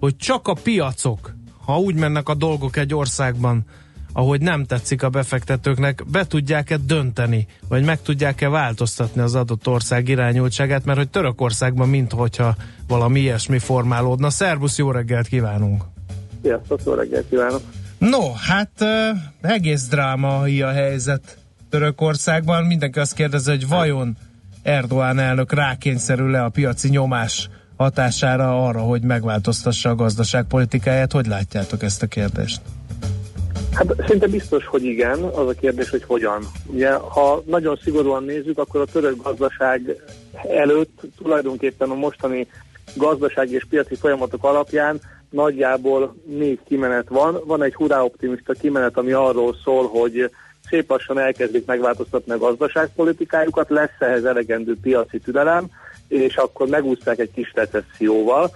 hogy 0.00 0.16
csak 0.16 0.48
a 0.48 0.56
piacok, 0.62 1.34
ha 1.64 1.78
úgy 1.78 1.94
mennek 1.94 2.28
a 2.28 2.34
dolgok 2.34 2.76
egy 2.76 2.94
országban, 2.94 3.64
ahogy 4.12 4.40
nem 4.40 4.64
tetszik 4.64 5.02
a 5.02 5.08
befektetőknek, 5.08 6.04
be 6.10 6.26
tudják-e 6.26 6.76
dönteni, 6.76 7.46
vagy 7.68 7.84
meg 7.84 8.02
tudják-e 8.02 8.48
változtatni 8.48 9.20
az 9.20 9.34
adott 9.34 9.68
ország 9.68 10.08
irányultságát, 10.08 10.84
mert 10.84 10.98
hogy 10.98 11.10
Törökországban 11.10 11.88
minthogyha 11.88 12.54
valami 12.86 13.20
ilyesmi 13.20 13.58
formálódna. 13.58 14.30
Szerbusz, 14.30 14.78
jó 14.78 14.90
reggelt 14.90 15.26
kívánunk! 15.26 15.82
Sziasztok, 16.42 16.80
jó 16.84 16.92
reggelt 16.92 17.28
kívánok! 17.28 17.62
No, 17.98 18.32
hát 18.32 18.70
egész 19.40 19.86
drámai 19.86 20.62
a 20.62 20.70
helyzet 20.70 21.38
Törökországban. 21.70 22.64
Mindenki 22.64 22.98
azt 22.98 23.14
kérdezi, 23.14 23.50
hogy 23.50 23.68
vajon 23.68 24.16
Erdoğan 24.62 25.18
elnök 25.18 25.52
rákényszerül 25.52 26.30
le 26.30 26.42
a 26.42 26.48
piaci 26.48 26.88
nyomás 26.88 27.48
hatására 27.76 28.66
arra, 28.66 28.80
hogy 28.80 29.02
megváltoztassa 29.02 29.90
a 29.90 29.94
gazdaságpolitikáját. 29.94 31.12
Hogy 31.12 31.26
látjátok 31.26 31.82
ezt 31.82 32.02
a 32.02 32.06
kérdést? 32.06 32.60
Hát 33.72 33.94
szinte 34.08 34.26
biztos, 34.26 34.66
hogy 34.66 34.84
igen, 34.84 35.22
az 35.22 35.48
a 35.48 35.52
kérdés, 35.52 35.90
hogy 35.90 36.04
hogyan. 36.06 36.42
Ugye, 36.66 36.92
ha 36.92 37.42
nagyon 37.46 37.78
szigorúan 37.82 38.24
nézzük, 38.24 38.58
akkor 38.58 38.80
a 38.80 38.84
török 38.84 39.22
gazdaság 39.22 39.96
előtt 40.56 41.00
tulajdonképpen 41.16 41.90
a 41.90 41.94
mostani 41.94 42.46
gazdasági 42.94 43.54
és 43.54 43.66
piaci 43.68 43.94
folyamatok 43.94 44.44
alapján 44.44 45.00
nagyjából 45.30 46.14
négy 46.26 46.58
kimenet 46.66 47.08
van. 47.08 47.40
Van 47.44 47.62
egy 47.62 47.74
hurrá 47.74 48.02
optimista 48.02 48.52
kimenet, 48.52 48.96
ami 48.96 49.12
arról 49.12 49.54
szól, 49.64 49.88
hogy 49.88 50.30
szép 50.68 50.90
lassan 50.90 51.18
elkezdik 51.18 51.66
megváltoztatni 51.66 52.32
a 52.32 52.38
gazdaságpolitikájukat, 52.38 53.70
lesz 53.70 53.96
ehhez 53.98 54.24
elegendő 54.24 54.76
piaci 54.82 55.18
türelem, 55.18 55.70
és 56.08 56.36
akkor 56.36 56.68
megúszták 56.68 57.18
egy 57.18 57.30
kis 57.34 57.52
recesszióval. 57.54 58.50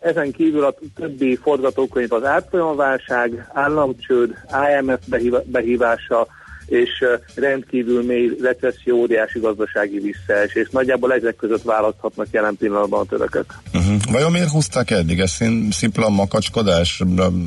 Ezen 0.00 0.30
kívül 0.30 0.64
a 0.64 0.74
többi 0.94 1.36
forgatókönyv 1.36 2.12
az 2.12 2.24
átfolyamválság, 2.24 3.50
államcsőd, 3.52 4.34
IMF 4.78 5.00
behívása, 5.44 6.26
és 6.70 7.04
rendkívül 7.34 8.02
mély 8.02 8.36
recesszió, 8.42 8.96
óriási 8.96 9.38
gazdasági 9.38 9.98
visszaesés. 9.98 10.68
Nagyjából 10.70 11.12
ezek 11.12 11.36
között 11.36 11.62
választhatnak 11.62 12.26
jelen 12.30 12.56
pillanatban 12.56 13.00
a 13.00 13.04
törökök. 13.04 13.54
Uh-huh. 13.74 13.94
Vajon 14.10 14.30
miért 14.30 14.50
húzták 14.50 14.90
eddig? 14.90 15.20
Ez 15.20 15.30
szín- 15.30 15.72
szimpla 15.72 16.08
makacskodás, 16.08 17.02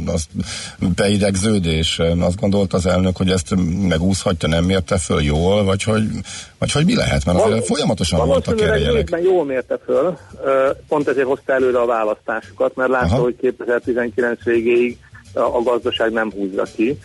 az 0.06 0.28
beidegződés? 0.96 2.00
Azt 2.20 2.40
gondolt 2.40 2.74
az 2.74 2.86
elnök, 2.86 3.18
hogy 3.18 3.30
ezt 3.30 3.56
megúszhatja, 3.88 4.48
nem 4.50 4.64
mérte 4.64 4.98
föl 4.98 5.22
jól, 5.22 5.64
vagy 5.64 5.84
hogy, 5.84 6.04
vagy 6.58 6.72
hogy 6.72 6.86
mi 6.86 6.96
lehet? 6.96 7.26
Mert 7.26 7.42
azért 7.42 7.66
folyamatosan 7.66 8.28
voltak 8.28 8.62
erre 8.62 8.80
jelek. 8.80 9.20
jól 9.24 9.46
mérte 9.46 9.78
föl, 9.86 10.18
pont 10.88 11.08
ezért 11.08 11.28
hozta 11.28 11.54
előre 11.54 11.80
a 11.80 11.86
választásokat, 11.86 12.76
mert 12.76 12.90
látta, 12.90 13.06
Aha. 13.06 13.22
hogy 13.22 13.36
2019 13.42 14.44
végéig 14.44 14.98
a, 15.34 15.62
gazdaság 15.64 16.12
nem 16.12 16.32
húzza 16.32 16.64
ki. 16.76 17.00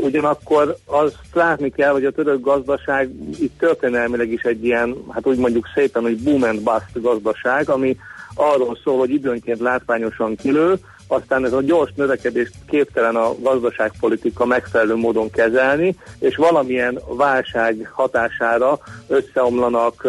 Ugyanakkor 0.00 0.76
azt 0.84 1.18
látni 1.32 1.70
kell, 1.70 1.92
hogy 1.92 2.04
a 2.04 2.10
török 2.10 2.40
gazdaság 2.40 3.10
itt 3.38 3.58
történelmileg 3.58 4.32
is 4.32 4.42
egy 4.42 4.64
ilyen, 4.64 4.96
hát 5.10 5.26
úgy 5.26 5.38
mondjuk 5.38 5.66
szépen, 5.74 6.02
hogy 6.02 6.22
boom 6.22 6.42
and 6.42 6.60
bust 6.60 7.02
gazdaság, 7.02 7.68
ami 7.68 7.96
arról 8.34 8.78
szól, 8.84 8.98
hogy 8.98 9.10
időnként 9.10 9.60
látványosan 9.60 10.36
kilő, 10.36 10.78
aztán 11.10 11.44
ez 11.44 11.52
a 11.52 11.62
gyors 11.62 11.90
növekedést 11.94 12.52
képtelen 12.68 13.16
a 13.16 13.34
gazdaságpolitika 13.40 14.44
megfelelő 14.44 14.94
módon 14.94 15.30
kezelni, 15.30 15.96
és 16.18 16.36
valamilyen 16.36 16.98
válság 17.08 17.90
hatására 17.92 18.78
összeomlanak, 19.08 20.06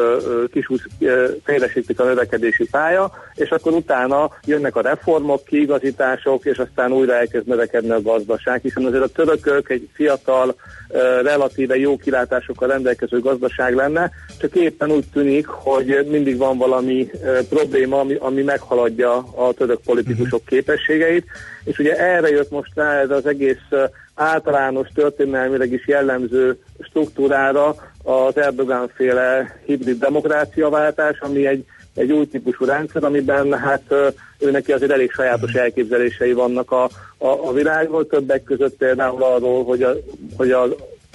kisúsz, 0.52 0.86
ö, 1.00 1.30
félresítik 1.44 2.00
a 2.00 2.04
növekedési 2.04 2.68
pálya, 2.72 3.12
és 3.36 3.50
akkor 3.50 3.74
utána 3.74 4.30
jönnek 4.46 4.76
a 4.76 4.82
reformok, 4.82 5.44
kiigazítások, 5.46 6.46
és 6.46 6.58
aztán 6.58 6.92
újra 6.92 7.14
elkezd 7.14 7.48
növekedni 7.48 7.90
a 7.90 8.02
gazdaság, 8.02 8.62
hiszen 8.62 8.86
azért 8.86 9.04
a 9.04 9.08
törökök 9.08 9.70
egy 9.70 9.90
fiatal, 9.94 10.56
relatíve 11.22 11.78
jó 11.78 11.98
kilátásokkal 11.98 12.68
rendelkező 12.68 13.20
gazdaság 13.20 13.76
lenne, 13.76 14.12
csak 14.40 14.56
éppen 14.56 14.92
úgy 14.92 15.06
tűnik, 15.14 15.48
hogy 15.48 16.06
mindig 16.10 16.38
van 16.38 16.58
valami 16.58 17.10
probléma, 17.50 18.00
ami, 18.00 18.16
ami 18.20 18.42
meghaladja 18.42 19.16
a 19.18 19.54
török 19.54 19.82
politikusok 19.86 20.46
képességeit, 20.92 21.26
és 21.64 21.80
ugye 21.80 21.96
erre 21.98 22.30
jött 22.30 22.52
most 22.52 22.72
rá 22.76 23.00
ez 23.00 23.10
az 23.10 23.26
egész 23.26 23.68
általános 24.16 24.88
történelmileg 24.94 25.72
is 25.72 25.88
jellemző 25.88 26.58
struktúrára 26.80 27.76
az 28.04 28.38
Erdogan 28.38 28.92
féle 28.96 29.60
hibrid 29.66 30.00
demokráciaváltás, 30.00 31.20
ami 31.20 31.48
egy, 31.48 31.66
egy 31.96 32.12
új 32.12 32.28
típusú 32.28 32.66
rendszer, 32.66 33.04
amiben 33.04 33.60
hát 33.60 33.84
ő 34.40 34.52
neki 34.52 34.72
azért 34.72 34.92
elég 34.92 35.12
sajátos 35.12 35.54
elképzelései 35.54 36.34
vannak 36.34 36.72
a, 36.72 36.84
a, 37.18 37.28
a 37.48 37.54
világról, 37.54 38.08
többek 38.08 38.44
között 38.44 38.78
például 38.78 39.24
arról, 39.24 39.64
hogy 39.64 39.84
a, 39.84 39.94
hogy 40.38 40.52
a 40.52 40.68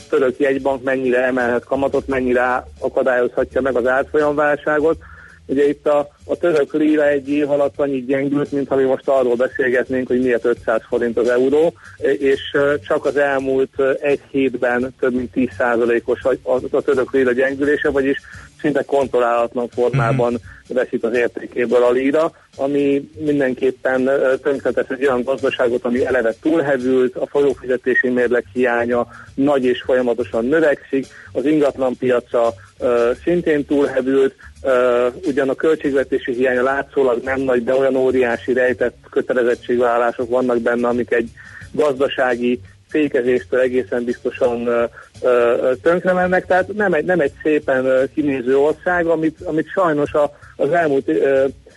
török 0.09 0.39
jegybank 0.39 0.83
mennyire 0.83 1.25
emelhet 1.25 1.65
kamatot, 1.65 2.07
mennyire 2.07 2.67
akadályozhatja 2.79 3.61
meg 3.61 3.77
az 3.77 3.87
átfolyamválságot. 3.87 4.99
Ugye 5.47 5.69
itt 5.69 5.87
a, 5.87 6.09
a 6.25 6.37
török 6.37 6.73
líra 6.75 7.09
egy 7.09 7.29
év 7.29 7.51
alatt 7.51 7.75
annyit 7.77 8.07
gyengült, 8.07 8.53
mint 8.53 8.69
ha 8.69 8.77
mi 8.77 8.83
most 8.83 9.09
arról 9.09 9.35
beszélgetnénk, 9.35 10.07
hogy 10.07 10.21
miért 10.21 10.45
500 10.45 10.81
forint 10.89 11.19
az 11.19 11.29
euró, 11.29 11.73
és 12.19 12.41
csak 12.87 13.05
az 13.05 13.17
elmúlt 13.17 13.81
egy 14.01 14.21
hétben 14.31 14.95
több 15.01 15.15
mint 15.15 15.31
10%-os 15.35 16.25
a, 16.25 16.51
a, 16.71 16.81
török 16.81 17.13
líra 17.13 17.33
gyengülése, 17.33 17.91
vagyis 17.91 18.19
szinte 18.61 18.83
kontrollálatlan 18.83 19.69
formában 19.69 20.39
veszik 20.69 21.05
az 21.05 21.15
értékéből 21.15 21.83
a 21.83 21.91
líra, 21.91 22.33
ami 22.57 23.11
mindenképpen 23.19 24.11
tönkretesz 24.43 24.89
egy 24.89 25.07
olyan 25.07 25.23
gazdaságot, 25.23 25.85
ami 25.85 26.07
eleve 26.07 26.35
túlhevült, 26.43 27.17
a 27.17 27.27
folyófizetési 27.27 28.09
mérleg 28.09 28.45
hiánya 28.53 29.07
nagy 29.35 29.65
és 29.65 29.83
folyamatosan 29.83 30.45
növekszik, 30.45 31.07
az 31.33 31.45
ingatlanpiaca 31.45 32.55
ö, 32.79 33.11
szintén 33.25 33.65
túlhevült, 33.65 34.35
ö, 34.67 35.09
ugyan 35.27 35.49
a 35.49 35.55
költségvetési 35.55 36.33
hiánya 36.33 36.63
látszólag 36.63 37.23
nem 37.23 37.41
nagy, 37.41 37.65
de 37.65 37.75
olyan 37.75 37.97
óriási 37.97 38.53
rejtett 38.53 38.97
kötelezettségvállalások 39.11 40.29
vannak 40.29 40.61
benne, 40.61 40.89
amik 40.89 41.13
egy 41.13 41.31
gazdasági 41.73 42.61
fékezéstől 42.89 43.61
egészen 43.61 44.05
biztosan 44.05 44.67
ö, 44.67 44.85
ö, 45.23 45.73
tönkre 45.83 46.13
mennek, 46.13 46.47
tehát 46.47 46.75
nem 46.75 46.93
egy, 46.93 47.05
nem 47.05 47.21
egy 47.21 47.33
szépen 47.43 48.11
kinéző 48.15 48.59
ország, 48.59 49.07
amit, 49.07 49.41
amit 49.41 49.71
sajnos 49.71 50.13
a, 50.13 50.31
az 50.57 50.73
elmúlt 50.73 51.11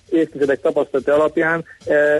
évtizedek 0.10 0.62
tapasztalata 0.62 1.14
alapján, 1.14 1.66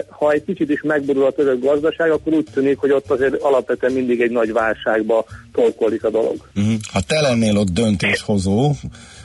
ha 0.08 0.30
egy 0.30 0.44
kicsit 0.44 0.70
is 0.70 0.82
megborul 0.82 1.24
a 1.24 1.30
török 1.30 1.60
gazdaság, 1.60 2.10
akkor 2.10 2.32
úgy 2.32 2.46
tűnik, 2.52 2.78
hogy 2.78 2.90
ott 2.90 3.10
azért 3.10 3.34
alapvetően 3.34 3.92
mindig 3.92 4.20
egy 4.20 4.30
nagy 4.30 4.52
válságba 4.52 5.24
torkolik 5.52 6.04
a 6.04 6.10
dolog. 6.10 6.36
Uh-huh. 6.56 6.74
Ha 6.92 7.00
te 7.06 7.20
lennél 7.20 7.56
ott 7.56 7.70
döntéshozó, 7.70 8.72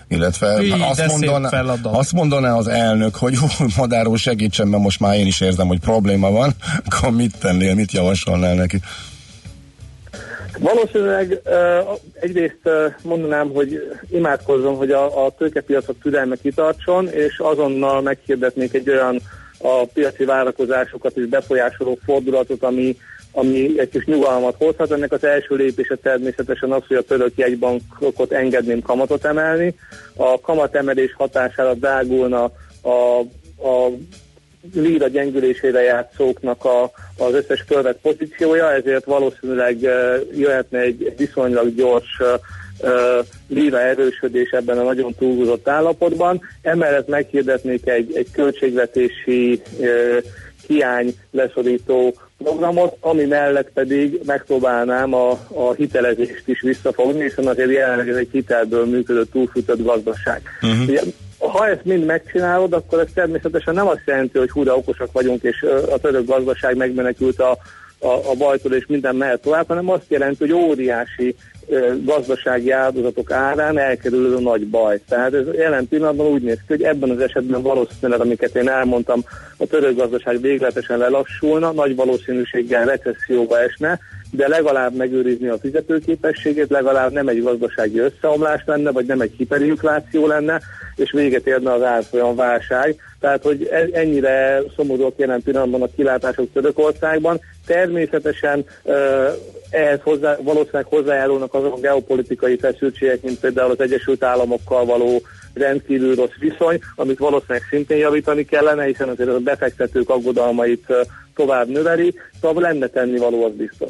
illetve 0.08 0.60
Hí, 0.60 0.70
de 0.70 0.86
azt, 0.86 1.08
mondaná, 1.08 1.64
azt 1.84 2.14
mondaná 2.14 2.56
az 2.56 2.68
elnök, 2.68 3.16
hogy 3.16 3.34
jó, 3.41 3.66
madáró 3.78 4.16
segítsen, 4.16 4.68
mert 4.68 4.84
most 4.84 4.99
már 4.99 5.18
én 5.18 5.26
is 5.26 5.41
érzem, 5.41 5.68
hogy 5.68 5.80
probléma 5.80 6.32
van, 6.32 6.51
akkor 6.86 7.10
mit 7.10 7.38
tennél, 7.39 7.76
mit 7.76 7.91
javasolnál 7.91 8.56
neki? 8.56 8.80
Valószínűleg 10.60 11.41
uh, 11.45 11.99
egyrészt 12.20 12.60
uh, 12.64 12.74
mondanám, 13.03 13.49
hogy 13.49 13.97
imádkozzon, 14.10 14.76
hogy 14.76 14.91
a, 14.91 15.26
a 15.26 15.32
tőkepiacok 15.38 15.95
türelme 16.01 16.36
kitartson, 16.36 17.08
és 17.08 17.39
azonnal 17.39 18.01
meghirdetnék 18.01 18.74
egy 18.74 18.89
olyan 18.89 19.22
a 19.58 19.86
piaci 19.93 20.26
várakozásokat 20.26 21.18
is 21.18 21.26
befolyásoló 21.26 21.97
fordulatot, 22.06 22.64
ami, 22.64 22.97
ami 23.36 23.80
egy 23.80 23.90
kis 23.90 24.06
nyugalmat 24.06 24.56
hozhat. 24.58 24.92
Ennek 24.92 25.12
az 25.12 25.24
első 25.24 25.56
lépése 25.56 25.96
természetesen 25.96 26.72
az, 26.72 26.82
hogy 26.88 26.98
a 26.98 27.02
török 27.02 27.32
jegybankot 27.36 28.32
engedném 28.32 28.82
kamatot 28.82 29.26
emelni. 29.26 29.76
A 30.16 30.42
kamatemelés 30.42 31.14
hatására 31.14 31.74
drágulna 31.74 32.44
a, 32.82 33.20
a 33.68 33.90
líra 34.74 35.08
gyengülésére 35.08 35.82
játszóknak 35.82 36.66
a, 36.66 36.92
az 37.18 37.34
összes 37.34 37.64
fölvett 37.68 38.00
pozíciója, 38.02 38.72
ezért 38.72 39.06
valószínűleg 39.06 39.82
jöhetne 40.36 40.80
egy, 40.80 41.14
viszonylag 41.18 41.76
gyors 41.76 42.20
eh, 42.20 43.20
líra 43.48 43.80
erősödés 43.82 44.50
ebben 44.50 44.78
a 44.78 44.84
nagyon 44.84 45.16
túlhúzott 45.18 45.68
állapotban. 45.68 46.42
Emellett 46.62 47.08
meghirdetnék 47.08 47.88
egy, 47.88 48.16
egy 48.16 48.28
költségvetési 48.32 49.62
eh, 49.80 50.18
hiány 50.68 51.16
leszorító 51.32 52.13
programot, 52.38 52.97
ami 52.99 53.24
mellett 53.24 53.72
pedig 53.74 54.20
megpróbálnám 54.26 55.13
a, 55.13 55.30
a 55.47 55.74
hitelezést 55.78 56.43
is 56.47 56.61
visszafogni, 56.61 57.22
hiszen 57.22 57.47
azért 57.47 57.72
jelenleg 57.72 58.09
ez 58.09 58.16
egy 58.16 58.30
hitelből 58.32 58.86
működő 58.86 59.24
túlfűtött 59.26 59.84
gazdaság. 59.84 60.41
Uh-huh. 60.61 60.88
Ugye, 60.88 61.01
ha 61.38 61.68
ezt 61.68 61.86
mind 61.86 62.05
megcsinálod, 62.05 62.74
akkor 62.74 62.99
ez 62.99 63.07
természetesen 63.13 63.74
nem 63.74 63.88
azt 63.88 64.01
jelenti, 64.05 64.38
hogy 64.38 64.49
húra 64.49 64.76
okosak 64.76 65.11
vagyunk, 65.11 65.43
és 65.43 65.66
a 65.91 65.97
török 65.97 66.26
gazdaság 66.26 66.76
megmenekült 66.76 67.39
a, 67.39 67.57
a, 67.99 68.07
a 68.07 68.36
bajtól, 68.38 68.74
és 68.74 68.86
minden 68.88 69.16
mehet 69.16 69.41
tovább, 69.41 69.68
hanem 69.68 69.89
azt 69.89 70.05
jelenti, 70.07 70.38
hogy 70.39 70.53
óriási 70.53 71.36
gazdasági 72.03 72.72
áldozatok 72.72 73.32
árán 73.32 73.78
elkerül 73.78 74.26
ez 74.26 74.39
a 74.39 74.41
nagy 74.41 74.68
baj. 74.68 74.99
Tehát 75.09 75.34
ez 75.34 75.45
jelen 75.53 75.88
pillanatban 75.88 76.28
úgy 76.28 76.41
néz 76.41 76.57
ki, 76.57 76.63
hogy 76.68 76.84
ebben 76.84 77.09
az 77.09 77.20
esetben 77.20 77.61
valószínűleg, 77.61 78.20
amiket 78.20 78.55
én 78.55 78.70
elmondtam, 78.70 79.24
a 79.57 79.66
török 79.66 79.95
gazdaság 79.95 80.41
végletesen 80.41 80.97
lelassulna, 80.97 81.72
nagy 81.72 81.95
valószínűséggel 81.95 82.86
recesszióba 82.86 83.59
esne, 83.59 83.99
de 84.32 84.47
legalább 84.47 84.95
megőrizni 84.95 85.47
a 85.47 85.57
fizetőképességét, 85.57 86.70
legalább 86.70 87.11
nem 87.11 87.28
egy 87.28 87.43
gazdasági 87.43 87.99
összeomlás 87.99 88.61
lenne, 88.66 88.91
vagy 88.91 89.05
nem 89.05 89.22
egy 89.22 89.34
hiperinfláció 89.38 90.28
lenne, 90.28 90.61
és 90.95 91.11
véget 91.11 91.47
érne 91.47 91.74
az 91.74 91.84
árfolyam 91.84 92.36
válság. 92.36 92.95
Tehát, 93.20 93.43
hogy 93.43 93.68
e- 93.72 93.89
ennyire 93.99 94.61
szomorúak 94.76 95.13
jelen 95.18 95.41
pillanatban 95.41 95.82
a 95.82 95.89
kilátások 95.95 96.51
Törökországban. 96.53 97.39
Természetesen 97.66 98.66
ehhez 99.76 99.99
hozzá, 100.03 100.36
valószínűleg 100.41 100.86
hozzájárulnak 100.86 101.53
azok 101.53 101.76
a 101.76 101.80
geopolitikai 101.80 102.57
feszültségek, 102.57 103.21
mint 103.21 103.39
például 103.39 103.71
az 103.71 103.80
Egyesült 103.80 104.23
Államokkal 104.23 104.86
való 104.86 105.21
rendkívül 105.53 106.15
rossz 106.15 106.38
viszony, 106.39 106.80
amit 106.95 107.17
valószínűleg 107.17 107.61
szintén 107.69 107.97
javítani 107.97 108.45
kellene, 108.45 108.86
hiszen 108.86 109.09
azért 109.09 109.30
a 109.30 109.39
befektetők 109.39 110.09
aggodalmait 110.09 110.86
tovább 111.36 111.67
növeli, 111.67 112.13
szóval 112.41 112.61
lenne 112.61 112.88
tennivaló, 112.88 113.43
az 113.43 113.51
biztos. 113.57 113.89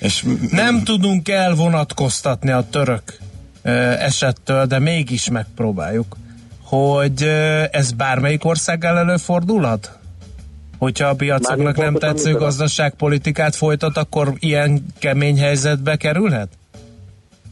És 0.00 0.24
Nem 0.50 0.84
tudunk 0.84 1.28
elvonatkoztatni 1.28 2.50
a 2.50 2.64
török 2.70 3.02
esettől, 3.98 4.66
de 4.66 4.78
mégis 4.78 5.30
megpróbáljuk, 5.30 6.16
hogy 6.62 7.22
ez 7.70 7.92
bármelyik 7.92 8.44
országgal 8.44 8.98
előfordulhat? 8.98 9.98
Hogyha 10.78 11.08
a 11.08 11.14
piacoknak 11.14 11.76
nem 11.76 11.94
tetsző 11.94 12.32
gazdaságpolitikát 12.32 13.56
folytat, 13.56 13.96
akkor 13.96 14.32
ilyen 14.38 14.86
kemény 14.98 15.38
helyzetbe 15.38 15.96
kerülhet? 15.96 16.48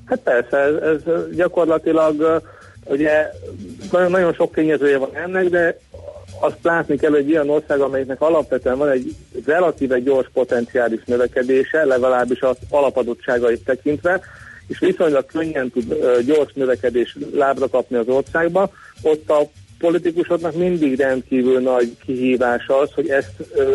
Hát 0.05 0.19
persze, 0.19 0.59
ez, 0.59 0.75
ez 0.83 1.35
gyakorlatilag 1.37 2.43
ugye 2.85 3.31
nagyon, 3.91 4.11
nagyon 4.11 4.33
sok 4.33 4.55
tényezője 4.55 4.99
van 4.99 5.11
ennek, 5.17 5.49
de 5.49 5.79
azt 6.41 6.59
látni 6.63 6.97
kell, 6.97 7.11
hogy 7.11 7.29
ilyen 7.29 7.51
ország, 7.51 7.81
amelyiknek 7.81 8.21
alapvetően 8.21 8.79
van 8.79 8.89
egy 8.91 9.15
relatíve 9.47 9.99
gyors 9.99 10.29
potenciális 10.33 11.01
növekedése, 11.07 11.85
legalábbis 11.85 12.41
az 12.41 12.57
alapadottságait 12.71 13.65
tekintve, 13.65 14.21
és 14.67 14.79
viszonylag 14.79 15.27
könnyen 15.27 15.71
tud 15.71 15.95
gyors 16.27 16.53
növekedés 16.53 17.17
lábra 17.35 17.69
kapni 17.69 17.97
az 17.97 18.09
országba, 18.09 18.71
ott 19.03 19.31
a 19.31 19.43
politikusoknak 19.85 20.55
mindig 20.55 20.99
rendkívül 20.99 21.61
nagy 21.61 21.97
kihívás 22.05 22.67
az, 22.67 22.91
hogy 22.95 23.09
ezt 23.09 23.33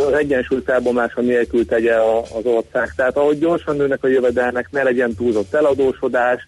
az 0.07 0.13
egyensúly 0.13 0.61
felbomlása 0.65 1.21
nélkül 1.21 1.65
tegye 1.65 1.95
az 1.95 2.45
ország. 2.45 2.93
Tehát 2.95 3.17
ahogy 3.17 3.39
gyorsan 3.39 3.75
nőnek 3.75 4.03
a 4.03 4.07
jövedelmek, 4.07 4.67
ne 4.71 4.83
legyen 4.83 5.15
túlzott 5.15 5.53
eladósodás, 5.53 6.47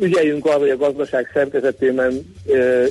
ügyeljünk 0.00 0.46
arra, 0.46 0.58
hogy 0.58 0.70
a 0.70 0.76
gazdaság 0.76 1.30
szerkezetében 1.34 2.34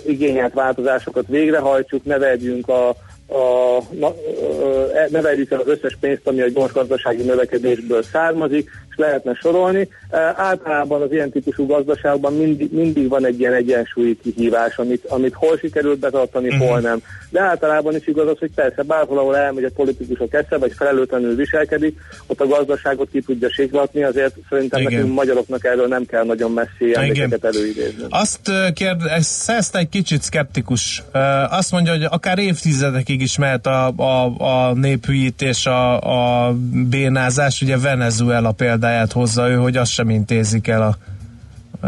igényelt 0.05 0.53
változásokat 0.53 1.25
végrehajtsuk, 1.27 2.05
ne 2.05 2.17
vegyünk 2.17 2.67
a, 2.67 2.89
a, 3.27 3.77
na, 3.91 4.15
ö, 4.63 4.85
ne 5.09 5.21
vegyük 5.21 5.51
el 5.51 5.59
az 5.59 5.67
összes 5.67 5.97
pénzt, 5.99 6.27
ami 6.27 6.41
a 6.41 6.49
gyors 6.49 6.71
gazdasági 6.71 7.23
növekedésből 7.23 8.03
származik, 8.03 8.69
és 8.91 8.97
lehetne 8.97 9.33
sorolni. 9.33 9.87
Általában 10.35 11.01
az 11.01 11.11
ilyen 11.11 11.31
típusú 11.31 11.65
gazdaságban 11.65 12.33
mindig, 12.33 12.73
mindig 12.73 13.09
van 13.09 13.25
egy 13.25 13.39
ilyen 13.39 13.53
egyensúlyi 13.53 14.17
kihívás, 14.23 14.77
amit, 14.77 15.05
amit 15.05 15.33
hol 15.33 15.57
sikerült 15.57 15.99
betartani, 15.99 16.47
uh-huh. 16.47 16.67
hol 16.67 16.79
nem. 16.79 17.01
De 17.29 17.41
általában 17.41 17.95
is 17.95 18.07
igaz 18.07 18.27
az, 18.27 18.37
hogy 18.39 18.51
persze 18.55 18.83
bárhol, 18.83 19.17
ahol 19.17 19.37
elmegy 19.37 19.63
a 19.63 19.69
politikusok 19.75 20.33
esze, 20.33 20.57
vagy 20.57 20.73
felelőtlenül 20.75 21.35
viselkedik, 21.35 21.99
ott 22.27 22.41
a 22.41 22.47
gazdaságot 22.47 23.09
ki 23.11 23.21
tudja 23.21 23.49
siklatni, 23.51 24.03
azért 24.03 24.35
szerintem 24.49 24.81
Igen. 24.81 24.93
nekünk 24.93 25.13
magyaroknak 25.13 25.65
erről 25.65 25.87
nem 25.87 26.05
kell 26.05 26.23
nagyon 26.23 26.51
messzi 26.51 26.95
emlékeket 26.95 27.45
előidézni. 27.45 28.03
Azt 28.09 28.47
ö, 28.47 28.67
kérd, 28.73 29.01
ezt, 29.47 29.75
egy 29.75 29.89
kicsit 29.89 30.21
szkeptikus. 30.21 31.03
Azt 31.49 31.71
mondja, 31.71 31.91
hogy 31.91 32.03
akár 32.09 32.39
évtizedekig 32.39 33.21
is 33.21 33.37
mehet 33.37 33.67
a, 33.67 33.93
a, 33.95 34.25
a 34.37 34.73
néphűítés, 34.73 35.65
a, 35.65 35.99
a 36.47 36.53
bénázás. 36.89 37.61
Ugye 37.61 37.77
Venezuela 37.77 38.51
példáját 38.82 39.11
hozza 39.11 39.49
ő, 39.49 39.55
hogy 39.55 39.77
azt 39.77 39.91
sem 39.91 40.09
intézik 40.09 40.67
el 40.67 40.82
a 40.82 40.95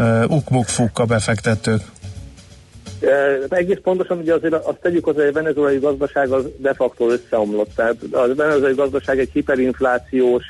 ö, 0.00 0.24
ukmuk 0.24 0.98
a 0.98 1.04
befektetők. 1.04 1.80
E, 3.00 3.56
egész 3.56 3.78
pontosan 3.82 4.18
ugye 4.18 4.34
azért 4.34 4.54
azt 4.54 4.78
tegyük 4.82 5.04
hozzá, 5.04 5.18
hogy 5.18 5.28
a 5.28 5.32
venezuelai 5.32 5.78
gazdaság 5.78 6.30
az 6.30 6.44
de 6.56 6.74
facto 6.74 7.10
összeomlott. 7.10 7.70
Tehát 7.74 7.96
a 8.10 8.34
venezuelai 8.34 8.74
gazdaság 8.74 9.18
egy 9.18 9.30
hiperinflációs, 9.32 10.44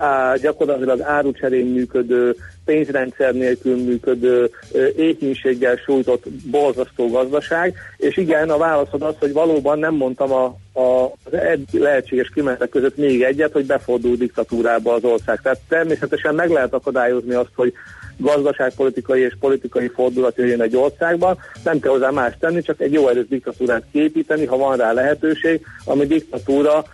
á, 0.00 0.36
gyakorlatilag 0.36 1.00
árucserén 1.00 1.66
működő, 1.66 2.36
pénzrendszer 2.64 3.34
nélkül 3.34 3.76
működő, 3.76 4.50
éhínséggel 4.96 5.76
sújtott 5.76 6.24
borzasztó 6.50 7.08
gazdaság, 7.10 7.74
és 7.96 8.16
igen, 8.16 8.50
a 8.50 8.58
válaszod 8.58 9.02
az, 9.02 9.14
hogy 9.18 9.32
valóban 9.32 9.78
nem 9.78 9.94
mondtam 9.94 10.32
a, 10.32 10.44
a, 10.72 11.04
az 11.24 11.32
egy 11.32 11.68
lehetséges 11.72 12.30
kimenetek 12.34 12.68
között 12.68 12.96
még 12.96 13.22
egyet, 13.22 13.52
hogy 13.52 13.66
befordul 13.66 14.16
diktatúrába 14.16 14.92
az 14.92 15.04
ország. 15.04 15.40
Tehát 15.42 15.60
természetesen 15.68 16.34
meg 16.34 16.50
lehet 16.50 16.72
akadályozni 16.74 17.34
azt, 17.34 17.52
hogy 17.54 17.72
gazdaságpolitikai 18.20 19.20
és 19.20 19.36
politikai 19.40 19.88
fordulat 19.88 20.36
jöjjön 20.36 20.62
egy 20.62 20.76
országban, 20.76 21.38
nem 21.64 21.80
kell 21.80 21.90
hozzá 21.90 22.10
más 22.10 22.34
tenni, 22.40 22.62
csak 22.62 22.80
egy 22.80 22.92
jó 22.92 23.08
erős 23.08 23.26
diktatúrát 23.28 23.82
képíteni, 23.92 24.44
ha 24.44 24.56
van 24.56 24.76
rá 24.76 24.92
lehetőség, 24.92 25.66
ami 25.84 26.06
diktatúra 26.06 26.84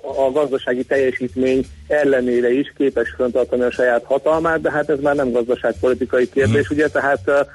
a 0.00 0.30
gazdasági 0.32 0.84
teljesítmény 0.84 1.66
ellenére 1.86 2.52
is 2.52 2.72
képes 2.76 3.14
fenntartani 3.16 3.62
a 3.62 3.70
saját 3.70 4.04
hatalmát, 4.04 4.60
de 4.60 4.70
hát 4.70 4.90
ez 4.90 5.00
már 5.00 5.14
nem 5.14 5.32
gazdaságpolitikai 5.32 6.28
kérdés, 6.28 6.70
ugye, 6.70 6.88
tehát 6.88 7.48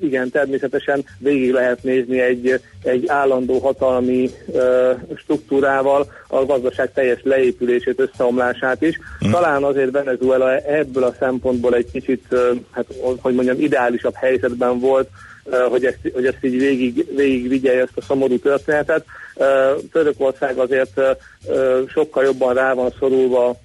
igen, 0.00 0.30
természetesen 0.30 1.04
végig 1.18 1.52
lehet 1.52 1.82
nézni 1.82 2.20
egy, 2.20 2.60
egy 2.82 3.04
állandó 3.06 3.58
hatalmi 3.58 4.30
ö, 4.52 4.92
struktúrával 5.16 6.06
a 6.28 6.44
gazdaság 6.44 6.92
teljes 6.92 7.20
leépülését, 7.22 8.00
összeomlását 8.00 8.82
is. 8.82 8.98
Talán 9.30 9.62
azért 9.62 9.90
Venezuela 9.90 10.56
ebből 10.56 11.04
a 11.04 11.14
szempontból 11.18 11.74
egy 11.74 11.90
kicsit, 11.92 12.24
hát 12.70 12.86
hogy 13.20 13.34
mondjam, 13.34 13.60
ideálisabb 13.60 14.14
helyzetben 14.14 14.78
volt, 14.78 15.08
hogy 15.70 15.84
ezt, 15.84 15.98
hogy 16.12 16.26
ezt 16.26 16.38
így 16.44 16.58
végig, 16.58 17.06
végig 17.16 17.48
vigye 17.48 17.80
ezt 17.80 17.96
a 17.96 18.02
szomorú 18.02 18.38
történetet. 18.38 19.04
Törökország 19.92 20.58
azért 20.58 21.00
sokkal 21.86 22.24
jobban 22.24 22.54
rá 22.54 22.72
van 22.72 22.92
szorulva 22.98 23.56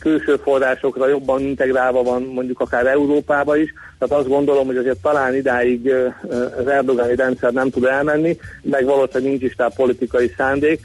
külső 0.00 0.36
forrásokra 0.36 1.08
jobban 1.08 1.40
integrálva 1.40 2.02
van 2.02 2.22
mondjuk 2.22 2.60
akár 2.60 2.86
Európába 2.86 3.56
is, 3.56 3.72
tehát 3.98 4.18
azt 4.20 4.28
gondolom, 4.28 4.66
hogy 4.66 4.76
azért 4.76 5.02
talán 5.02 5.34
idáig 5.34 5.92
az 6.58 6.66
erdogani 6.66 7.14
rendszer 7.14 7.52
nem 7.52 7.70
tud 7.70 7.84
elmenni, 7.84 8.38
meg 8.62 8.84
valószínűleg 8.84 9.30
nincs 9.30 9.42
is 9.42 9.54
rá 9.56 9.68
politikai 9.76 10.34
szándék, 10.36 10.80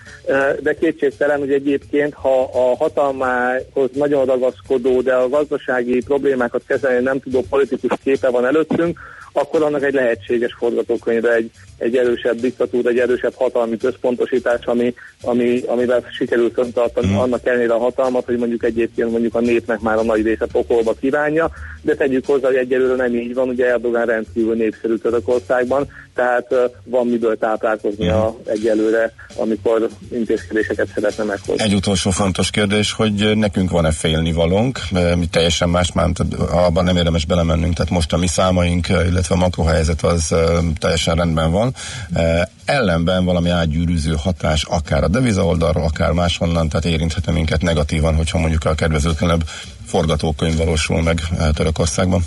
de 0.60 0.74
kétségtelen, 0.74 1.40
hogy 1.40 1.52
egyébként, 1.52 2.14
ha 2.14 2.44
a 2.44 2.76
hatalmához 2.76 3.90
nagyon 3.94 4.26
ragaszkodó, 4.26 5.02
de 5.02 5.14
a 5.14 5.30
gazdasági 5.30 6.04
problémákat 6.04 6.62
kezelni 6.68 7.04
nem 7.04 7.20
tudó 7.20 7.44
politikus 7.50 7.98
képe 8.04 8.30
van 8.30 8.46
előttünk, 8.46 9.00
akkor 9.38 9.64
annak 9.64 9.84
egy 9.84 9.94
lehetséges 9.94 10.54
forgatókönyve 10.58 11.34
egy, 11.34 11.52
egy 11.78 11.96
erősebb 11.96 12.40
diktatúra, 12.40 12.90
egy 12.90 12.98
erősebb 12.98 13.34
hatalmi 13.36 13.78
központosítás, 13.78 14.66
ami, 14.66 14.94
ami, 15.22 15.62
amivel 15.66 16.04
sikerül 16.18 16.52
föntartani 16.54 17.08
mm. 17.12 17.18
annak 17.18 17.46
ellenére 17.46 17.74
a 17.74 17.80
hatalmat, 17.80 18.26
hogy 18.26 18.38
mondjuk 18.38 18.64
egyébként 18.64 19.12
mondjuk 19.12 19.36
a 19.36 19.40
népnek 19.40 19.80
már 19.80 19.98
a 19.98 20.04
nagy 20.04 20.24
része 20.24 20.46
pokolba 20.46 20.94
kívánja, 20.94 21.52
de 21.82 21.96
tegyük 21.96 22.26
hozzá, 22.26 22.48
hogy 22.48 22.56
egyelőre 22.56 22.96
nem 22.96 23.16
így 23.16 23.34
van, 23.34 23.50
ugye 23.50 23.66
Erdogan 23.66 24.06
rendkívül 24.06 24.56
népszerű 24.56 24.96
Törökországban, 24.96 25.88
tehát 26.16 26.56
van 26.84 27.08
miből 27.08 27.38
táplálkoznia 27.38 28.36
egyelőre, 28.46 29.14
amikor 29.36 29.90
intézkedéseket 30.12 30.88
szeretne 30.96 31.24
meghozni. 31.24 31.64
Egy 31.64 31.74
utolsó 31.74 32.10
fontos 32.10 32.50
kérdés, 32.50 32.92
hogy 32.92 33.38
nekünk 33.38 33.70
van-e 33.70 33.92
félnivalónk, 33.92 34.80
mi 34.92 35.26
teljesen 35.32 35.70
más, 35.70 35.92
már 35.92 36.10
abban 36.52 36.84
nem 36.84 36.98
érdemes 36.98 37.26
belemennünk, 37.26 37.74
tehát 37.74 37.92
most 37.92 38.14
a 38.14 38.18
mi 38.18 38.28
számaink, 38.28 38.88
illetve 38.88 39.36
a 39.36 39.38
makrohelyzet 39.38 40.04
az 40.04 40.36
teljesen 40.80 41.16
rendben 41.16 41.52
van. 41.52 41.65
E, 42.14 42.50
Ellenben 42.66 43.26
valami 43.26 43.50
átgyűrűző 43.50 44.16
hatás, 44.18 44.64
akár 44.64 45.04
a 45.04 45.08
deviza 45.08 45.46
oldalról, 45.46 45.84
akár 45.84 46.12
máshonnan, 46.12 46.70
tehát 46.70 46.86
érinthet 46.86 47.32
minket 47.32 47.62
negatívan, 47.62 48.16
hogyha 48.16 48.40
mondjuk 48.40 48.66
a 48.66 48.76
kedvezőtlenebb 48.76 49.44
forgatókönyv 49.86 50.58
valósul 50.58 51.02
meg 51.02 51.22
e, 51.40 51.52
Törökországban. 51.52 52.22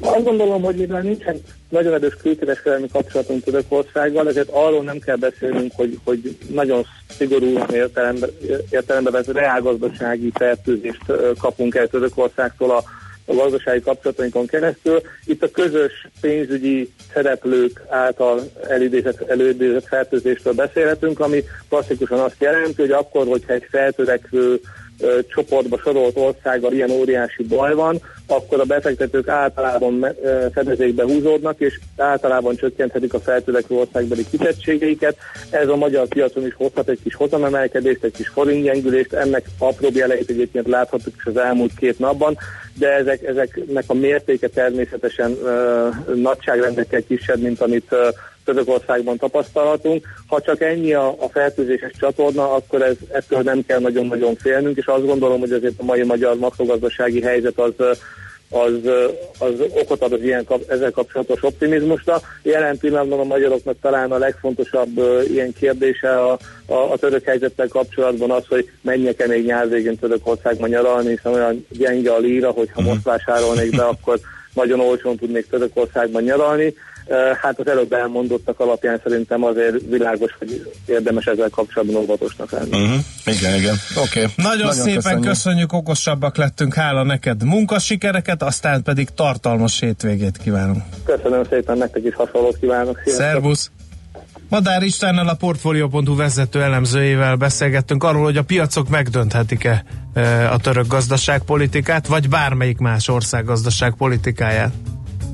Azt 0.00 0.24
gondolom, 0.24 0.62
hogy 0.62 0.76
mivel 0.76 1.00
nincsen 1.00 1.40
nagyon 1.68 1.92
erős 1.92 2.14
külkereskedelmi 2.22 2.88
kapcsolatunk 2.92 3.44
Törökországgal, 3.44 4.28
ezért 4.28 4.48
arról 4.52 4.82
nem 4.82 4.98
kell 4.98 5.16
beszélnünk, 5.16 5.72
hogy, 5.74 5.98
hogy 6.04 6.38
nagyon 6.50 6.86
szigorú 7.16 7.58
értelemben, 7.72 8.30
értelemben 8.70 9.12
vett 9.12 9.32
reálgazdasági 9.32 10.30
fertőzést 10.34 11.02
ö, 11.06 11.30
kapunk 11.38 11.74
el 11.74 11.86
Törökországtól 11.86 12.70
a, 12.70 12.84
a 13.30 13.34
gazdasági 13.34 13.80
kapcsolatainkon 13.80 14.46
keresztül. 14.46 15.00
Itt 15.24 15.42
a 15.42 15.50
közös 15.50 16.08
pénzügyi 16.20 16.92
szereplők 17.12 17.82
által 17.88 18.40
elidézett, 18.68 19.20
előidézett 19.20 19.86
fertőzésről 19.86 20.52
beszélhetünk, 20.52 21.20
ami 21.20 21.44
klasszikusan 21.68 22.18
azt 22.18 22.36
jelenti, 22.38 22.80
hogy 22.80 22.90
akkor, 22.90 23.26
hogyha 23.26 23.52
egy 23.52 23.66
feltörekvő 23.70 24.60
csoportba 25.28 25.78
sorolt 25.78 26.16
országgal 26.16 26.72
ilyen 26.72 26.90
óriási 26.90 27.42
baj 27.42 27.74
van, 27.74 28.00
akkor 28.30 28.60
a 28.60 28.64
befektetők 28.64 29.28
általában 29.28 30.06
fedezékbe 30.52 31.02
húzódnak, 31.02 31.60
és 31.60 31.80
általában 31.96 32.56
csökkenthetik 32.56 33.14
a 33.14 33.20
feltörekvő 33.20 33.74
országbeli 33.74 34.26
kitettségeiket. 34.30 35.16
Ez 35.50 35.68
a 35.68 35.76
magyar 35.76 36.06
piacon 36.06 36.46
is 36.46 36.54
hozhat 36.54 36.88
egy 36.88 36.98
kis 37.02 37.14
hozamemelkedést, 37.14 38.04
egy 38.04 38.12
kis 38.12 38.28
forintgyengülést, 38.28 39.12
ennek 39.12 39.44
apróbb 39.58 39.94
jeleit 39.94 40.30
egyébként 40.30 40.66
láthatjuk 40.66 41.14
is 41.16 41.24
az 41.24 41.36
elmúlt 41.36 41.72
két 41.76 41.98
napban, 41.98 42.38
de 42.74 42.88
ezek, 42.88 43.22
ezeknek 43.22 43.84
a 43.86 43.94
mértéke 43.94 44.48
természetesen 44.48 45.36
ö, 45.42 45.88
nagyságrendekkel 46.14 47.02
kisebb, 47.02 47.40
mint 47.40 47.60
amit 47.60 47.86
ö, 47.88 48.08
Törökországban 48.50 49.16
tapasztalhatunk. 49.16 50.06
Ha 50.26 50.40
csak 50.40 50.60
ennyi 50.60 50.92
a, 50.92 51.08
a 51.08 51.28
fertőzéses 51.32 51.92
csatorna, 51.98 52.52
akkor 52.54 52.82
ez, 52.82 52.96
ettől 53.12 53.40
nem 53.40 53.64
kell 53.66 53.80
nagyon-nagyon 53.80 54.34
félnünk, 54.34 54.76
és 54.76 54.86
azt 54.86 55.06
gondolom, 55.06 55.40
hogy 55.40 55.52
azért 55.52 55.80
a 55.80 55.84
mai 55.84 56.02
magyar 56.02 56.36
makrogazdasági 56.36 57.20
helyzet 57.20 57.58
az 57.58 57.72
az, 58.52 58.72
az 59.38 59.52
okot 59.74 60.02
ad 60.02 60.12
az 60.12 60.22
ilyen 60.22 60.46
ezzel 60.68 60.90
kapcsolatos 60.90 61.42
optimizmusra. 61.42 62.20
Jelen 62.42 62.78
pillanatban 62.78 63.18
a 63.18 63.24
magyaroknak 63.24 63.76
talán 63.80 64.12
a 64.12 64.18
legfontosabb 64.18 64.98
ö, 64.98 65.22
ilyen 65.22 65.52
kérdése 65.52 66.20
a, 66.20 66.38
a, 66.66 66.74
a 66.74 66.96
török 66.96 67.24
helyzettel 67.24 67.68
kapcsolatban 67.68 68.30
az, 68.30 68.46
hogy 68.48 68.70
menjek-e 68.80 69.26
még 69.26 69.44
nyár 69.44 69.68
végén 69.68 69.98
Törökországban 69.98 70.68
nyaralni, 70.68 71.08
hiszen 71.08 71.32
olyan 71.32 71.66
gyenge 71.68 72.12
a 72.12 72.18
líra, 72.18 72.50
hogy 72.50 72.68
ha 72.74 72.80
most 72.80 73.02
vásárolnék 73.02 73.76
be, 73.76 73.84
akkor 73.84 74.20
nagyon 74.54 74.80
olcsón 74.80 75.16
tudnék 75.16 75.46
Törökországban 75.46 76.22
nyaralni. 76.22 76.74
Hát 77.42 77.58
az 77.58 77.66
előbb 77.66 77.92
elmondottak 77.92 78.60
alapján 78.60 79.00
szerintem 79.02 79.44
azért 79.44 79.74
világos, 79.88 80.32
hogy 80.38 80.72
érdemes 80.86 81.24
ezzel 81.24 81.48
kapcsolatban 81.48 82.02
óvatosnak 82.02 82.50
lenni. 82.50 82.70
Uh-huh. 82.70 83.00
Igen, 83.24 83.54
igen. 83.54 83.74
Oké. 83.96 84.20
Okay. 84.20 84.32
Nagyon, 84.36 84.58
Nagyon 84.58 84.72
szépen 84.72 84.94
köszönjük. 84.94 85.26
köszönjük, 85.28 85.72
okosabbak 85.72 86.36
lettünk, 86.36 86.74
hála 86.74 87.02
neked 87.02 87.44
munkasikereket, 87.44 88.42
aztán 88.42 88.82
pedig 88.82 89.08
tartalmas 89.14 89.80
hétvégét 89.80 90.36
kívánunk. 90.36 90.82
Köszönöm 91.04 91.44
szépen, 91.50 91.78
nektek 91.78 92.04
is 92.04 92.14
hasonlót 92.14 92.58
kívánok. 92.60 93.00
Sziasztok. 93.04 93.26
Szervusz! 93.26 93.70
Madár 94.48 94.82
Istvánnal 94.82 95.28
a 95.28 95.34
Portfolio.hu 95.34 96.16
vezető 96.16 96.62
elemzőjével 96.62 97.36
beszélgettünk 97.36 98.04
arról, 98.04 98.22
hogy 98.22 98.36
a 98.36 98.42
piacok 98.42 98.88
megdönthetik-e 98.88 99.84
a 100.52 100.58
török 100.58 100.86
gazdaságpolitikát, 100.86 102.06
vagy 102.06 102.28
bármelyik 102.28 102.78
más 102.78 103.08
ország 103.08 103.44
gazdaságpolitikáját. 103.44 104.72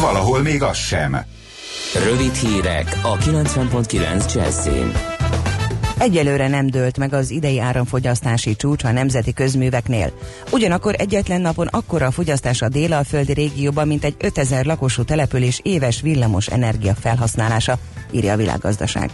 Valahol 0.00 0.42
még 0.42 0.62
az 0.62 0.76
sem. 0.76 1.16
Rövid 2.08 2.34
hírek 2.34 2.98
a 3.02 3.16
90.9 3.16 4.34
Jazzin. 4.34 4.92
Egyelőre 5.98 6.48
nem 6.48 6.66
dőlt 6.66 6.98
meg 6.98 7.12
az 7.12 7.30
idei 7.30 7.60
áramfogyasztási 7.60 8.56
csúcs 8.56 8.84
a 8.84 8.90
nemzeti 8.90 9.32
közműveknél. 9.32 10.12
Ugyanakkor 10.50 10.94
egyetlen 10.98 11.40
napon 11.40 11.66
akkora 11.66 12.06
a 12.06 12.10
fogyasztás 12.10 12.62
a 12.62 12.68
délalföldi 12.68 13.32
régióban, 13.32 13.86
mint 13.86 14.04
egy 14.04 14.14
5000 14.18 14.64
lakosú 14.64 15.04
település 15.04 15.60
éves 15.62 16.00
villamos 16.00 16.46
energia 16.46 16.94
felhasználása, 16.94 17.78
írja 18.12 18.32
a 18.32 18.36
világgazdaság. 18.36 19.10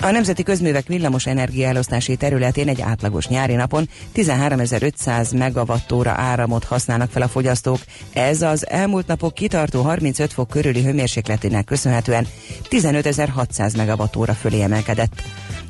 A 0.00 0.10
nemzeti 0.10 0.42
közművek 0.42 0.86
villamos 0.86 1.26
energiaelosztási 1.26 2.16
területén 2.16 2.68
egy 2.68 2.80
átlagos 2.80 3.26
nyári 3.26 3.54
napon 3.54 3.88
13.500 4.14 5.38
megawattóra 5.38 6.10
áramot 6.10 6.64
használnak 6.64 7.10
fel 7.10 7.22
a 7.22 7.28
fogyasztók. 7.28 7.78
Ez 8.12 8.42
az 8.42 8.68
elmúlt 8.68 9.06
napok 9.06 9.34
kitartó 9.34 9.82
35 9.82 10.32
fok 10.32 10.48
körüli 10.48 10.82
hőmérsékletének 10.82 11.64
köszönhetően 11.64 12.26
15.600 12.70 13.76
megawattóra 13.76 14.32
fölé 14.32 14.62
emelkedett. 14.62 15.22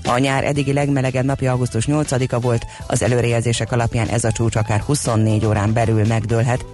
A 0.04 0.18
nyár 0.18 0.44
eddigi 0.44 0.72
legmelegebb 0.72 1.24
napja 1.24 1.52
augusztus 1.52 1.84
8-a 1.88 2.40
volt, 2.40 2.66
az 2.86 3.02
előrejelzések 3.02 3.72
alapján 3.72 4.08
ez 4.08 4.24
a 4.24 4.32
csúcs 4.32 4.56
akár 4.56 4.80
24 4.80 5.46
órán 5.46 5.72
belül 5.72 6.06
megdőlhet. 6.06 6.64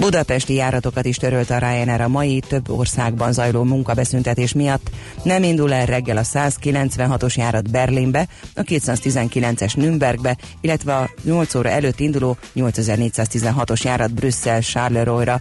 Budapesti 0.00 0.54
járatokat 0.54 1.04
is 1.04 1.16
törölt 1.16 1.50
a 1.50 1.58
Ryanair 1.58 2.00
a 2.00 2.08
mai 2.08 2.42
több 2.48 2.70
országban 2.70 3.32
zajló 3.32 3.62
munkabeszüntetés 3.62 4.52
miatt. 4.52 4.90
Nem 5.22 5.42
indul 5.42 5.72
el 5.72 5.86
reggel 5.86 6.16
a 6.16 6.22
196-os 6.22 7.34
járat 7.34 7.70
Berlinbe, 7.70 8.28
a 8.54 8.62
219-es 8.62 9.76
Nürnbergbe, 9.76 10.36
illetve 10.60 10.96
a 10.96 11.10
8 11.24 11.54
óra 11.54 11.68
előtt 11.68 12.00
induló 12.00 12.36
8416-os 12.56 13.82
járat 13.82 14.14
Brüsszel 14.14 14.60
Charleroi-ra. 14.60 15.40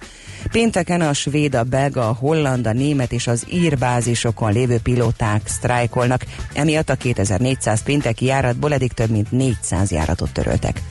Pénteken 0.51 1.01
a 1.01 1.13
svéd, 1.13 1.55
a 1.55 1.63
belga, 1.63 2.09
a 2.09 2.13
holland, 2.13 2.67
a 2.67 2.73
német 2.73 3.11
és 3.11 3.27
az 3.27 3.45
ír 3.51 3.77
bázisokon 3.77 4.53
lévő 4.53 4.79
pilóták 4.79 5.47
sztrájkolnak, 5.47 6.25
emiatt 6.53 6.89
a 6.89 6.95
2400 6.95 7.83
pénteki 7.83 8.25
járatból 8.25 8.73
eddig 8.73 8.91
több 8.91 9.09
mint 9.09 9.31
400 9.31 9.91
járatot 9.91 10.31
töröltek. 10.31 10.81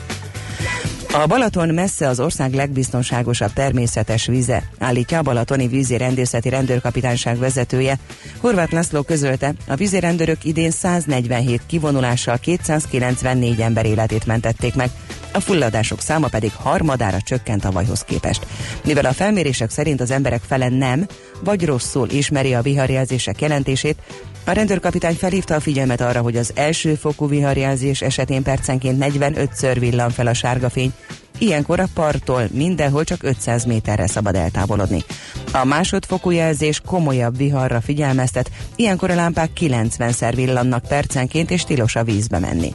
A 1.12 1.26
Balaton 1.26 1.68
messze 1.68 2.09
az 2.09 2.20
ország 2.20 2.54
legbiztonságosabb 2.54 3.52
természetes 3.52 4.26
vize, 4.26 4.70
állítja 4.78 5.18
a 5.18 5.22
Balatoni 5.22 5.66
vízi 5.66 5.96
rendészeti 5.96 6.48
rendőrkapitányság 6.48 7.38
vezetője. 7.38 7.98
Horváth 8.40 8.72
László 8.72 9.02
közölte, 9.02 9.54
a 9.68 9.74
vízirendőrök 9.74 10.44
idén 10.44 10.70
147 10.70 11.61
kivonulással 11.66 12.38
294 12.38 13.61
ember 13.61 13.86
életét 13.86 14.26
mentették 14.26 14.74
meg, 14.74 14.90
a 15.33 15.41
fulladások 15.41 16.01
száma 16.01 16.29
pedig 16.29 16.53
harmadára 16.53 17.20
csökkent 17.20 17.64
a 17.64 17.70
vajhoz 17.70 18.01
képest. 18.01 18.47
Mivel 18.85 19.05
a 19.05 19.12
felmérések 19.12 19.70
szerint 19.70 20.01
az 20.01 20.11
emberek 20.11 20.43
fele 20.47 20.68
nem, 20.68 21.07
vagy 21.41 21.64
rosszul 21.64 22.11
ismeri 22.11 22.55
a 22.55 22.62
viharjelzések 22.62 23.41
jelentését, 23.41 23.97
a 24.45 24.53
rendőrkapitány 24.53 25.14
felhívta 25.14 25.55
a 25.55 25.61
figyelmet 25.61 26.01
arra, 26.01 26.20
hogy 26.20 26.37
az 26.37 26.53
elsőfokú 26.55 27.29
viharjelzés 27.29 28.03
esetén 28.03 28.43
percenként 28.43 29.05
45-ször 29.05 29.77
villan 29.79 30.11
fel 30.11 30.27
a 30.27 30.35
sárga 30.35 30.70
fény, 30.70 30.93
Ilyenkor 31.39 31.81
a 31.81 31.89
parttól 31.95 32.49
mindenhol 32.51 33.05
csak 33.05 33.22
500 33.22 33.64
méterre 33.64 34.07
szabad 34.07 34.35
eltávolodni. 34.35 35.05
A 35.53 35.64
másodfokú 35.64 36.31
jelzés 36.31 36.81
komolyabb 36.87 37.37
viharra 37.37 37.81
figyelmeztet, 37.81 38.51
ilyenkor 38.77 39.11
a 39.11 39.14
lámpák 39.14 39.51
90-szer 39.61 40.33
villannak 40.35 40.83
percenként 40.89 41.51
és 41.51 41.64
tilos 41.64 41.97
a 41.97 42.05
vízbe 42.05 42.39
menni. 42.39 42.74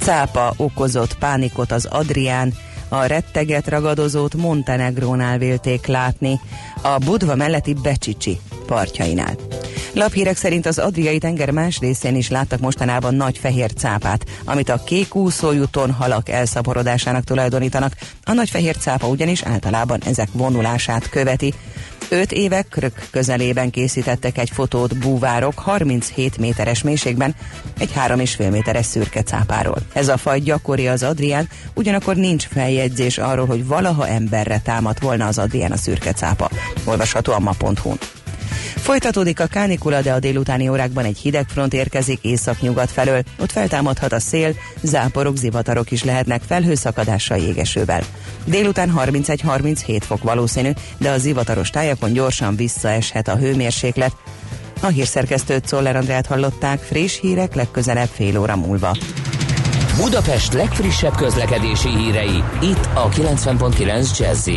Cápa 0.00 0.52
okozott 0.56 1.18
pánikot 1.18 1.72
az 1.72 1.84
Adrián, 1.84 2.54
a 2.88 3.04
retteget 3.04 3.68
ragadozót 3.68 4.34
Montenegrónál 4.34 5.38
vélték 5.38 5.86
látni, 5.86 6.40
a 6.82 6.98
Budva 6.98 7.34
melletti 7.34 7.74
Becsicsi 7.74 8.40
partjainál. 8.66 9.36
Laphírek 9.92 10.36
szerint 10.36 10.66
az 10.66 10.78
Adriai 10.78 11.18
tenger 11.18 11.50
más 11.50 11.78
részén 11.78 12.16
is 12.16 12.30
láttak 12.30 12.60
mostanában 12.60 13.14
nagy 13.14 13.38
fehér 13.38 13.72
cápát, 13.72 14.24
amit 14.44 14.68
a 14.68 14.82
kék 14.84 15.14
úszójuton 15.14 15.92
halak 15.92 16.28
elszaporodásának 16.28 17.24
tulajdonítanak. 17.24 17.92
A 18.24 18.32
nagy 18.32 18.50
fehér 18.50 18.76
cápa 18.76 19.06
ugyanis 19.06 19.42
általában 19.42 20.00
ezek 20.04 20.28
vonulását 20.32 21.08
követi. 21.08 21.54
Öt 22.10 22.32
éve 22.32 22.62
Krök 22.62 23.08
közelében 23.10 23.70
készítettek 23.70 24.38
egy 24.38 24.50
fotót 24.50 24.98
búvárok 24.98 25.58
37 25.58 26.38
méteres 26.38 26.82
mélységben 26.82 27.34
egy 27.78 27.92
3,5 27.92 28.50
méteres 28.50 28.86
szürke 28.86 29.22
cápáról. 29.22 29.78
Ez 29.92 30.08
a 30.08 30.16
faj 30.16 30.40
gyakori 30.40 30.88
az 30.88 31.02
Adrián, 31.02 31.48
ugyanakkor 31.74 32.16
nincs 32.16 32.46
feljegyzés 32.46 33.18
arról, 33.18 33.46
hogy 33.46 33.66
valaha 33.66 34.08
emberre 34.08 34.60
támadt 34.60 35.00
volna 35.00 35.26
az 35.26 35.38
Adrián 35.38 35.72
a 35.72 35.76
szürke 35.76 36.12
cápa. 36.12 36.50
Olvasható 36.84 37.32
a 37.32 37.38
ma.hu-n. 37.38 37.98
Folytatódik 38.76 39.40
a 39.40 39.46
kánikula, 39.46 40.00
de 40.00 40.12
a 40.12 40.18
délutáni 40.18 40.68
órákban 40.68 41.04
egy 41.04 41.18
hideg 41.18 41.46
front 41.48 41.74
érkezik 41.74 42.18
észak-nyugat 42.22 42.90
felől. 42.90 43.22
Ott 43.40 43.52
feltámadhat 43.52 44.12
a 44.12 44.20
szél, 44.20 44.54
záporok, 44.82 45.36
zivatarok 45.36 45.90
is 45.90 46.04
lehetnek 46.04 46.42
felhőszakadással 46.46 47.38
jégesővel. 47.38 48.02
Délután 48.44 48.92
31-37 48.96 50.00
fok 50.06 50.22
valószínű, 50.22 50.70
de 50.98 51.10
a 51.10 51.18
zivataros 51.18 51.70
tájakon 51.70 52.12
gyorsan 52.12 52.56
visszaeshet 52.56 53.28
a 53.28 53.36
hőmérséklet. 53.36 54.12
A 54.80 54.86
hírszerkesztőt 54.86 55.66
Szoller 55.66 55.96
Andrát 55.96 56.26
hallották, 56.26 56.80
friss 56.80 57.20
hírek 57.20 57.54
legközelebb 57.54 58.08
fél 58.12 58.38
óra 58.38 58.56
múlva. 58.56 58.96
Budapest 59.96 60.52
legfrissebb 60.52 61.16
közlekedési 61.16 61.88
hírei, 61.88 62.42
itt 62.60 62.88
a 62.94 63.08
90.9 63.08 64.18
jazz 64.18 64.48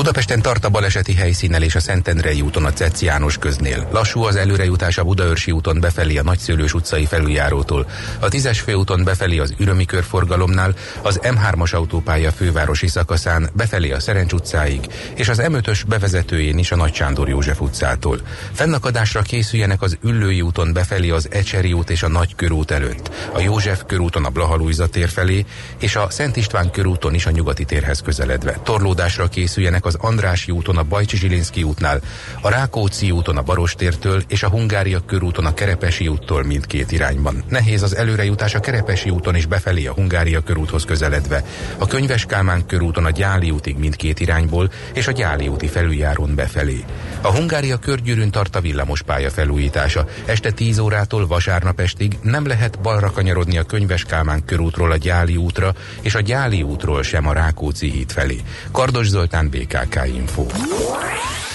Budapesten 0.00 0.42
tart 0.42 0.64
a 0.64 0.68
baleseti 0.68 1.14
helyszínnel 1.14 1.62
és 1.62 1.74
a 1.74 1.80
Szentendrei 1.80 2.40
úton 2.40 2.64
a 2.64 2.72
Cec 2.72 3.02
János 3.02 3.38
köznél. 3.38 3.88
Lassú 3.92 4.22
az 4.22 4.36
előrejutás 4.36 4.98
a 4.98 5.04
Budaörsi 5.04 5.50
úton 5.50 5.80
befelé 5.80 6.16
a 6.16 6.22
Nagyszőlős 6.22 6.74
utcai 6.74 7.06
felüljárótól. 7.06 7.90
A 8.18 8.28
10-es 8.28 8.60
főúton 8.64 9.04
befelé 9.04 9.38
az 9.38 9.54
Ürömi 9.58 9.84
körforgalomnál, 9.84 10.74
az 11.02 11.20
M3-as 11.22 11.74
autópálya 11.74 12.32
fővárosi 12.32 12.88
szakaszán 12.88 13.50
befelé 13.52 13.90
a 13.90 14.00
Szerencs 14.00 14.32
utcáig, 14.32 14.80
és 15.14 15.28
az 15.28 15.42
M5-ös 15.42 15.80
bevezetőjén 15.88 16.58
is 16.58 16.72
a 16.72 16.76
Nagy 16.76 16.94
Sándor 16.94 17.28
József 17.28 17.60
utcától. 17.60 18.20
Fennakadásra 18.52 19.22
készüljenek 19.22 19.82
az 19.82 19.98
Üllői 20.02 20.40
úton 20.40 20.72
befelé 20.72 21.10
az 21.10 21.28
Ecseri 21.30 21.72
út 21.72 21.90
és 21.90 22.02
a 22.02 22.08
Nagy 22.08 22.34
körút 22.34 22.70
előtt, 22.70 23.10
a 23.32 23.40
József 23.40 23.82
körúton 23.86 24.24
a 24.24 24.30
Blahalújza 24.30 24.86
tér 24.86 25.08
felé, 25.08 25.44
és 25.78 25.96
a 25.96 26.10
Szent 26.10 26.36
István 26.36 26.70
körúton 26.70 27.14
is 27.14 27.26
a 27.26 27.30
nyugati 27.30 27.64
térhez 27.64 28.00
közeledve. 28.00 28.58
Torlódásra 28.62 29.28
készüljenek 29.28 29.88
az 29.90 29.96
Andrássy 30.00 30.52
úton 30.52 30.76
a 30.76 30.82
Bajcsi 30.82 31.16
Zsilinszki 31.16 31.62
útnál, 31.62 32.00
a 32.40 32.48
Rákóczi 32.48 33.10
úton 33.10 33.36
a 33.36 33.42
Barostértől 33.42 34.22
és 34.28 34.42
a 34.42 34.48
Hungária 34.48 35.00
körúton 35.06 35.46
a 35.46 35.54
Kerepesi 35.54 36.08
úttól 36.08 36.42
mindkét 36.42 36.92
irányban. 36.92 37.44
Nehéz 37.48 37.82
az 37.82 37.96
előrejutás 37.96 38.54
a 38.54 38.60
Kerepesi 38.60 39.10
úton 39.10 39.34
is 39.34 39.46
befelé 39.46 39.86
a 39.86 39.92
Hungária 39.92 40.40
körúthoz 40.40 40.84
közeledve, 40.84 41.44
a 41.78 41.86
Könyves 41.86 42.26
Kálmán 42.26 42.66
körúton 42.66 43.04
a 43.04 43.10
Gyáli 43.10 43.50
útig 43.50 43.78
mindkét 43.78 44.20
irányból 44.20 44.70
és 44.94 45.06
a 45.06 45.12
Gyáli 45.12 45.48
úti 45.48 45.66
felüljárón 45.66 46.34
befelé. 46.34 46.84
A 47.20 47.32
Hungária 47.32 47.76
körgyűrűn 47.76 48.30
tart 48.30 48.56
a 48.56 48.60
villamospálya 48.60 49.30
felújítása. 49.30 50.06
Este 50.24 50.50
10 50.50 50.78
órától 50.78 51.26
vasárnap 51.26 51.80
estig 51.80 52.18
nem 52.22 52.46
lehet 52.46 52.80
balra 52.80 53.10
kanyarodni 53.10 53.58
a 53.58 53.62
Könyves 53.62 54.04
Kálmán 54.04 54.44
körútról 54.44 54.90
a 54.90 54.96
Gyáli 54.96 55.36
útra, 55.36 55.74
és 56.00 56.14
a 56.14 56.20
Gyáli 56.20 56.62
útról 56.62 57.02
sem 57.02 57.26
a 57.26 57.32
Rákóczi 57.32 57.90
híd 57.90 58.10
felé. 58.10 58.40
Kardos 58.72 59.08
Zoltán, 59.08 59.50
BKK 59.80 60.14
Info. 60.14 60.46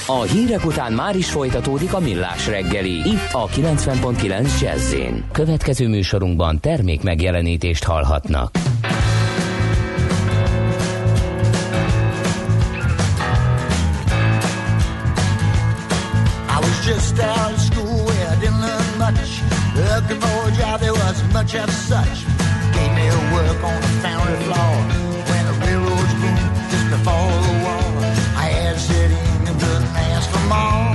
A 0.07 0.21
hírek 0.21 0.65
után 0.65 0.93
már 0.93 1.15
is 1.15 1.29
folytatódik 1.29 1.93
a 1.93 1.99
millás 1.99 2.47
reggeli. 2.47 3.09
Itt 3.09 3.31
a 3.31 3.47
90.9 3.47 4.61
jazz 4.61 4.93
Következő 5.31 5.87
műsorunkban 5.87 6.59
termék 6.59 7.03
megjelenítést 7.03 7.83
hallhatnak. 7.83 8.55
I 16.47 16.57
was 16.59 16.85
just 16.85 17.19
out 17.19 17.51
of 17.51 17.59
school 17.59 18.05
where 18.05 18.27
I 18.31 18.39
didn't 18.39 18.61
learn 18.61 18.97
much. 18.97 19.41
Looking 19.75 20.21
for 20.21 20.47
a 20.47 20.51
job, 20.51 20.79
there 20.79 20.93
wasn't 20.93 21.33
much 21.33 21.53
of 21.55 21.69
such. 21.69 22.25
Gave 22.73 22.93
me 22.93 23.07
a 23.07 23.33
work 23.33 23.63
on 23.63 23.81
the 23.81 23.87
foundry 24.01 24.35
floor. 24.43 25.04
More. 30.47 30.93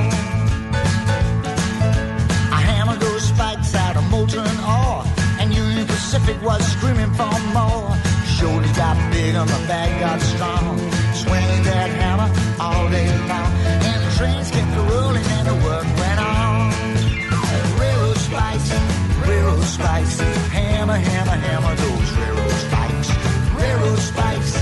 I 2.56 2.60
hammered 2.70 3.00
those 3.00 3.24
spikes 3.28 3.74
out 3.74 3.96
of 3.96 4.04
molten 4.10 4.56
ore, 4.62 5.04
and 5.40 5.52
Union 5.52 5.86
Pacific 5.86 6.40
was 6.42 6.60
screaming 6.72 7.12
for 7.14 7.34
more. 7.54 7.90
Shoulders 8.36 8.76
got 8.76 8.96
big 9.12 9.34
and 9.34 9.50
my 9.50 9.66
back 9.66 9.90
got 10.00 10.20
strong. 10.20 10.78
Swinging 11.14 11.62
that 11.64 11.90
hammer 12.00 12.28
all 12.58 12.88
day 12.88 13.08
long, 13.28 13.50
and 13.88 14.00
the 14.04 14.10
trains 14.16 14.50
kept 14.50 14.72
rolling 14.90 15.26
and 15.36 15.46
the 15.48 15.56
work 15.66 15.86
went 16.00 16.20
on. 16.20 16.72
Railroad 17.80 18.16
spikes, 18.16 18.70
railroad 19.26 19.64
spikes, 19.64 20.20
hammer, 20.56 20.96
hammer, 20.96 21.38
hammer 21.46 21.74
those 21.74 22.10
railroad 22.20 22.56
spikes. 22.66 23.08
Railroad 23.60 23.98
spikes, 23.98 24.52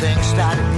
Things 0.00 0.26
started 0.26 0.77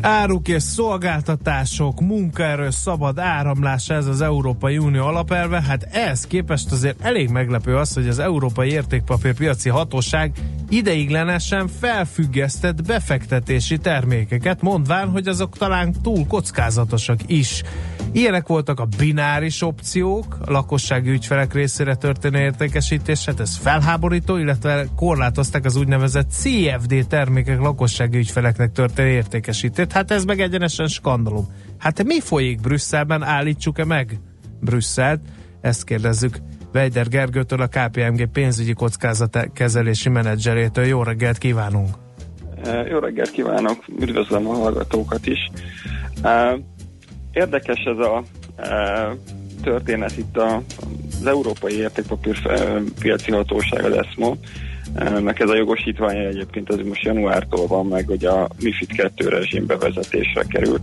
Áruk 0.00 0.48
és 0.48 0.62
szolgáltatások, 0.62 2.00
munkaerő 2.00 2.70
szabad 2.70 3.18
áramlása, 3.18 3.94
ez 3.94 4.06
az 4.06 4.20
Európai 4.20 4.78
Unió 4.78 5.04
alapelve. 5.04 5.62
Hát 5.62 5.88
ehhez 5.90 6.26
képest 6.26 6.72
azért 6.72 7.00
elég 7.00 7.28
meglepő 7.28 7.76
az, 7.76 7.94
hogy 7.94 8.08
az 8.08 8.18
Európai 8.18 8.70
Értékpapírpiaci 8.70 9.68
Hatóság 9.68 10.32
ideiglenesen 10.70 11.68
felfüggesztett 11.68 12.82
befektetési 12.82 13.78
termékeket, 13.78 14.62
mondván, 14.62 15.08
hogy 15.08 15.28
azok 15.28 15.56
talán 15.56 15.94
túl 16.02 16.26
kockázatosak 16.26 17.18
is. 17.26 17.62
Ilyenek 18.12 18.46
voltak 18.46 18.80
a 18.80 18.88
bináris 18.96 19.62
opciók, 19.62 20.38
a 20.46 20.50
lakossági 20.50 21.10
ügyfelek 21.10 21.54
részére 21.54 21.94
történő 21.94 22.38
értékesítés, 22.38 23.24
hát 23.24 23.40
ez 23.40 23.56
felháborító, 23.56 24.36
illetve 24.36 24.86
korlátozták 24.96 25.64
az 25.64 25.76
úgynevezett 25.76 26.30
CFD 26.30 27.06
termékek 27.08 27.60
lakossági 27.60 28.18
ügyfeleknek 28.18 28.72
történő 28.72 29.08
értékesítést. 29.08 29.92
Hát 29.92 30.10
ez 30.10 30.24
meg 30.24 30.40
egyenesen 30.40 30.86
skandalum. 30.86 31.46
Hát 31.78 32.04
mi 32.04 32.20
folyik 32.20 32.60
Brüsszelben? 32.60 33.22
Állítsuk-e 33.22 33.84
meg 33.84 34.20
Brüsszelt? 34.60 35.20
Ezt 35.60 35.84
kérdezzük 35.84 36.38
Vejder 36.72 37.08
Gergőtől, 37.08 37.60
a 37.60 37.66
KPMG 37.66 38.26
pénzügyi 38.32 38.72
kockázatkezelési 38.72 40.08
menedzserétől. 40.08 40.84
Jó 40.84 41.02
reggelt 41.02 41.38
kívánunk! 41.38 41.88
Jó 42.90 42.98
reggelt 42.98 43.30
kívánok, 43.30 43.84
üdvözlöm 44.00 44.48
a 44.48 44.54
hallgatókat 44.54 45.26
is. 45.26 45.50
Eh, 46.22 46.54
Érdekes 47.32 47.78
ez 47.84 47.98
a 47.98 48.22
eh, 48.56 49.08
történet 49.62 50.16
itt 50.16 50.36
az 50.36 51.26
Európai 51.26 51.74
Értékpapír 51.74 52.40
eh, 52.44 52.76
Piaci 53.00 53.30
Hatóság, 53.30 53.84
az 53.84 53.92
ESMO, 53.92 54.34
meg 55.22 55.40
ez 55.40 55.48
a 55.48 55.56
jogosítványa 55.56 56.26
egyébként 56.26 56.68
az 56.68 56.78
most 56.84 57.02
januártól 57.02 57.66
van 57.66 57.86
meg, 57.86 58.06
hogy 58.06 58.24
a 58.24 58.48
MIFID 58.62 58.92
2 58.96 59.28
rezsim 59.28 59.66
bevezetésre 59.66 60.44
került. 60.48 60.82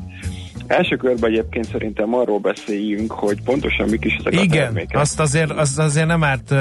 Első 0.67 0.95
körben 0.95 1.29
egyébként 1.29 1.65
szerintem 1.71 2.13
arról 2.13 2.39
beszéljünk, 2.39 3.11
hogy 3.11 3.41
pontosan 3.43 3.89
mik 3.89 4.05
is 4.05 4.15
ezek 4.15 4.39
a 4.39 4.43
Igen, 4.43 4.63
termékek. 4.63 4.99
azt 4.99 5.19
azért, 5.19 5.51
azt 5.51 5.79
azért 5.79 6.07
nem 6.07 6.23
árt 6.23 6.51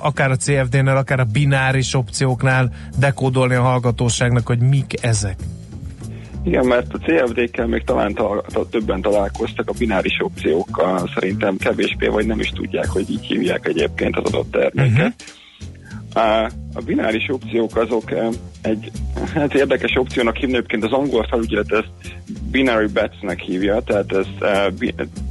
akár 0.00 0.30
a 0.30 0.36
CFD-nél, 0.36 0.96
akár 0.96 1.20
a 1.20 1.24
bináris 1.32 1.94
opcióknál 1.94 2.72
dekódolni 2.98 3.54
a 3.54 3.62
hallgatóságnak, 3.62 4.46
hogy 4.46 4.58
mik 4.58 4.92
ezek. 5.00 5.36
Igen, 6.44 6.66
mert 6.66 6.92
a 6.92 6.98
CFD-kkel 6.98 7.66
még 7.66 7.84
talán 7.84 8.14
tal- 8.14 8.46
tal- 8.52 8.70
többen 8.70 9.00
találkoztak, 9.00 9.68
a 9.68 9.72
bináris 9.78 10.16
opciókkal 10.20 11.10
szerintem 11.14 11.56
kevésbé, 11.56 12.06
vagy 12.06 12.26
nem 12.26 12.40
is 12.40 12.48
tudják, 12.48 12.88
hogy 12.88 13.10
így 13.10 13.24
hívják 13.24 13.66
egyébként 13.66 14.16
az 14.16 14.24
adott 14.24 14.50
terméket. 14.50 14.96
Uh-huh. 14.96 15.12
A, 16.14 16.80
bináris 16.84 17.28
opciók 17.28 17.76
azok 17.76 18.12
egy 18.62 18.90
hát 19.34 19.54
érdekes 19.54 19.92
opciónak 19.96 20.36
hívni, 20.36 20.54
egyébként 20.54 20.84
az 20.84 20.92
angol 20.92 21.26
felügyelet 21.30 21.72
ezt 21.72 22.14
binary 22.50 22.86
betsnek 22.86 23.40
hívja, 23.40 23.80
tehát 23.80 24.12
ez 24.12 24.26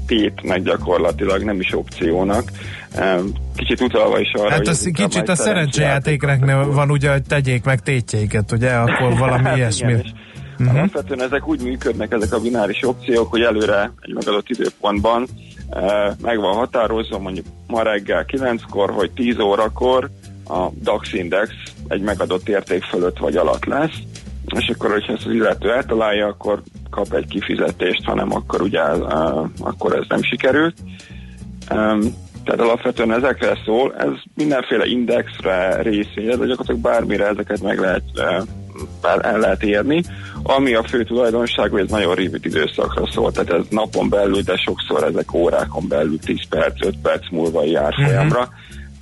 tétnek 0.06 0.62
gyakorlatilag, 0.64 1.44
nem 1.44 1.60
is 1.60 1.74
opciónak. 1.74 2.52
Eh, 2.96 3.20
Kicsit 3.56 3.82
utalva 3.82 4.20
is 4.20 4.32
arra, 4.34 4.50
Hát 4.50 4.68
az 4.68 4.90
kicsit 4.94 5.30
a 5.30 5.36
szerencsejátéknek 5.36 6.46
van 6.66 6.92
ugye, 6.92 7.12
hogy 7.12 7.24
tegyék 7.24 7.64
meg 7.64 7.80
tétjeiket, 7.80 8.52
ugye, 8.52 8.72
akkor 8.72 9.18
valami 9.26 9.50
ilyesmi. 9.56 9.92
Igen, 9.92 10.02
és 10.04 10.12
Mhm. 10.58 10.76
Alapvetően 10.76 11.22
ezek 11.22 11.48
úgy 11.48 11.62
működnek, 11.62 12.12
ezek 12.12 12.34
a 12.34 12.40
bináris 12.40 12.84
opciók, 12.84 13.30
hogy 13.30 13.42
előre 13.42 13.92
egy 14.02 14.14
megadott 14.14 14.50
időpontban 14.50 15.28
eh, 15.70 16.12
meg 16.22 16.40
van 16.40 16.54
határozva, 16.54 17.20
mondjuk 17.20 17.46
ma 17.68 17.82
reggel 17.84 18.26
9-kor, 18.28 18.90
hogy 18.92 19.12
10 19.12 19.40
órakor 19.40 20.10
a 20.48 20.70
DAX 20.82 21.14
index 21.14 21.50
egy 21.88 22.02
megadott 22.02 22.50
érték 22.50 22.84
fölött 22.84 23.18
vagy 23.18 23.36
alatt 23.36 23.66
lesz, 23.66 23.98
és 24.60 24.70
akkor, 24.74 24.92
hogyha 24.92 25.14
ezt 25.14 25.26
az 25.26 25.34
illető 25.34 25.72
eltalálja, 25.72 26.28
akkor 26.28 26.62
kap 26.90 27.14
egy 27.14 27.28
kifizetést, 27.28 28.04
hanem 28.04 28.34
akkor 28.34 28.62
ugye 28.62 28.80
eh, 28.80 29.00
akkor 29.60 29.96
ez 29.96 30.06
nem 30.08 30.22
sikerült. 30.22 30.76
Em, 31.68 32.02
tehát 32.44 32.62
alapvetően 32.62 33.14
ezekre 33.14 33.58
szól, 33.66 33.96
ez 33.98 34.12
mindenféle 34.36 34.86
indexre, 34.86 35.82
részvényre, 35.82 36.36
de 36.36 36.46
gyakorlatilag 36.46 36.82
bármire 36.82 37.28
ezeket 37.28 37.62
meg 37.62 37.80
lehet 37.80 38.04
eh, 38.16 38.42
bár 39.02 39.26
el 39.26 39.40
lehet 39.40 39.64
érni. 39.64 40.04
Ami 40.44 40.74
a 40.74 40.84
fő 40.84 41.04
tulajdonság, 41.04 41.72
hogy 41.72 41.82
ez 41.82 41.90
nagyon 41.90 42.16
rövid 42.16 42.46
időszakra 42.46 43.08
szól, 43.12 43.32
tehát 43.32 43.52
ez 43.52 43.66
napon 43.70 44.10
belül, 44.10 44.42
de 44.42 44.56
sokszor 44.56 45.04
ezek 45.04 45.34
órákon 45.34 45.88
belül 45.88 46.20
10 46.20 46.38
perc, 46.50 46.86
5 46.86 46.96
perc 47.02 47.30
múlva 47.32 47.64
jár 47.64 47.94
folyamra. 47.94 48.42
Mhm. 48.42 48.52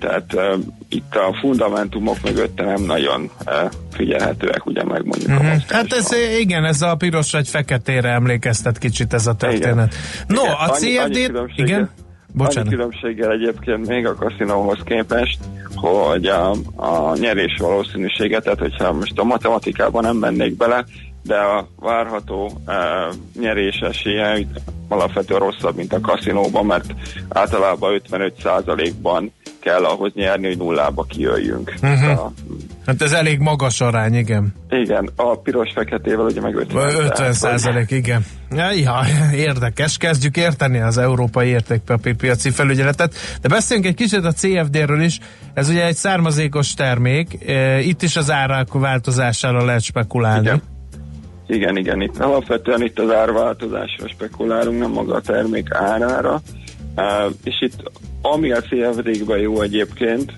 Tehát 0.02 0.34
uh, 0.34 0.60
itt 0.90 1.16
a 1.16 1.38
fundamentumok 1.42 2.18
mögötte 2.24 2.64
nem 2.64 2.82
nagyon 2.84 3.30
uh, 3.46 3.72
figyelhetőek, 3.92 4.66
ugye 4.66 4.84
meg 4.84 5.06
mondjuk 5.06 5.30
a 5.30 5.44
Mhm. 5.44 5.58
Hát 5.68 5.94
ez 5.94 6.10
igen, 6.40 6.66
ez 6.66 6.82
a 6.82 6.96
piros 6.96 7.32
vagy 7.32 7.48
feketére 7.48 8.10
emlékeztet 8.10 8.78
kicsit 8.78 9.14
ez 9.14 9.28
a 9.28 9.34
történet. 9.36 9.96
No, 10.28 10.42
Igen, 10.42 10.54
a 10.54 10.72
annyi- 10.72 10.98
annyi 10.98 11.14
CFD... 11.14 11.26
különbséggel- 11.26 11.68
Igen? 11.68 11.80
Annyi 11.80 12.44
Bocsánat. 12.44 12.70
különbséggel 12.70 13.32
egyébként 13.32 13.88
még 13.88 14.06
a 14.06 14.16
kaszinóhoz 14.16 14.78
képest, 14.86 15.38
hogy 15.76 16.26
a, 16.26 16.52
a 16.76 17.18
nyerés 17.20 17.56
valószínűsége, 17.60 18.40
tehát 18.40 18.60
hogyha 18.60 18.94
most 18.94 19.20
a 19.20 19.24
matematikában 19.24 20.04
nem 20.04 20.16
mennék 20.18 20.58
bele, 20.58 20.86
de 21.24 21.36
a 21.36 21.68
várható 21.80 22.62
e, 22.66 22.74
nyerés 23.40 23.80
esélye 23.80 24.46
alapvetően 24.88 25.40
rosszabb, 25.40 25.76
mint 25.76 25.94
a 25.94 26.00
kaszinóban, 26.00 26.66
mert 26.66 26.94
általában 27.30 28.02
55%-ban 28.10 29.32
kell 29.60 29.84
ahhoz 29.84 30.12
nyerni, 30.14 30.48
hogy 30.48 30.58
nullába 30.58 31.04
kijöjjünk. 31.04 31.74
Mhm. 31.82 32.10
A, 32.10 32.32
Hát 32.86 33.02
ez 33.02 33.12
elég 33.12 33.40
magas 33.40 33.82
arány, 33.82 34.14
igen. 34.14 34.54
igen, 34.70 35.10
a 35.16 35.40
piros-feketével 35.40 36.26
ugye 36.26 36.42
meg 36.42 36.56
50. 36.56 36.96
50 36.96 37.34
százalék, 37.34 37.92
igen. 37.92 38.26
Ja, 38.52 38.72
ja, 38.72 39.02
érdekes, 39.34 39.98
kezdjük 39.98 40.38
érteni 40.38 40.80
az 40.80 40.98
európai 40.98 41.48
értékpapírpiaci 41.48 42.50
felügyeletet, 42.50 43.16
de 43.42 43.48
beszéljünk 43.48 43.90
egy 43.90 43.96
kicsit 43.96 44.26
a 44.26 44.32
CFD-ről 44.32 45.02
is. 45.02 45.20
Ez 45.54 45.70
ugye 45.70 45.86
egy 45.86 45.96
származékos 45.96 46.74
termék, 46.74 47.50
e, 47.50 47.80
itt 47.80 48.02
is 48.02 48.16
az 48.16 48.32
árak 48.32 48.74
változására 48.74 49.66
lehet 49.66 49.82
spekulálni. 49.82 50.46
Igen. 50.46 50.62
Igen, 51.52 51.78
igen, 51.78 52.02
itt 52.02 52.20
alapvetően 52.20 52.82
itt 52.82 53.00
az 53.00 53.12
árváltozásra 53.12 54.08
spekulálunk, 54.08 54.80
nem 54.80 54.92
maga 54.92 55.16
a 55.16 55.22
termék 55.22 55.74
árára. 55.74 56.42
És 57.44 57.62
itt 57.62 57.92
ami 58.22 58.52
a 58.52 58.62
CFD-kben 58.62 59.40
jó 59.40 59.62
egyébként, 59.62 60.34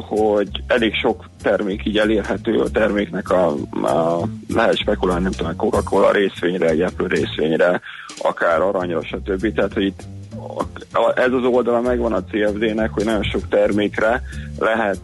hogy 0.00 0.48
elég 0.66 0.94
sok 0.94 1.28
termék 1.42 1.86
így 1.86 1.98
elérhető 1.98 2.60
a 2.60 2.70
terméknek 2.70 3.30
a, 3.30 3.46
a 3.82 4.22
lehet 4.48 4.76
spekulálni, 4.76 5.22
nem 5.22 5.32
tudom, 5.32 5.56
Coca-Cola 5.56 6.12
részvényre, 6.12 6.68
egy 6.68 6.80
Apple 6.80 7.08
részvényre, 7.08 7.80
akár 8.22 8.60
aranyra, 8.60 9.02
stb. 9.02 9.54
Tehát, 9.54 9.72
hogy 9.72 9.84
itt 9.84 10.02
ez 11.14 11.32
az 11.32 11.44
oldala 11.44 11.80
megvan 11.80 12.12
a 12.12 12.24
CFD-nek, 12.24 12.90
hogy 12.90 13.04
nagyon 13.04 13.22
sok 13.22 13.48
termékre 13.48 14.22
lehet 14.58 15.00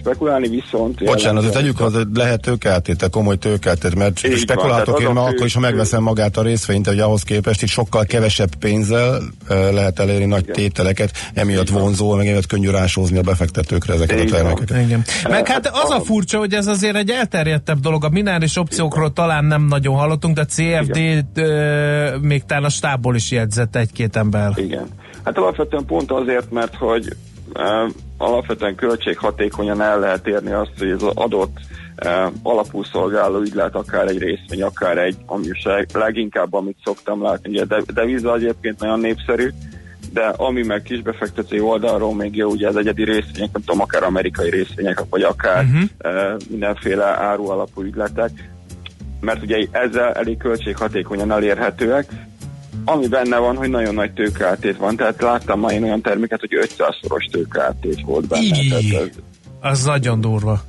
spekulálni, 0.00 0.48
viszont... 0.48 1.04
Bocsánat, 1.04 1.44
de 1.44 1.50
tegyük 1.50 1.78
hozzá, 1.78 1.96
hogy 1.98 2.06
lehet 2.14 2.40
tőkeltét, 2.40 3.08
komoly 3.10 3.36
tőkeltét, 3.36 3.94
mert 3.94 4.26
Így 4.26 4.36
spekuláltok 4.36 5.00
én 5.00 5.06
a 5.06 5.10
fő- 5.10 5.18
akkor 5.18 5.46
is, 5.46 5.54
ha 5.54 5.60
megveszem 5.60 6.02
magát 6.02 6.36
a 6.36 6.42
részvényt, 6.42 6.86
hogy 6.86 6.98
ahhoz 6.98 7.22
képest 7.22 7.62
itt 7.62 7.68
sokkal 7.68 8.04
kevesebb 8.04 8.54
pénzzel 8.54 9.20
eh, 9.48 9.72
lehet 9.72 9.98
elérni 9.98 10.24
nagy 10.24 10.44
tételeket, 10.44 11.10
emiatt 11.34 11.68
vonzó, 11.68 12.14
meg 12.14 12.26
emiatt 12.26 12.46
könnyű 12.46 12.70
rásózni 12.70 13.18
a 13.18 13.22
befektetőkre 13.22 13.94
ezeket 13.94 14.18
a 14.18 14.22
Így 14.22 14.30
van. 14.30 14.40
termékeket. 14.40 14.84
Igen. 14.84 15.04
Meg 15.28 15.48
hát 15.48 15.70
az 15.72 15.90
a 15.90 16.00
furcsa, 16.00 16.38
hogy 16.38 16.52
ez 16.52 16.66
azért 16.66 16.96
egy 16.96 17.10
elterjedtebb 17.10 17.80
dolog. 17.80 18.04
A 18.04 18.08
bináris 18.08 18.56
opciókról 18.56 19.12
talán 19.12 19.44
nem 19.44 19.66
nagyon 19.66 19.94
hallottunk, 19.96 20.34
de 20.34 20.44
CFD 20.44 21.24
ö, 21.34 22.16
még 22.20 22.44
talán 22.44 22.64
a 22.64 22.68
stábból 22.68 23.14
is 23.14 23.30
jegyzett 23.30 23.76
egy-két 23.76 24.16
ember. 24.16 24.52
Igen. 24.56 24.86
Hát 25.24 25.38
alapvetően 25.38 25.84
pont 25.84 26.10
azért, 26.10 26.50
mert 26.50 26.74
hogy 26.74 27.16
uh, 27.54 27.90
alapvetően 28.20 28.74
költséghatékonyan 28.74 29.80
el 29.80 29.98
lehet 29.98 30.26
érni 30.26 30.52
azt, 30.52 30.70
hogy 30.78 30.88
ez 30.88 31.02
az 31.02 31.12
adott 31.14 31.56
uh, 32.04 32.32
alapú 32.42 32.82
szolgáló 32.82 33.40
ügylet, 33.40 33.74
akár 33.74 34.06
egy 34.06 34.18
részvény, 34.18 34.62
akár 34.62 34.98
egy, 34.98 35.16
leg- 35.62 35.92
leginkább, 35.92 36.54
amit 36.54 36.76
szoktam 36.84 37.22
látni, 37.22 37.50
ugye 37.50 37.64
de, 37.64 37.82
deviza 37.94 38.34
egyébként 38.34 38.80
nagyon 38.80 39.00
népszerű, 39.00 39.48
de 40.12 40.22
ami 40.26 40.62
meg 40.62 40.82
kisbefektető 40.82 41.62
oldalról 41.62 42.14
még 42.14 42.36
jó, 42.36 42.50
ugye 42.50 42.68
az 42.68 42.76
egyedi 42.76 43.04
részvények, 43.04 43.52
nem 43.52 43.62
tudom, 43.64 43.80
akár 43.80 44.02
amerikai 44.02 44.50
részvények, 44.50 45.02
vagy 45.10 45.22
akár 45.22 45.64
uh-huh. 45.64 45.82
uh, 46.04 46.40
mindenféle 46.48 47.04
áru 47.04 47.48
alapú 47.48 47.82
ügyletek, 47.82 48.30
mert 49.20 49.42
ugye 49.42 49.66
ezzel 49.70 50.12
elég 50.12 50.38
költséghatékonyan 50.38 51.32
elérhetőek, 51.32 52.06
ami 52.84 53.08
benne 53.08 53.38
van, 53.38 53.56
hogy 53.56 53.68
nagyon 53.70 53.94
nagy 53.94 54.12
tőkeáltét 54.12 54.76
van, 54.76 54.96
tehát 54.96 55.22
láttam 55.22 55.60
már 55.60 55.72
én 55.72 55.82
olyan 55.82 56.00
terméket, 56.00 56.40
hogy 56.40 56.58
500-szoros 56.62 57.30
tőkeáltét 57.30 58.00
volt 58.04 58.26
benne. 58.28 58.42
Így. 58.42 58.68
Tehát 58.68 59.08
ez, 59.08 59.16
Az 59.60 59.84
nagyon 59.84 60.20
durva. 60.20 60.62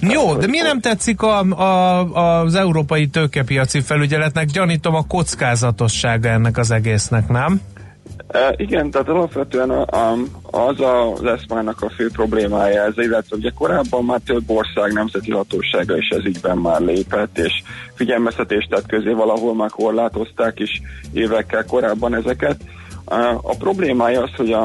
Jó, 0.00 0.34
de 0.36 0.46
mi 0.46 0.58
nem 0.58 0.80
tetszik 0.80 1.22
a, 1.22 1.38
a, 1.38 2.40
az 2.40 2.54
európai 2.54 3.06
tőkepiaci 3.06 3.80
felügyeletnek? 3.80 4.46
Gyanítom 4.46 4.94
a 4.94 5.06
kockázatossága 5.06 6.28
ennek 6.28 6.58
az 6.58 6.70
egésznek, 6.70 7.28
nem? 7.28 7.60
Igen, 8.56 8.90
tehát 8.90 9.08
alapvetően 9.08 9.70
a, 9.70 9.80
a, 9.80 10.16
az 10.50 10.80
a- 10.80 11.12
az 11.12 11.24
eszmának 11.24 11.82
a 11.82 11.90
fő 11.90 12.10
problémája 12.12 12.82
ez, 12.82 12.92
illetve 12.96 13.36
ugye 13.36 13.50
korábban 13.54 14.04
már 14.04 14.20
több 14.26 14.50
ország 14.50 14.92
nemzeti 14.92 15.30
hatósága 15.30 15.96
is 15.96 16.08
ez 16.08 16.24
ügyben 16.24 16.58
már 16.58 16.80
lépett, 16.80 17.38
és 17.38 17.62
figyelmeztetést 17.94 18.68
tett 18.68 18.86
közé 18.86 19.10
valahol 19.12 19.54
már 19.54 19.70
korlátozták 19.70 20.58
is 20.60 20.82
évekkel 21.12 21.64
korábban 21.64 22.14
ezeket. 22.14 22.56
A, 23.04 23.14
a 23.42 23.54
problémája 23.58 24.22
az, 24.22 24.30
hogy 24.36 24.52
a, 24.52 24.62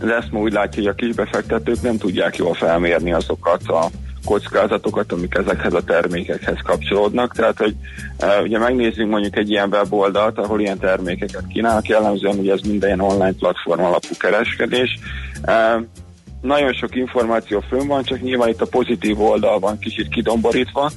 az 0.00 0.08
ESMA 0.08 0.38
úgy 0.40 0.52
látja, 0.52 0.82
hogy 0.82 0.90
a 0.90 0.94
kisbefektetők 0.94 1.82
nem 1.82 1.98
tudják 1.98 2.36
jól 2.36 2.54
felmérni 2.54 3.12
azokat 3.12 3.68
a 3.68 3.90
kockázatokat, 4.24 5.12
amik 5.12 5.34
ezekhez 5.34 5.74
a 5.74 5.84
termékekhez 5.84 6.58
kapcsolódnak. 6.62 7.34
Tehát, 7.34 7.58
hogy 7.58 7.74
e, 8.18 8.40
ugye 8.40 8.58
megnézzünk 8.58 9.10
mondjuk 9.10 9.36
egy 9.36 9.50
ilyen 9.50 9.68
weboldalt, 9.68 10.38
ahol 10.38 10.60
ilyen 10.60 10.78
termékeket 10.78 11.46
kínálnak, 11.48 11.88
jellemzően 11.88 12.38
ugye 12.38 12.52
ez 12.52 12.60
minden 12.60 13.00
online 13.00 13.32
platform 13.32 13.80
alapú 13.80 14.16
kereskedés. 14.18 14.98
E, 15.42 15.82
nagyon 16.44 16.72
sok 16.72 16.94
információ 16.94 17.60
fönn 17.68 17.86
van, 17.86 18.02
csak 18.02 18.20
nyilván 18.20 18.48
itt 18.48 18.60
a 18.60 18.66
pozitív 18.66 19.20
oldal 19.20 19.58
van 19.58 19.78
kicsit 19.78 20.08
kidomborítva. 20.08 20.90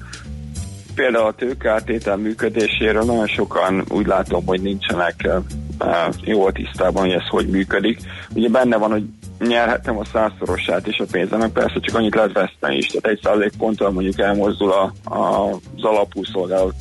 Például 0.96 1.26
a 1.26 1.34
tőkeáttétel 1.34 2.18
működéséről 2.18 3.04
nagyon 3.04 3.28
sokan 3.28 3.84
úgy 3.90 4.06
látom, 4.06 4.46
hogy 4.46 4.62
nincsenek 4.62 5.24
eh, 5.24 5.36
eh, 5.78 6.08
jól 6.22 6.52
tisztában, 6.52 7.04
hogy 7.04 7.12
ez 7.12 7.28
hogy 7.30 7.48
működik. 7.48 8.00
Ugye 8.34 8.50
benne 8.50 8.78
van, 8.78 8.92
hogy 8.92 9.04
nyerhetem 9.40 9.98
a 9.98 10.06
százszorosát 10.06 10.88
is 10.88 10.98
a 10.98 11.06
pénzemnek, 11.12 11.52
persze 11.52 11.80
csak 11.80 11.96
annyit 11.96 12.16
lehet 12.16 12.32
veszteni 12.32 12.78
is. 12.78 12.88
Tehát 12.88 13.18
egy 13.18 13.20
százalék 13.24 13.52
ponttal 13.58 13.92
mondjuk 13.92 14.20
elmozdul 14.20 14.72
a, 14.72 15.14
a, 15.16 15.50
az 15.52 15.84
alapú 15.84 16.24
szolgálat 16.24 16.76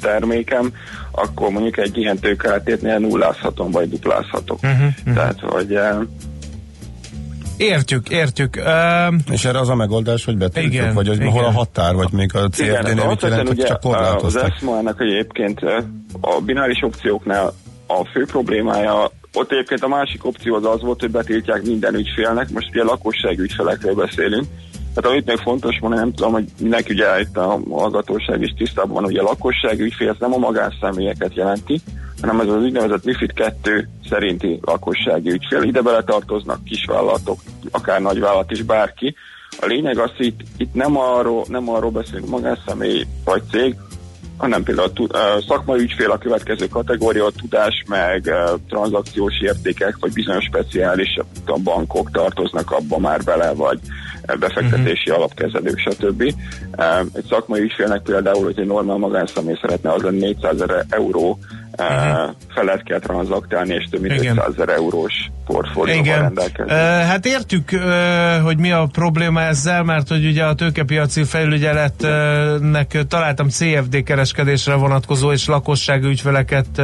termékem, 0.00 0.72
akkor 1.10 1.50
mondjuk 1.50 1.76
egy 1.76 1.98
ilyen 1.98 2.18
tőkeáttétnél 2.18 2.98
nullázhatom, 2.98 3.70
vagy 3.70 3.88
duplázhatok. 3.88 4.58
Uh-huh, 4.62 5.14
Tehát, 5.14 5.40
hogy 5.40 5.78
Értjük, 7.56 8.08
értjük. 8.08 8.56
Um, 8.56 9.18
És 9.30 9.44
erre 9.44 9.58
az 9.58 9.68
a 9.68 9.74
megoldás, 9.74 10.24
hogy 10.24 10.36
betiltjuk, 10.36 10.72
Igen, 10.72 10.94
vagy 10.94 11.06
hogy 11.08 11.16
igen. 11.16 11.30
hol 11.30 11.44
a 11.44 11.50
határ, 11.50 11.94
vagy 11.94 12.12
még 12.12 12.34
a 12.34 12.48
CFD-nél 12.48 13.06
mit 13.08 13.22
jelent, 13.22 13.66
csak 13.66 13.78
az 13.82 13.90
korlátozták. 13.90 14.52
ESMA-nak 14.54 15.00
egyébként 15.00 15.60
a 16.20 16.40
bináris 16.44 16.82
opcióknál 16.82 17.52
a 17.86 18.04
fő 18.04 18.24
problémája, 18.24 19.10
ott 19.34 19.52
egyébként 19.52 19.82
a 19.82 19.88
másik 19.88 20.24
opció 20.24 20.54
az 20.54 20.64
az 20.64 20.82
volt, 20.82 21.00
hogy 21.00 21.10
betiltják 21.10 21.62
minden 21.62 21.94
ügyfélnek, 21.94 22.50
most 22.50 22.68
ugye 22.68 22.84
lakosság 22.84 23.38
ügyfelekről 23.38 23.94
beszélünk, 23.94 24.46
tehát 24.94 25.10
amit 25.10 25.26
még 25.26 25.36
fontos 25.36 25.78
mondani, 25.80 26.02
nem 26.02 26.14
tudom, 26.14 26.32
hogy 26.32 26.44
mindenki 26.60 26.92
ugye 26.92 27.20
itt 27.20 27.36
a 27.36 27.60
hallgatóság 27.70 28.42
is 28.42 28.54
tisztában 28.56 28.92
van, 28.92 29.04
hogy 29.04 29.16
a 29.16 29.22
lakosság 29.22 29.80
ügyfél 29.80 30.08
ez 30.08 30.16
nem 30.18 30.34
a 30.34 30.38
magánszemélyeket 30.38 31.34
jelenti, 31.34 31.80
hanem 32.20 32.40
ez 32.40 32.48
az 32.48 32.62
úgynevezett 32.62 33.04
MIFID 33.04 33.32
2 33.32 33.88
szerinti 34.08 34.58
lakossági 34.62 35.30
ügyfél. 35.30 35.62
Ide 35.62 35.82
bele 35.82 36.02
tartoznak 36.02 36.64
kisvállalatok, 36.64 37.40
akár 37.70 38.00
nagyvállalat 38.00 38.50
is, 38.50 38.62
bárki. 38.62 39.14
A 39.60 39.66
lényeg 39.66 39.98
az, 39.98 40.10
hogy 40.16 40.26
itt, 40.26 40.40
itt 40.56 40.74
nem, 40.74 40.98
arról, 40.98 41.44
nem 41.48 41.68
arról 41.68 41.90
beszélünk 41.90 42.28
magánszemély 42.28 43.06
vagy 43.24 43.42
cég, 43.50 43.76
hanem 44.36 44.62
például 44.62 44.90
a 45.08 45.16
ö, 45.16 45.40
szakmai 45.48 45.80
ügyfél 45.80 46.10
a 46.10 46.18
következő 46.18 46.66
kategória, 46.68 47.24
a 47.24 47.30
tudás, 47.30 47.84
meg 47.88 48.26
ö, 48.26 48.54
tranzakciós 48.68 49.40
értékek, 49.40 49.96
vagy 50.00 50.12
bizonyos 50.12 50.44
speciális 50.44 51.18
a 51.46 51.58
bankok 51.58 52.10
tartoznak 52.10 52.70
abba 52.70 52.98
már 52.98 53.22
bele, 53.24 53.52
vagy 53.52 53.78
ö, 54.26 54.34
befektetési 54.34 55.10
uh-huh. 55.10 55.16
alapkezelők, 55.16 55.78
stb. 55.78 56.20
Ö, 56.76 56.82
Egy 57.12 57.24
szakmai 57.28 57.60
ügyfélnek 57.60 58.02
például, 58.02 58.44
hogy 58.44 58.58
egy 58.58 58.66
normál 58.66 58.96
magánszemély 58.96 59.58
szeretne, 59.60 59.92
az 59.92 60.02
lenni 60.02 60.18
400 60.18 60.60
ezer 60.60 60.84
euró 60.88 61.38
uh-huh. 61.78 62.34
felett 62.54 62.82
kell 62.82 62.98
tranzaktálni, 62.98 63.74
és 63.74 63.84
több 63.90 64.00
mint 64.00 64.20
Igen. 64.20 64.36
500 64.36 64.52
ezer 64.52 64.68
eurós 64.68 65.30
portfólióval 65.44 66.04
Igen. 66.04 66.20
rendelkezni. 66.20 66.72
Uh, 66.72 66.78
hát 66.78 67.26
értjük, 67.26 67.70
uh, 67.72 68.42
hogy 68.42 68.58
mi 68.58 68.70
a 68.70 68.88
probléma 68.92 69.40
ezzel, 69.40 69.82
mert 69.82 70.08
hogy 70.08 70.26
ugye 70.26 70.44
a 70.44 70.54
tőkepiaci 70.54 71.24
felügyeletnek 71.24 72.98
találtam 73.08 73.48
CFD 73.48 74.02
kereskedésre 74.02 74.74
vonatkozó 74.74 75.32
és 75.32 75.46
lakossági 75.46 76.06
ügyfeleket 76.06 76.82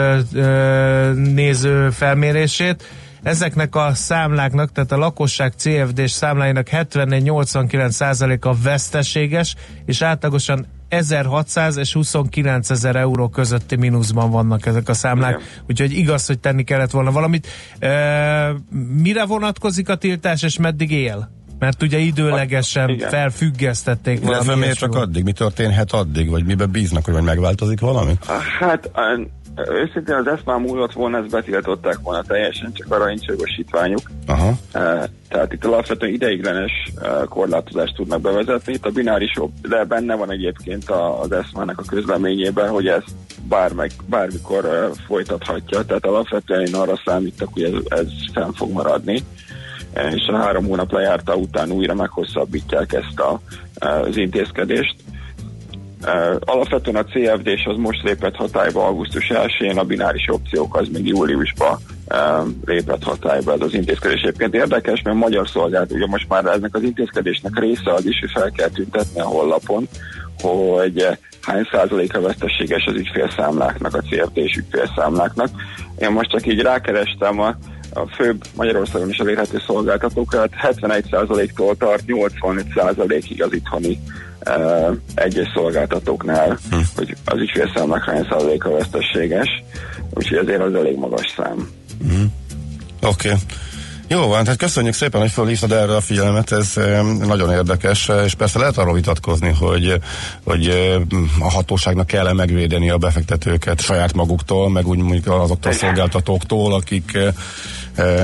néző 1.15 1.91
felmérését. 1.91 2.85
Ezeknek 3.23 3.75
a 3.75 3.95
számláknak, 3.95 4.73
tehát 4.73 4.93
a 4.93 4.97
lakosság 4.97 5.53
CFD-s 5.57 6.11
számláinak 6.11 6.67
74-89% 6.71 8.41
a 8.41 8.55
veszteséges, 8.63 9.57
és 9.87 10.03
átlagosan 10.03 10.67
1600 10.93 11.77
és 11.77 11.93
29 11.93 12.71
ezer 12.71 12.97
euró 12.97 13.29
közötti 13.29 13.77
mínuszban 13.77 14.31
vannak 14.31 14.67
ezek 14.67 14.89
a 14.89 14.95
számlák, 14.95 15.35
Igen. 15.35 15.47
úgyhogy 15.69 15.93
igaz, 15.93 16.27
hogy 16.27 16.39
tenni 16.39 16.65
kellett 16.65 16.91
volna 16.91 17.11
valamit. 17.11 17.47
E, 17.79 18.55
mire 19.03 19.25
vonatkozik 19.25 19.89
a 19.89 19.97
tiltás, 19.97 20.43
és 20.43 20.59
meddig 20.59 20.91
él? 20.91 21.31
Mert 21.59 21.83
ugye 21.83 21.99
időlegesen 21.99 22.89
Igen. 22.89 23.09
felfüggesztették 23.09 24.21
valami 24.21 24.35
Illetve 24.35 24.61
miért 24.61 24.79
csak 24.79 24.95
addig? 24.95 25.25
Mi 25.25 25.33
történhet 25.33 25.93
addig? 25.93 26.31
Vagy 26.31 26.45
miben 26.45 26.71
bíznak, 26.71 27.05
hogy 27.05 27.13
majd 27.13 27.27
megváltozik 27.27 27.81
valami? 27.81 28.19
Hát 28.61 28.91
őszintén 29.57 30.15
az 30.15 30.27
ESMA 30.27 30.59
múlott 30.59 30.93
volna, 30.93 31.19
ezt 31.19 31.31
betiltották 31.31 31.99
volna 32.03 32.23
teljesen, 32.23 32.73
csak 32.73 32.93
arra 32.93 33.07
nincs 33.07 33.27
jogosítványuk. 33.27 34.01
Aha. 34.27 34.53
Eh, 34.73 35.03
Tehát 35.29 35.53
itt 35.53 35.65
alapvetően 35.65 36.13
ideiglenes 36.13 36.73
eh, 37.03 37.11
korlátozást 37.29 37.95
tudnak 37.95 38.21
bevezetni. 38.21 38.73
Itt 38.73 38.87
a 38.87 38.91
bináris, 38.91 39.33
de 39.69 39.85
benne 39.85 40.15
van 40.15 40.31
egyébként 40.31 40.91
az 41.21 41.33
ESMA-nak 41.33 41.79
a 41.79 41.83
közleményében, 41.87 42.69
hogy 42.69 42.87
ez 42.87 43.03
bármeg, 43.49 43.91
bármikor 44.07 44.65
eh, 44.65 44.89
folytathatja. 45.07 45.85
Tehát 45.85 46.07
alapvetően 46.07 46.67
én 46.67 46.75
arra 46.75 47.01
számítok, 47.05 47.53
hogy 47.53 47.63
ez, 47.63 47.99
ez 48.01 48.09
fenn 48.33 48.53
fog 48.53 48.73
maradni 48.73 49.25
és 50.15 50.27
a 50.27 50.37
három 50.37 50.67
hónap 50.67 50.93
lejárta 50.93 51.35
után 51.35 51.71
újra 51.71 51.95
meghosszabbítják 51.95 52.93
ezt 52.93 53.21
a, 53.21 53.41
az 53.75 54.17
intézkedést. 54.17 54.95
Uh, 56.07 56.37
alapvetően 56.41 56.97
a 56.97 57.05
CFD-s 57.05 57.65
az 57.65 57.77
most 57.77 58.03
lépett 58.03 58.37
hatályba 58.37 58.87
augusztus 58.87 59.31
1-én, 59.35 59.79
a 59.79 59.85
bináris 59.85 60.29
opciók 60.29 60.77
az 60.77 60.89
még 60.93 61.07
júliusban 61.07 61.79
uh, 62.09 62.47
lépett 62.65 63.03
hatályba 63.03 63.53
ez 63.53 63.61
az 63.61 63.75
intézkedés. 63.75 64.21
Egyébként 64.21 64.55
érdekes, 64.55 65.03
mert 65.03 65.17
magyar 65.17 65.49
szolgált, 65.49 65.93
ugye 65.93 66.07
most 66.07 66.29
már 66.29 66.45
ennek 66.45 66.75
az 66.75 66.83
intézkedésnek 66.83 67.59
része 67.59 67.93
az 67.93 68.07
is, 68.07 68.19
hogy 68.21 68.31
fel 68.31 68.51
kell 68.51 68.69
tüntetni 68.69 69.21
a 69.21 69.25
honlapon, 69.25 69.89
hogy 70.43 70.99
eh, 70.99 71.17
hány 71.41 71.69
százaléka 71.71 72.21
veszteséges 72.21 72.85
az 72.85 72.95
ügyfélszámláknak, 72.95 73.95
a 73.95 74.01
CFD-s 74.01 74.57
ügyfélszámláknak. 74.57 75.49
Én 75.99 76.11
most 76.11 76.31
csak 76.31 76.47
így 76.47 76.61
rákerestem 76.61 77.41
a, 77.41 77.57
a 77.95 78.07
főbb 78.07 78.43
Magyarországon 78.57 79.09
is 79.09 79.19
elérhető 79.19 79.59
szolgáltatókat, 79.67 80.51
71%-tól 80.63 81.77
tart 81.77 82.05
85%-ig 82.07 83.43
az 83.43 83.53
itthoni 83.53 83.99
egyes 85.15 85.51
szolgáltatóknál, 85.55 86.59
hm. 86.71 86.77
hogy 86.97 87.17
az 87.25 87.39
ügyfélszámnak 87.39 88.05
hány 88.05 88.27
százaléka 88.31 88.71
veszteséges, 88.71 89.49
úgyhogy 90.11 90.39
ezért 90.39 90.61
az 90.61 90.75
elég 90.75 90.97
magas 90.97 91.35
szám. 91.37 91.71
Oké. 93.01 93.29
Okay. 93.29 93.41
Jó 94.13 94.27
van, 94.27 94.43
tehát 94.43 94.59
köszönjük 94.59 94.95
szépen, 94.95 95.21
hogy 95.21 95.31
felhívtad 95.31 95.73
erre 95.73 95.97
a 95.97 96.01
figyelmet, 96.01 96.53
ez 96.53 96.75
nagyon 97.21 97.53
érdekes, 97.53 98.11
és 98.25 98.35
persze 98.35 98.59
lehet 98.59 98.79
arról 98.79 98.95
vitatkozni, 98.95 99.55
hogy, 99.59 100.01
hogy 100.45 100.69
a 101.41 101.51
hatóságnak 101.51 102.07
kell 102.07 102.33
megvédeni 102.33 102.91
a 102.91 102.99
befektetőket 102.99 103.81
saját 103.81 104.13
maguktól, 104.13 104.71
meg 104.71 104.87
úgy 104.87 104.99
mondjuk 104.99 105.27
azoktól 105.27 105.73
a 105.73 105.75
szolgáltatóktól, 105.75 106.75
akik 106.75 107.19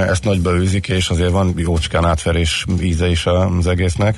ezt 0.09 0.25
nagyba 0.25 0.57
űzik, 0.57 0.89
és 0.89 1.09
azért 1.09 1.31
van 1.31 1.55
jócskán 1.57 2.05
átverés 2.05 2.65
íze 2.81 3.09
is 3.09 3.27
az 3.27 3.67
egésznek. 3.67 4.17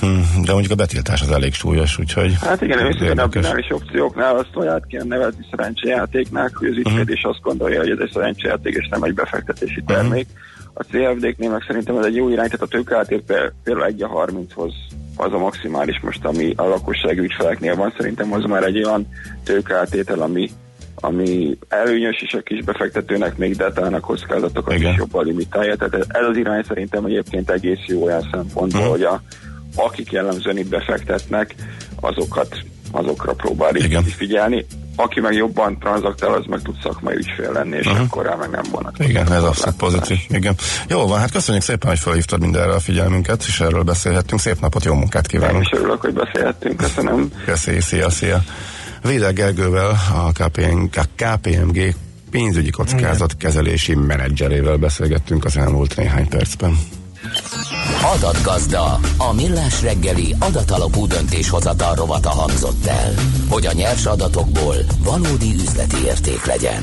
Hm, 0.00 0.42
De 0.44 0.52
mondjuk 0.52 0.72
a 0.72 0.74
betiltás 0.74 1.20
az 1.22 1.30
elég 1.30 1.54
súlyos, 1.54 1.98
úgyhogy... 1.98 2.34
Hát 2.40 2.62
igen, 2.62 2.78
őszintén 2.86 3.18
a 3.18 3.26
bináris 3.26 3.70
opcióknál 3.70 4.36
azt 4.36 4.50
olyat 4.56 4.86
kell 4.86 5.04
nevezni 5.04 5.46
szerencsejátéknak, 5.50 6.56
hogy 6.56 6.68
az 6.68 6.76
ügyfél 6.76 7.08
is 7.14 7.22
azt 7.22 7.40
gondolja, 7.42 7.78
hogy 7.80 7.90
ez 7.90 7.98
egy 8.00 8.10
szerencsejáték 8.12 8.74
és 8.74 8.88
nem 8.90 9.02
egy 9.02 9.14
befektetési 9.14 9.82
termék. 9.86 10.26
A 10.74 10.82
CFD-knél 10.82 11.50
meg 11.50 11.64
szerintem 11.66 11.96
ez 11.98 12.04
egy 12.04 12.14
jó 12.16 12.28
irány, 12.28 12.46
tehát 12.46 12.62
a 12.62 12.66
tőkeátér 12.66 13.22
például 13.64 13.86
1 13.86 14.02
a 14.02 14.08
30-hoz 14.08 14.72
az 15.16 15.32
a 15.32 15.38
maximális 15.38 16.00
most, 16.02 16.24
ami 16.24 16.52
a 16.56 16.62
lakossági 16.68 17.18
ügyfeleknél 17.18 17.74
van, 17.76 17.94
szerintem 17.96 18.32
az 18.32 18.44
már 18.44 18.62
egy 18.62 18.84
olyan 18.84 19.08
tőkeátétel, 19.44 20.20
ami 20.20 20.50
ami 21.04 21.58
előnyös 21.68 22.22
is 22.22 22.32
a 22.34 22.40
kis 22.42 22.64
befektetőnek, 22.64 23.36
még 23.36 23.56
de 23.56 23.72
talán 23.72 23.94
a 23.94 24.00
kockázatokat 24.00 24.74
Igen. 24.74 24.90
is 24.92 24.98
jobban 24.98 25.24
limitálja. 25.24 25.76
Tehát 25.76 25.94
ez- 25.94 26.24
az 26.30 26.36
irány 26.36 26.62
szerintem 26.68 27.04
egyébként 27.04 27.50
egész 27.50 27.78
jó 27.86 28.02
olyan 28.02 28.28
szempontból, 28.32 28.80
Mhm. 28.80 28.90
hogy 28.90 29.02
a, 29.02 29.22
akik 29.74 30.12
jellemzően 30.12 30.58
itt 30.58 30.68
befektetnek, 30.68 31.54
azokat 32.00 32.64
azokra 32.92 33.32
próbál 33.32 33.72
figyelni. 34.16 34.66
Aki 34.96 35.20
meg 35.20 35.32
jobban 35.32 35.78
tranzaktál, 35.78 36.32
az 36.32 36.44
meg 36.46 36.60
tud 36.62 36.74
szakmai 36.82 37.14
ügyfél 37.14 37.52
lenni, 37.52 37.76
és 37.76 37.86
Aha. 37.86 38.02
akkor 38.02 38.24
rá 38.24 38.34
meg 38.34 38.50
nem 38.50 38.62
vonat. 38.70 38.98
Igen, 38.98 39.32
ez 39.32 39.42
abszolút 39.42 39.76
pozitív. 39.76 40.18
Igen. 40.28 40.54
Jó 40.88 41.06
van, 41.06 41.18
hát 41.18 41.30
köszönjük 41.30 41.62
szépen, 41.64 41.90
hogy 41.90 41.98
felhívtad 41.98 42.40
mindenre 42.40 42.72
a 42.72 42.80
figyelmünket, 42.80 43.44
és 43.46 43.60
erről 43.60 43.82
beszélhettünk. 43.82 44.40
Szép 44.40 44.60
napot, 44.60 44.84
jó 44.84 44.94
munkát 44.94 45.32
Én 45.32 45.40
kívánunk. 45.40 45.64
is 45.64 45.78
örülök, 45.78 46.00
hogy 46.00 46.12
beszélhettünk, 46.12 46.76
köszönöm. 46.76 47.32
Köszi, 47.44 47.80
szia, 47.80 48.10
szia. 48.10 48.42
Védel 49.02 49.32
Gergővel, 49.32 49.96
a 50.14 50.32
KPMG, 50.32 50.90
a 50.96 51.04
KPMG 51.16 51.94
pénzügyi 52.30 52.70
kockázatkezelési 52.70 53.94
menedzserével 53.94 54.76
beszélgettünk 54.76 55.44
az 55.44 55.56
elmúlt 55.56 55.96
néhány 55.96 56.28
percben. 56.28 56.78
Adatgazda, 58.14 58.98
a 59.18 59.32
millás 59.32 59.82
reggeli 59.82 60.36
adatalapú 60.38 61.06
döntéshozatal 61.06 61.94
rovata 61.94 62.30
hangzott 62.30 62.86
el, 62.86 63.14
hogy 63.48 63.66
a 63.66 63.72
nyers 63.72 64.06
adatokból 64.06 64.76
valódi 65.04 65.54
üzleti 65.54 65.96
érték 66.04 66.44
legyen. 66.44 66.82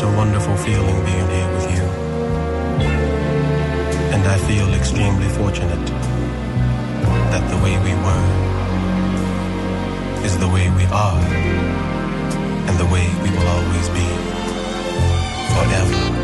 Such 0.00 0.08
a 0.08 0.16
wonderful 0.16 0.56
feeling 0.56 1.04
being 1.04 1.28
here 1.28 1.50
with 1.52 1.70
you. 1.74 1.82
And 4.14 4.26
I 4.26 4.38
feel 4.48 4.72
extremely 4.72 5.28
fortunate 5.28 5.86
that 7.32 7.44
the 7.50 7.56
way 7.62 7.76
we 7.84 7.94
were 8.06 8.26
is 10.24 10.38
the 10.38 10.48
way 10.48 10.70
we 10.70 10.84
are 10.86 11.20
and 12.68 12.78
the 12.78 12.86
way 12.86 13.06
we 13.22 13.30
will 13.30 13.48
always 13.48 13.88
be 13.90 14.06
forever. 15.52 16.20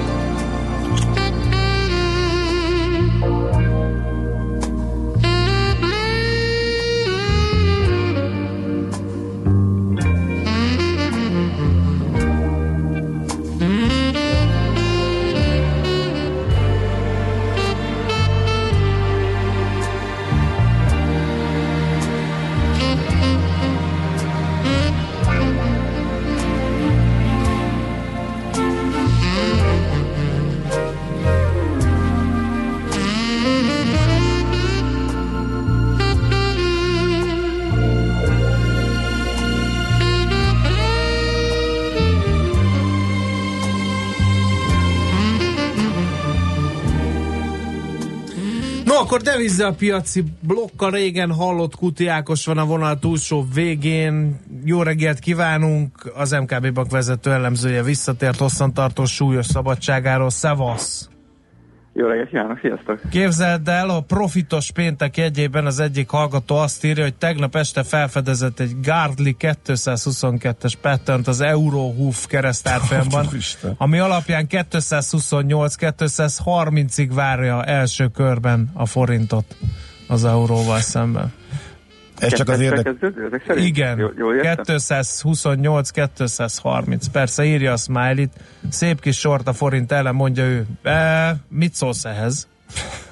Akkor 49.16 49.28
devizze 49.28 49.66
a 49.66 49.74
piaci 49.74 50.24
blokka 50.40 50.90
régen 50.90 51.32
hallott 51.32 51.76
Kuti 51.76 52.06
Ákos 52.06 52.44
van 52.44 52.58
a 52.58 52.64
vonal 52.64 52.98
túlsó 52.98 53.46
végén. 53.54 54.40
Jó 54.64 54.82
reggelt 54.82 55.18
kívánunk! 55.18 56.12
Az 56.14 56.30
MKB 56.30 56.72
bank 56.72 56.90
vezető 56.90 57.32
elemzője 57.32 57.82
visszatért 57.82 58.38
hosszantartó 58.38 59.04
súlyos 59.04 59.46
szabadságáról. 59.46 60.30
Szevasz! 60.30 61.08
Jó 61.98 62.06
reggelt 62.06 62.28
kívánok, 62.28 62.58
sziasztok! 62.60 63.00
Képzeld 63.10 63.68
el, 63.68 63.90
a 63.90 64.00
profitos 64.00 64.70
péntek 64.70 65.16
jegyében 65.16 65.66
az 65.66 65.80
egyik 65.80 66.08
hallgató 66.08 66.56
azt 66.56 66.84
írja, 66.84 67.02
hogy 67.02 67.14
tegnap 67.14 67.56
este 67.56 67.82
felfedezett 67.82 68.60
egy 68.60 68.80
Gardli 68.82 69.36
222-es 69.38 70.72
pattern 70.80 71.22
az 71.26 71.40
Eurohoof 71.40 72.26
keresztárfolyamban, 72.26 73.28
ami 73.76 73.98
alapján 73.98 74.46
228-230-ig 74.50 77.10
várja 77.14 77.64
első 77.64 78.08
körben 78.08 78.70
a 78.72 78.86
forintot 78.86 79.56
az 80.08 80.24
euróval 80.24 80.80
szemben. 80.80 81.32
Ez 82.18 82.32
csak 82.32 82.48
az 82.48 82.60
érdek... 82.60 82.94
Igen, 83.54 83.98
Jól, 83.98 84.12
jól 84.16 84.34
értem? 84.34 84.64
228-230. 84.66 87.00
Persze 87.12 87.44
írja 87.44 87.72
a 87.72 87.76
smiley 87.76 88.24
Szép 88.70 89.00
kis 89.00 89.18
sort 89.18 89.48
a 89.48 89.52
forint 89.52 89.92
ellen, 89.92 90.14
mondja 90.14 90.44
ő. 90.44 90.66
E, 90.82 91.36
mit 91.48 91.74
szólsz 91.74 92.04
ehhez? 92.04 92.48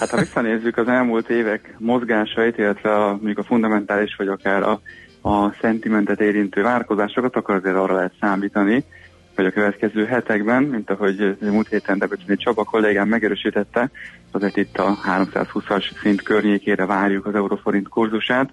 Hát 0.00 0.10
ha 0.10 0.18
visszanézzük 0.18 0.76
az 0.76 0.88
elmúlt 0.88 1.30
évek 1.30 1.74
mozgásait, 1.78 2.58
illetve 2.58 2.94
a, 2.94 3.08
mondjuk 3.08 3.38
a 3.38 3.42
fundamentális 3.42 4.14
vagy 4.18 4.28
akár 4.28 4.62
a, 4.62 4.80
a 5.28 5.52
szentimentet 5.60 6.20
érintő 6.20 6.62
várkozásokat, 6.62 7.36
akkor 7.36 7.54
azért 7.54 7.76
arra 7.76 7.94
lehet 7.94 8.12
számítani, 8.20 8.84
hogy 9.34 9.46
a 9.46 9.50
következő 9.50 10.04
hetekben, 10.04 10.62
mint 10.62 10.90
ahogy 10.90 11.36
múlt 11.40 11.68
héten 11.68 11.98
Debreceni 11.98 12.36
Csaba 12.36 12.64
kollégám 12.64 13.08
megerősítette, 13.08 13.90
azért 14.30 14.56
itt 14.56 14.78
a 14.78 14.96
320-as 15.06 15.84
szint 16.02 16.22
környékére 16.22 16.86
várjuk 16.86 17.26
az 17.26 17.34
euróforint 17.34 17.88
kurzusát. 17.88 18.50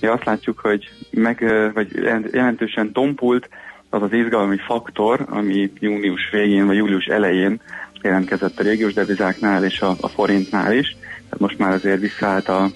Mi 0.00 0.06
azt 0.06 0.24
látjuk, 0.24 0.58
hogy 0.58 0.90
meg, 1.10 1.40
ö, 1.40 1.68
vagy 1.74 1.88
jelentősen 2.32 2.92
tompult 2.92 3.48
az 3.90 4.02
az 4.02 4.12
izgalmi 4.12 4.56
faktor, 4.56 5.26
ami 5.28 5.72
június 5.78 6.30
végén 6.30 6.66
vagy 6.66 6.76
július 6.76 7.06
elején 7.06 7.60
jelentkezett 8.02 8.58
a 8.58 8.62
régiós 8.62 8.92
devizáknál 8.92 9.64
és 9.64 9.80
a, 9.80 9.94
a 10.00 10.08
forintnál 10.08 10.72
is. 10.72 10.96
Tehát 11.00 11.38
most 11.38 11.58
már 11.58 11.72
azért 11.72 12.00
visszaállt 12.00 12.48
a, 12.48 12.70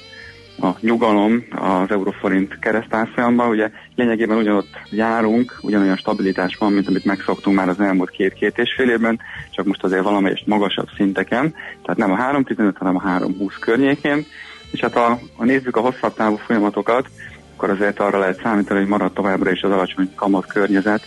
a 0.60 0.76
nyugalom 0.80 1.44
az 1.50 1.90
euróforint 1.90 2.58
keresztárfolyamban. 2.58 3.48
Ugye 3.48 3.70
lényegében 3.94 4.36
ugyanott 4.36 4.80
járunk, 4.90 5.58
ugyanolyan 5.60 5.96
stabilitás 5.96 6.56
van, 6.56 6.72
mint 6.72 6.88
amit 6.88 7.04
megszoktunk 7.04 7.56
már 7.56 7.68
az 7.68 7.80
elmúlt 7.80 8.10
két-két 8.10 8.58
és 8.58 8.74
fél 8.76 8.90
évben, 8.90 9.20
csak 9.50 9.66
most 9.66 9.84
azért 9.84 10.02
valamelyest 10.02 10.46
magasabb 10.46 10.88
szinteken, 10.96 11.54
tehát 11.82 11.96
nem 11.96 12.12
a 12.12 12.16
3.15, 12.16 12.72
hanem 12.74 12.96
a 12.96 13.02
3.20 13.02 13.52
környékén. 13.60 14.26
És 14.70 14.80
hát 14.80 14.92
ha, 14.92 15.18
ha 15.36 15.44
nézzük 15.44 15.76
a 15.76 15.80
hosszabb 15.80 16.14
távú 16.14 16.36
folyamatokat, 16.36 17.08
akkor 17.54 17.70
azért 17.70 18.00
arra 18.00 18.18
lehet 18.18 18.40
számítani, 18.42 18.80
hogy 18.80 18.88
marad 18.88 19.12
továbbra 19.12 19.50
is 19.50 19.62
az 19.62 19.70
alacsony 19.70 20.14
kamat 20.14 20.46
környezet. 20.46 21.02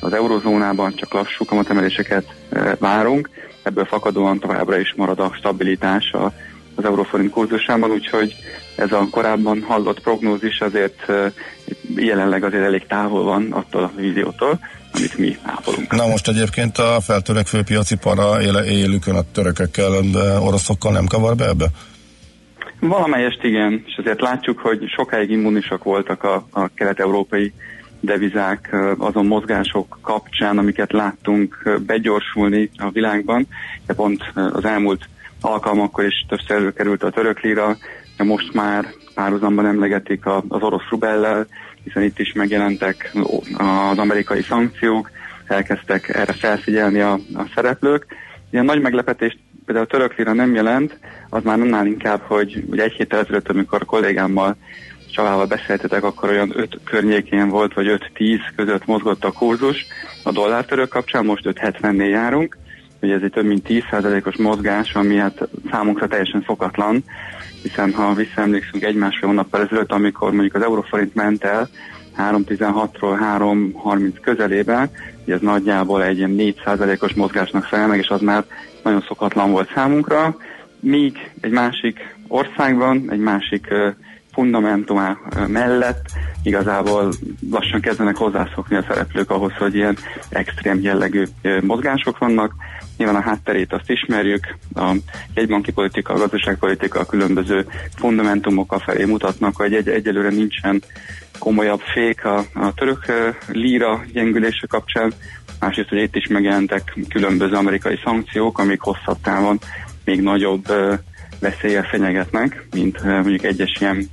Az 0.00 0.12
eurozónában 0.12 0.94
csak 0.94 1.12
lassú 1.12 1.44
kamatemeléseket 1.44 2.24
e, 2.50 2.76
várunk, 2.78 3.30
ebből 3.62 3.84
fakadóan 3.84 4.38
továbbra 4.38 4.78
is 4.78 4.94
marad 4.96 5.20
a 5.20 5.32
stabilitás 5.34 6.14
az 6.74 6.84
euróforint 6.84 7.30
kurzusában, 7.30 7.90
úgyhogy 7.90 8.34
ez 8.76 8.92
a 8.92 9.06
korábban 9.10 9.62
hallott 9.68 10.00
prognózis 10.00 10.60
azért 10.60 11.06
jelenleg 11.96 12.44
azért 12.44 12.64
elég 12.64 12.86
távol 12.86 13.22
van 13.22 13.52
attól 13.52 13.82
a 13.82 13.92
víziótól, 13.96 14.58
amit 14.92 15.18
mi 15.18 15.36
ápolunk. 15.42 15.96
Na 15.96 16.06
most 16.06 16.28
egyébként 16.28 16.78
a 16.78 17.00
feltörekvő 17.00 17.62
piaci 17.62 17.96
para 17.96 18.42
éle, 18.42 18.64
élükön 18.64 19.14
a 19.14 19.30
törökökkel, 19.32 20.00
de 20.12 20.38
oroszokkal 20.38 20.92
nem 20.92 21.06
kavar 21.06 21.36
be 21.36 21.48
ebbe? 21.48 21.66
Valamelyest 22.80 23.42
igen, 23.42 23.82
és 23.86 23.96
azért 23.96 24.20
látjuk, 24.20 24.58
hogy 24.58 24.88
sokáig 24.96 25.30
immunisak 25.30 25.84
voltak 25.84 26.22
a, 26.22 26.46
a 26.50 26.68
kelet-európai 26.74 27.52
devizák 28.00 28.76
azon 28.98 29.26
mozgások 29.26 29.98
kapcsán, 30.02 30.58
amiket 30.58 30.92
láttunk 30.92 31.78
begyorsulni 31.86 32.70
a 32.76 32.90
világban. 32.90 33.46
De 33.86 33.94
pont 33.94 34.22
az 34.34 34.64
elmúlt 34.64 35.08
alkalmakkor 35.40 36.04
is 36.04 36.24
többször 36.28 36.56
előkerült 36.56 37.02
a 37.02 37.10
török 37.10 37.40
lira, 37.40 37.76
most 38.22 38.52
már 38.54 38.94
párhuzamban 39.14 39.66
emlegetik 39.66 40.26
az 40.26 40.62
orosz 40.62 40.88
rubellel, 40.90 41.46
hiszen 41.84 42.02
itt 42.02 42.18
is 42.18 42.32
megjelentek 42.32 43.12
az 43.58 43.98
amerikai 43.98 44.42
szankciók, 44.42 45.10
elkezdtek 45.46 46.08
erre 46.08 46.32
felfigyelni 46.32 47.00
a, 47.00 47.12
a 47.12 47.44
szereplők. 47.54 48.06
Ilyen 48.50 48.64
nagy 48.64 48.80
meglepetést 48.80 49.38
például 49.64 49.86
a 49.86 49.90
török 49.90 50.14
lira 50.16 50.32
nem 50.32 50.54
jelent, 50.54 50.98
az 51.30 51.42
már 51.42 51.60
annál 51.60 51.86
inkább, 51.86 52.20
hogy 52.20 52.64
ugye 52.70 52.82
egy 52.82 52.92
héttel 52.92 53.20
ezelőtt, 53.20 53.48
amikor 53.48 53.82
a 53.82 53.84
kollégámmal 53.84 54.56
Csavával 55.12 55.46
beszéltetek, 55.46 56.04
akkor 56.04 56.30
olyan 56.30 56.52
5 56.54 56.80
környékén 56.84 57.48
volt, 57.48 57.74
vagy 57.74 58.00
5-10 58.16 58.38
között 58.56 58.86
mozgott 58.86 59.24
a 59.24 59.32
kurzus 59.32 59.86
a 60.22 60.32
dollár-török 60.32 60.88
kapcsán, 60.88 61.24
most 61.24 61.44
5.70-nél 61.46 62.08
járunk, 62.08 62.56
ugye 63.02 63.14
ez 63.14 63.22
egy 63.22 63.30
több 63.30 63.44
mint 63.44 63.66
10%-os 63.68 64.36
mozgás, 64.36 64.94
ami 64.94 65.16
hát 65.16 65.48
számunkra 65.70 66.06
teljesen 66.06 66.44
szokatlan, 66.46 67.04
hiszen 67.62 67.92
ha 67.92 68.14
visszaemlékszünk 68.14 68.84
egy-másfél 68.84 69.28
hónappal 69.28 69.60
ezelőtt, 69.62 69.92
amikor 69.92 70.32
mondjuk 70.32 70.54
az 70.54 70.62
euróforint 70.62 71.14
ment 71.14 71.44
el 71.44 71.68
3.16-ról 72.18 73.18
3.30 73.38 74.12
közelébe, 74.20 74.90
hogy 75.24 75.34
ez 75.34 75.40
nagyjából 75.40 76.04
egy 76.04 76.16
ilyen 76.18 76.34
4%-os 76.38 77.12
mozgásnak 77.14 77.64
felel 77.64 77.86
meg, 77.86 77.98
és 77.98 78.08
az 78.08 78.20
már 78.20 78.44
nagyon 78.82 79.04
szokatlan 79.08 79.50
volt 79.50 79.72
számunkra, 79.74 80.36
míg 80.80 81.30
egy 81.40 81.50
másik 81.50 82.14
országban, 82.28 83.10
egy 83.10 83.18
másik 83.18 83.66
ö, 83.70 83.88
fundamentumá 84.32 85.18
mellett 85.46 86.06
igazából 86.42 87.12
lassan 87.50 87.80
kezdenek 87.80 88.16
hozzászokni 88.16 88.76
a 88.76 88.84
szereplők 88.88 89.30
ahhoz, 89.30 89.52
hogy 89.52 89.74
ilyen 89.74 89.96
extrém 90.28 90.80
jellegű 90.80 91.24
mozgások 91.60 92.18
vannak. 92.18 92.54
Nyilván 92.96 93.16
a 93.16 93.20
hátterét 93.20 93.72
azt 93.72 93.90
ismerjük, 93.90 94.56
a 94.74 94.94
jegybanki 95.34 95.72
politika, 95.72 96.12
a 96.12 96.18
gazdaságpolitika 96.18 97.00
a 97.00 97.06
különböző 97.06 97.66
fundamentumokkal 97.96 98.78
felé 98.78 99.04
mutatnak, 99.04 99.56
hogy 99.56 99.74
egy, 99.74 99.88
egyelőre 99.88 100.28
nincsen 100.28 100.82
komolyabb 101.38 101.80
fék 101.80 102.24
a, 102.24 102.38
a 102.54 102.74
török 102.74 103.04
líra 103.46 104.04
gyengülése 104.12 104.66
kapcsán, 104.66 105.12
másrészt, 105.60 105.88
hogy 105.88 106.02
itt 106.02 106.16
is 106.16 106.26
megjelentek 106.26 106.94
különböző 107.08 107.54
amerikai 107.54 107.98
szankciók, 108.04 108.58
amik 108.58 108.80
hosszabb 108.80 109.18
távon 109.22 109.58
még 110.04 110.20
nagyobb 110.20 110.68
ö, 110.68 110.94
veszéllyel 111.40 111.82
fenyegetnek, 111.82 112.66
mint 112.74 113.04
mondjuk 113.04 113.44
egyes 113.44 113.76
ilyen 113.80 114.08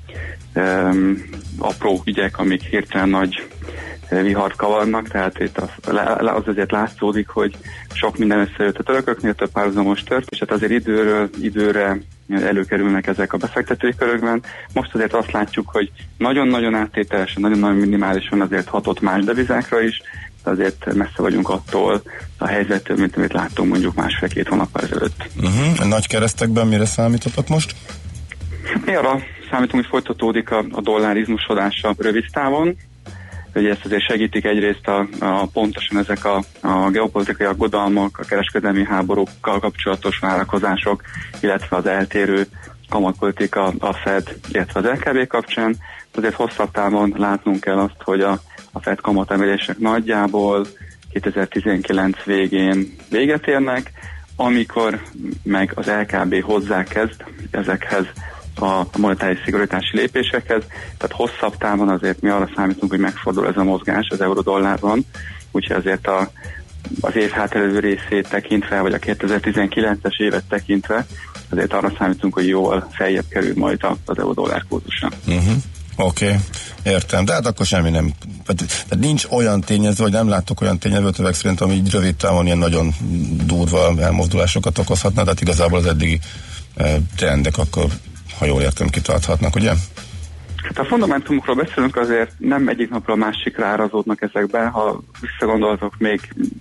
um, 0.56 1.23
apró 1.57 2.01
ügyek, 2.06 2.38
amik 2.38 2.61
hirtelen 2.61 3.10
nagy 3.10 3.47
vihart 4.10 4.56
kavarnak, 4.56 5.07
tehát 5.07 5.40
itt 5.40 5.57
az, 5.57 5.69
az 6.18 6.48
azért 6.48 6.72
látszódik, 6.72 7.27
hogy 7.27 7.57
sok 7.94 8.18
minden 8.18 8.40
összejött 8.40 8.77
a 8.77 8.84
törököknél, 8.84 9.34
több 9.34 9.52
párhuzamos 9.52 10.03
tört, 10.03 10.27
és 10.30 10.40
hát 10.40 10.52
azért 10.52 10.72
időről 10.72 11.30
időre 11.41 11.98
előkerülnek 12.30 13.07
ezek 13.07 13.34
a 13.34 13.38
befektetői 13.38 13.95
körökben. 13.98 14.44
Most 14.73 14.94
azért 14.94 15.14
azt 15.14 15.31
látjuk, 15.31 15.69
hogy 15.69 15.91
nagyon-nagyon 16.18 16.76
áttételesen, 16.76 17.41
nagyon-nagyon 17.41 17.77
minimálisan 17.77 18.41
azért 18.41 18.68
hatott 18.68 19.02
más 19.02 19.23
devizákra 19.23 19.81
is, 19.81 20.02
azért 20.44 20.94
messze 20.94 21.22
vagyunk 21.22 21.49
attól 21.49 22.02
a 22.38 22.48
helyzettől, 22.48 22.98
mint 22.98 23.18
amit 23.18 23.34
láttunk 23.34 23.69
mondjuk 23.69 23.95
másfél-két 23.95 24.48
hónappal 24.48 24.81
ezelőtt. 24.81 25.30
Uh-huh. 25.38 25.88
Nagy 25.88 26.07
keresztekben 26.07 26.68
mire 26.68 26.86
számítotok 26.86 27.48
most? 27.48 27.76
Mi 28.86 28.95
arra 28.95 29.19
számítunk, 29.49 29.81
hogy 29.81 29.90
folytatódik 29.90 30.52
a, 30.52 30.65
a 30.72 30.81
dollárizmusodása 30.81 31.95
rövid 31.98 32.26
távon. 32.31 32.77
Ugye 33.56 33.70
ezt 33.70 33.86
azért 33.86 34.08
segítik 34.08 34.46
egyrészt 34.46 34.88
a, 34.88 35.08
a 35.20 35.46
pontosan 35.46 35.98
ezek 35.98 36.26
a, 36.26 36.44
a 36.62 36.90
geopolitikai 36.90 37.48
aggodalmak, 37.48 38.20
a 38.20 38.26
kereskedelmi 38.26 38.86
háborúkkal 38.86 39.60
kapcsolatos 39.60 40.20
várakozások, 40.20 41.02
illetve 41.42 41.78
az 41.78 41.86
eltérő 41.86 42.48
kamatpolitika 42.90 43.74
a 43.80 43.94
Fed, 43.94 44.36
illetve 44.52 44.80
az 44.80 44.86
LKB 44.86 45.28
kapcsán. 45.28 45.76
Azért 46.16 46.34
hosszabb 46.34 46.72
távon 46.72 47.14
látnunk 47.18 47.60
kell 47.60 47.78
azt, 47.78 48.02
hogy 48.04 48.22
a, 48.22 48.40
a 48.72 48.82
Fed 48.82 49.02
kamatemelések 49.02 49.78
nagyjából 49.78 50.66
2019 51.12 52.24
végén 52.24 52.96
véget 53.10 53.48
érnek, 53.48 53.92
amikor 54.36 55.02
meg 55.44 55.72
az 55.76 55.88
LKB 55.88 56.42
hozzákezd 56.42 57.24
ezekhez 57.52 58.06
a 58.56 58.86
monetáris 58.98 59.40
szigorítási 59.44 59.98
lépésekhez, 59.98 60.64
tehát 60.98 61.16
hosszabb 61.16 61.58
távon 61.58 61.90
azért 61.90 62.22
mi 62.22 62.30
arra 62.30 62.50
számítunk, 62.56 62.92
hogy 62.92 63.00
megfordul 63.00 63.48
ez 63.48 63.58
a 63.58 63.64
mozgás 63.64 64.08
az 64.10 64.22
euró-dollárban, 64.22 65.06
úgyhogy 65.52 65.76
azért 65.76 66.08
a, 66.08 66.32
az 67.02 67.16
év 67.16 67.30
hátelező 67.30 67.80
részét 67.80 68.30
tekintve, 68.30 68.82
vagy 68.82 68.94
a 68.94 68.98
2019-es 68.98 70.22
évet 70.22 70.44
tekintve, 70.50 71.06
azért 71.50 71.74
arra 71.74 71.92
számítunk, 71.98 72.34
hogy 72.34 72.48
jól 72.48 72.88
feljebb 72.92 73.28
kerül 73.30 73.54
majd 73.56 73.80
az 74.06 74.18
euró-dollár 74.18 74.64
kurzusa. 74.70 75.10
Uh-huh. 75.28 75.54
Oké, 75.96 76.26
okay. 76.26 76.38
értem. 76.84 77.26
De 77.26 77.34
hát 77.34 77.46
akkor 77.46 77.66
semmi 77.66 77.90
nem. 77.90 78.14
Tehát 78.46 78.98
nincs 79.00 79.26
olyan 79.30 79.62
tényező, 79.62 80.04
vagy 80.04 80.12
nem 80.12 80.30
látok 80.30 80.62
olyan 80.62 80.80
tényezőt 80.80 81.20
ezek 81.20 81.34
szerint, 81.34 81.62
ami 81.62 81.74
így 81.74 81.92
rövid 81.92 82.16
távon 82.16 82.46
ilyen 82.46 82.58
nagyon 82.58 82.94
durva 83.46 83.94
elmozdulásokat 84.00 84.78
okozhatna, 84.78 85.24
tehát 85.24 85.42
igazából 85.42 85.80
az 85.80 85.86
eddigi 85.86 86.20
eh, 86.76 86.96
trendek 87.16 87.58
akkor, 87.58 87.86
ha 88.40 88.45
jól 88.45 88.61
értem, 88.61 88.88
kitarthatnak, 88.88 89.56
ugye? 89.56 89.72
Hát 90.64 90.78
a 90.78 90.86
fundamentumokról 90.86 91.56
beszélünk, 91.56 91.98
azért 91.98 92.32
nem 92.38 92.68
egyik 92.68 92.90
napról 92.90 93.16
a 93.16 93.26
másikra 93.26 93.66
árazódnak 93.66 94.22
ezekbe. 94.22 94.66
Ha 94.66 95.02
visszagondoltok 95.22 95.94
még 95.98 96.20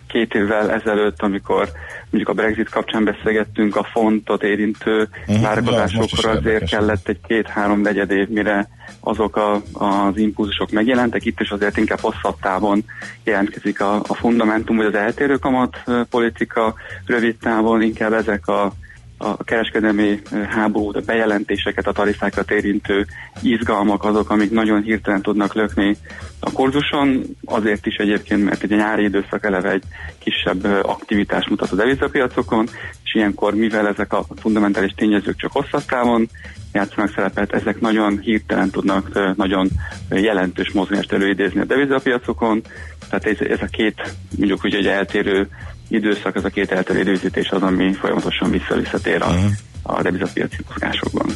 két 0.09 0.34
évvel 0.34 0.70
ezelőtt, 0.70 1.22
amikor 1.22 1.68
mondjuk 2.10 2.28
a 2.28 2.32
Brexit 2.32 2.68
kapcsán 2.68 3.05
beszélgettünk, 3.05 3.76
a 3.76 3.88
fontot 3.92 4.42
érintő 4.42 5.09
várakozásokra 5.26 6.30
azért 6.30 6.44
érdekes. 6.44 6.70
kellett 6.70 7.09
egy 7.09 7.20
két-három 7.26 7.80
negyed 7.80 8.10
év, 8.10 8.28
mire 8.28 8.68
azok 9.00 9.36
a, 9.36 9.62
az 9.72 10.16
impulzusok 10.16 10.70
megjelentek. 10.70 11.24
Itt 11.24 11.40
is 11.40 11.50
azért 11.50 11.76
inkább 11.76 12.00
hosszabb 12.00 12.36
távon 12.40 12.84
jelentkezik 13.24 13.80
a, 13.80 13.94
a 14.06 14.14
fundamentum, 14.14 14.76
vagy 14.76 14.86
az 14.86 14.94
eltérő 14.94 15.36
kamat 15.36 15.82
politika, 16.10 16.74
rövid 17.06 17.36
távon 17.36 17.82
inkább 17.82 18.12
ezek 18.12 18.46
a 18.46 18.72
a 19.18 19.44
kereskedelmi 19.44 20.20
háború, 20.48 20.90
a 20.94 21.00
bejelentéseket, 21.06 21.86
a 21.86 21.92
tarifákat 21.92 22.50
érintő 22.50 23.06
izgalmak 23.42 24.04
azok, 24.04 24.30
amik 24.30 24.50
nagyon 24.50 24.82
hirtelen 24.82 25.22
tudnak 25.22 25.54
lökni 25.54 25.96
a 26.40 26.52
kurzuson, 26.52 27.22
azért 27.44 27.86
is 27.86 27.94
egyébként, 27.94 28.44
mert 28.44 28.62
egy 28.62 28.70
nyári 28.70 29.02
időszak 29.02 29.44
eleve 29.44 29.70
egy 29.70 29.82
kisebb 30.18 30.64
aktivitás 30.82 31.48
mutat 31.48 31.72
a 31.72 31.76
devizapiacokon, 31.76 32.68
és 33.04 33.14
ilyenkor, 33.14 33.54
mivel 33.54 33.88
ezek 33.88 34.12
a 34.12 34.24
fundamentális 34.36 34.92
tényezők 34.96 35.36
csak 35.36 35.52
hosszabb 35.52 35.84
távon 35.84 36.28
játszanak 36.72 37.12
szerepet, 37.14 37.52
ezek 37.52 37.80
nagyon 37.80 38.18
hirtelen 38.18 38.70
tudnak 38.70 39.34
nagyon 39.36 39.68
jelentős 40.10 40.70
mozgást 40.70 41.12
előidézni 41.12 41.60
a 41.60 41.64
devizapiacokon, 41.64 42.62
tehát 43.08 43.26
ez, 43.26 43.46
ez 43.46 43.62
a 43.62 43.66
két, 43.66 44.14
mondjuk 44.36 44.64
úgy 44.64 44.74
egy 44.74 44.86
eltérő 44.86 45.48
időszak, 45.89 46.36
ez 46.36 46.44
a 46.44 46.48
két 46.48 46.73
eltérő 46.73 47.01
időzítés 47.01 47.48
az, 47.48 47.62
ami 47.62 47.93
folyamatosan 47.93 48.51
vissza-visszatér 48.51 49.23
a, 49.23 49.35
a 49.82 50.02
devizapiaci 50.02 50.56
mozgásokban. 50.69 51.27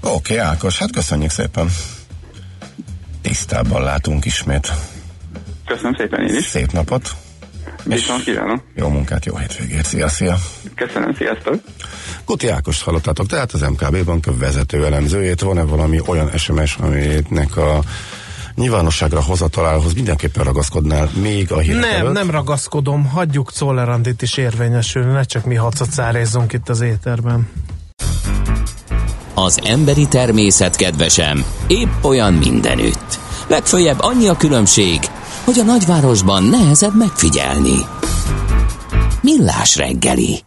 Oké, 0.00 0.34
okay, 0.34 0.36
Ákos, 0.36 0.78
hát 0.78 0.92
köszönjük 0.92 1.30
szépen. 1.30 1.68
Tisztában 3.22 3.82
látunk 3.82 4.24
ismét. 4.24 4.72
Köszönöm 5.66 5.94
szépen 5.94 6.26
én 6.26 6.34
is. 6.34 6.44
Szép 6.44 6.72
napot. 6.72 7.10
Viszont 7.84 8.24
kívánom. 8.24 8.62
Jó 8.74 8.88
munkát, 8.88 9.24
jó 9.24 9.36
hétvégét. 9.36 9.84
Szia, 9.84 10.08
szia. 10.08 10.36
Köszönöm, 10.74 11.14
sziasztok. 11.14 11.54
Kuti 12.24 12.48
Ákost 12.48 12.82
hallottátok, 12.82 13.26
tehát 13.26 13.52
az 13.52 13.60
MKB 13.60 14.04
bank 14.04 14.24
vezető 14.38 14.84
elemzőjét. 14.84 15.40
Van-e 15.40 15.62
valami 15.62 16.00
olyan 16.06 16.30
SMS, 16.36 16.76
aminek 16.76 17.56
a 17.56 17.82
nyilvánosságra 18.60 19.22
hozatalához 19.22 19.94
mindenképpen 19.94 20.44
ragaszkodnál 20.44 21.10
még 21.20 21.52
a 21.52 21.58
hírek 21.58 21.80
Nem, 21.80 22.00
előtt? 22.00 22.12
nem 22.12 22.30
ragaszkodom, 22.30 23.06
hagyjuk 23.06 23.52
Czollerandit 23.52 24.22
is 24.22 24.36
érvényesülni, 24.36 25.12
ne 25.12 25.22
csak 25.22 25.44
mi 25.44 25.54
hacacárézzunk 25.54 26.52
itt 26.52 26.68
az 26.68 26.80
éterben. 26.80 27.48
Az 29.34 29.60
emberi 29.64 30.06
természet 30.06 30.76
kedvesem, 30.76 31.44
épp 31.66 32.04
olyan 32.04 32.32
mindenütt. 32.32 33.18
Legfőjebb 33.46 34.00
annyi 34.00 34.28
a 34.28 34.36
különbség, 34.36 34.98
hogy 35.44 35.58
a 35.58 35.62
nagyvárosban 35.62 36.42
nehezebb 36.42 36.96
megfigyelni. 36.96 37.76
Millás 39.22 39.76
reggeli. 39.76 40.40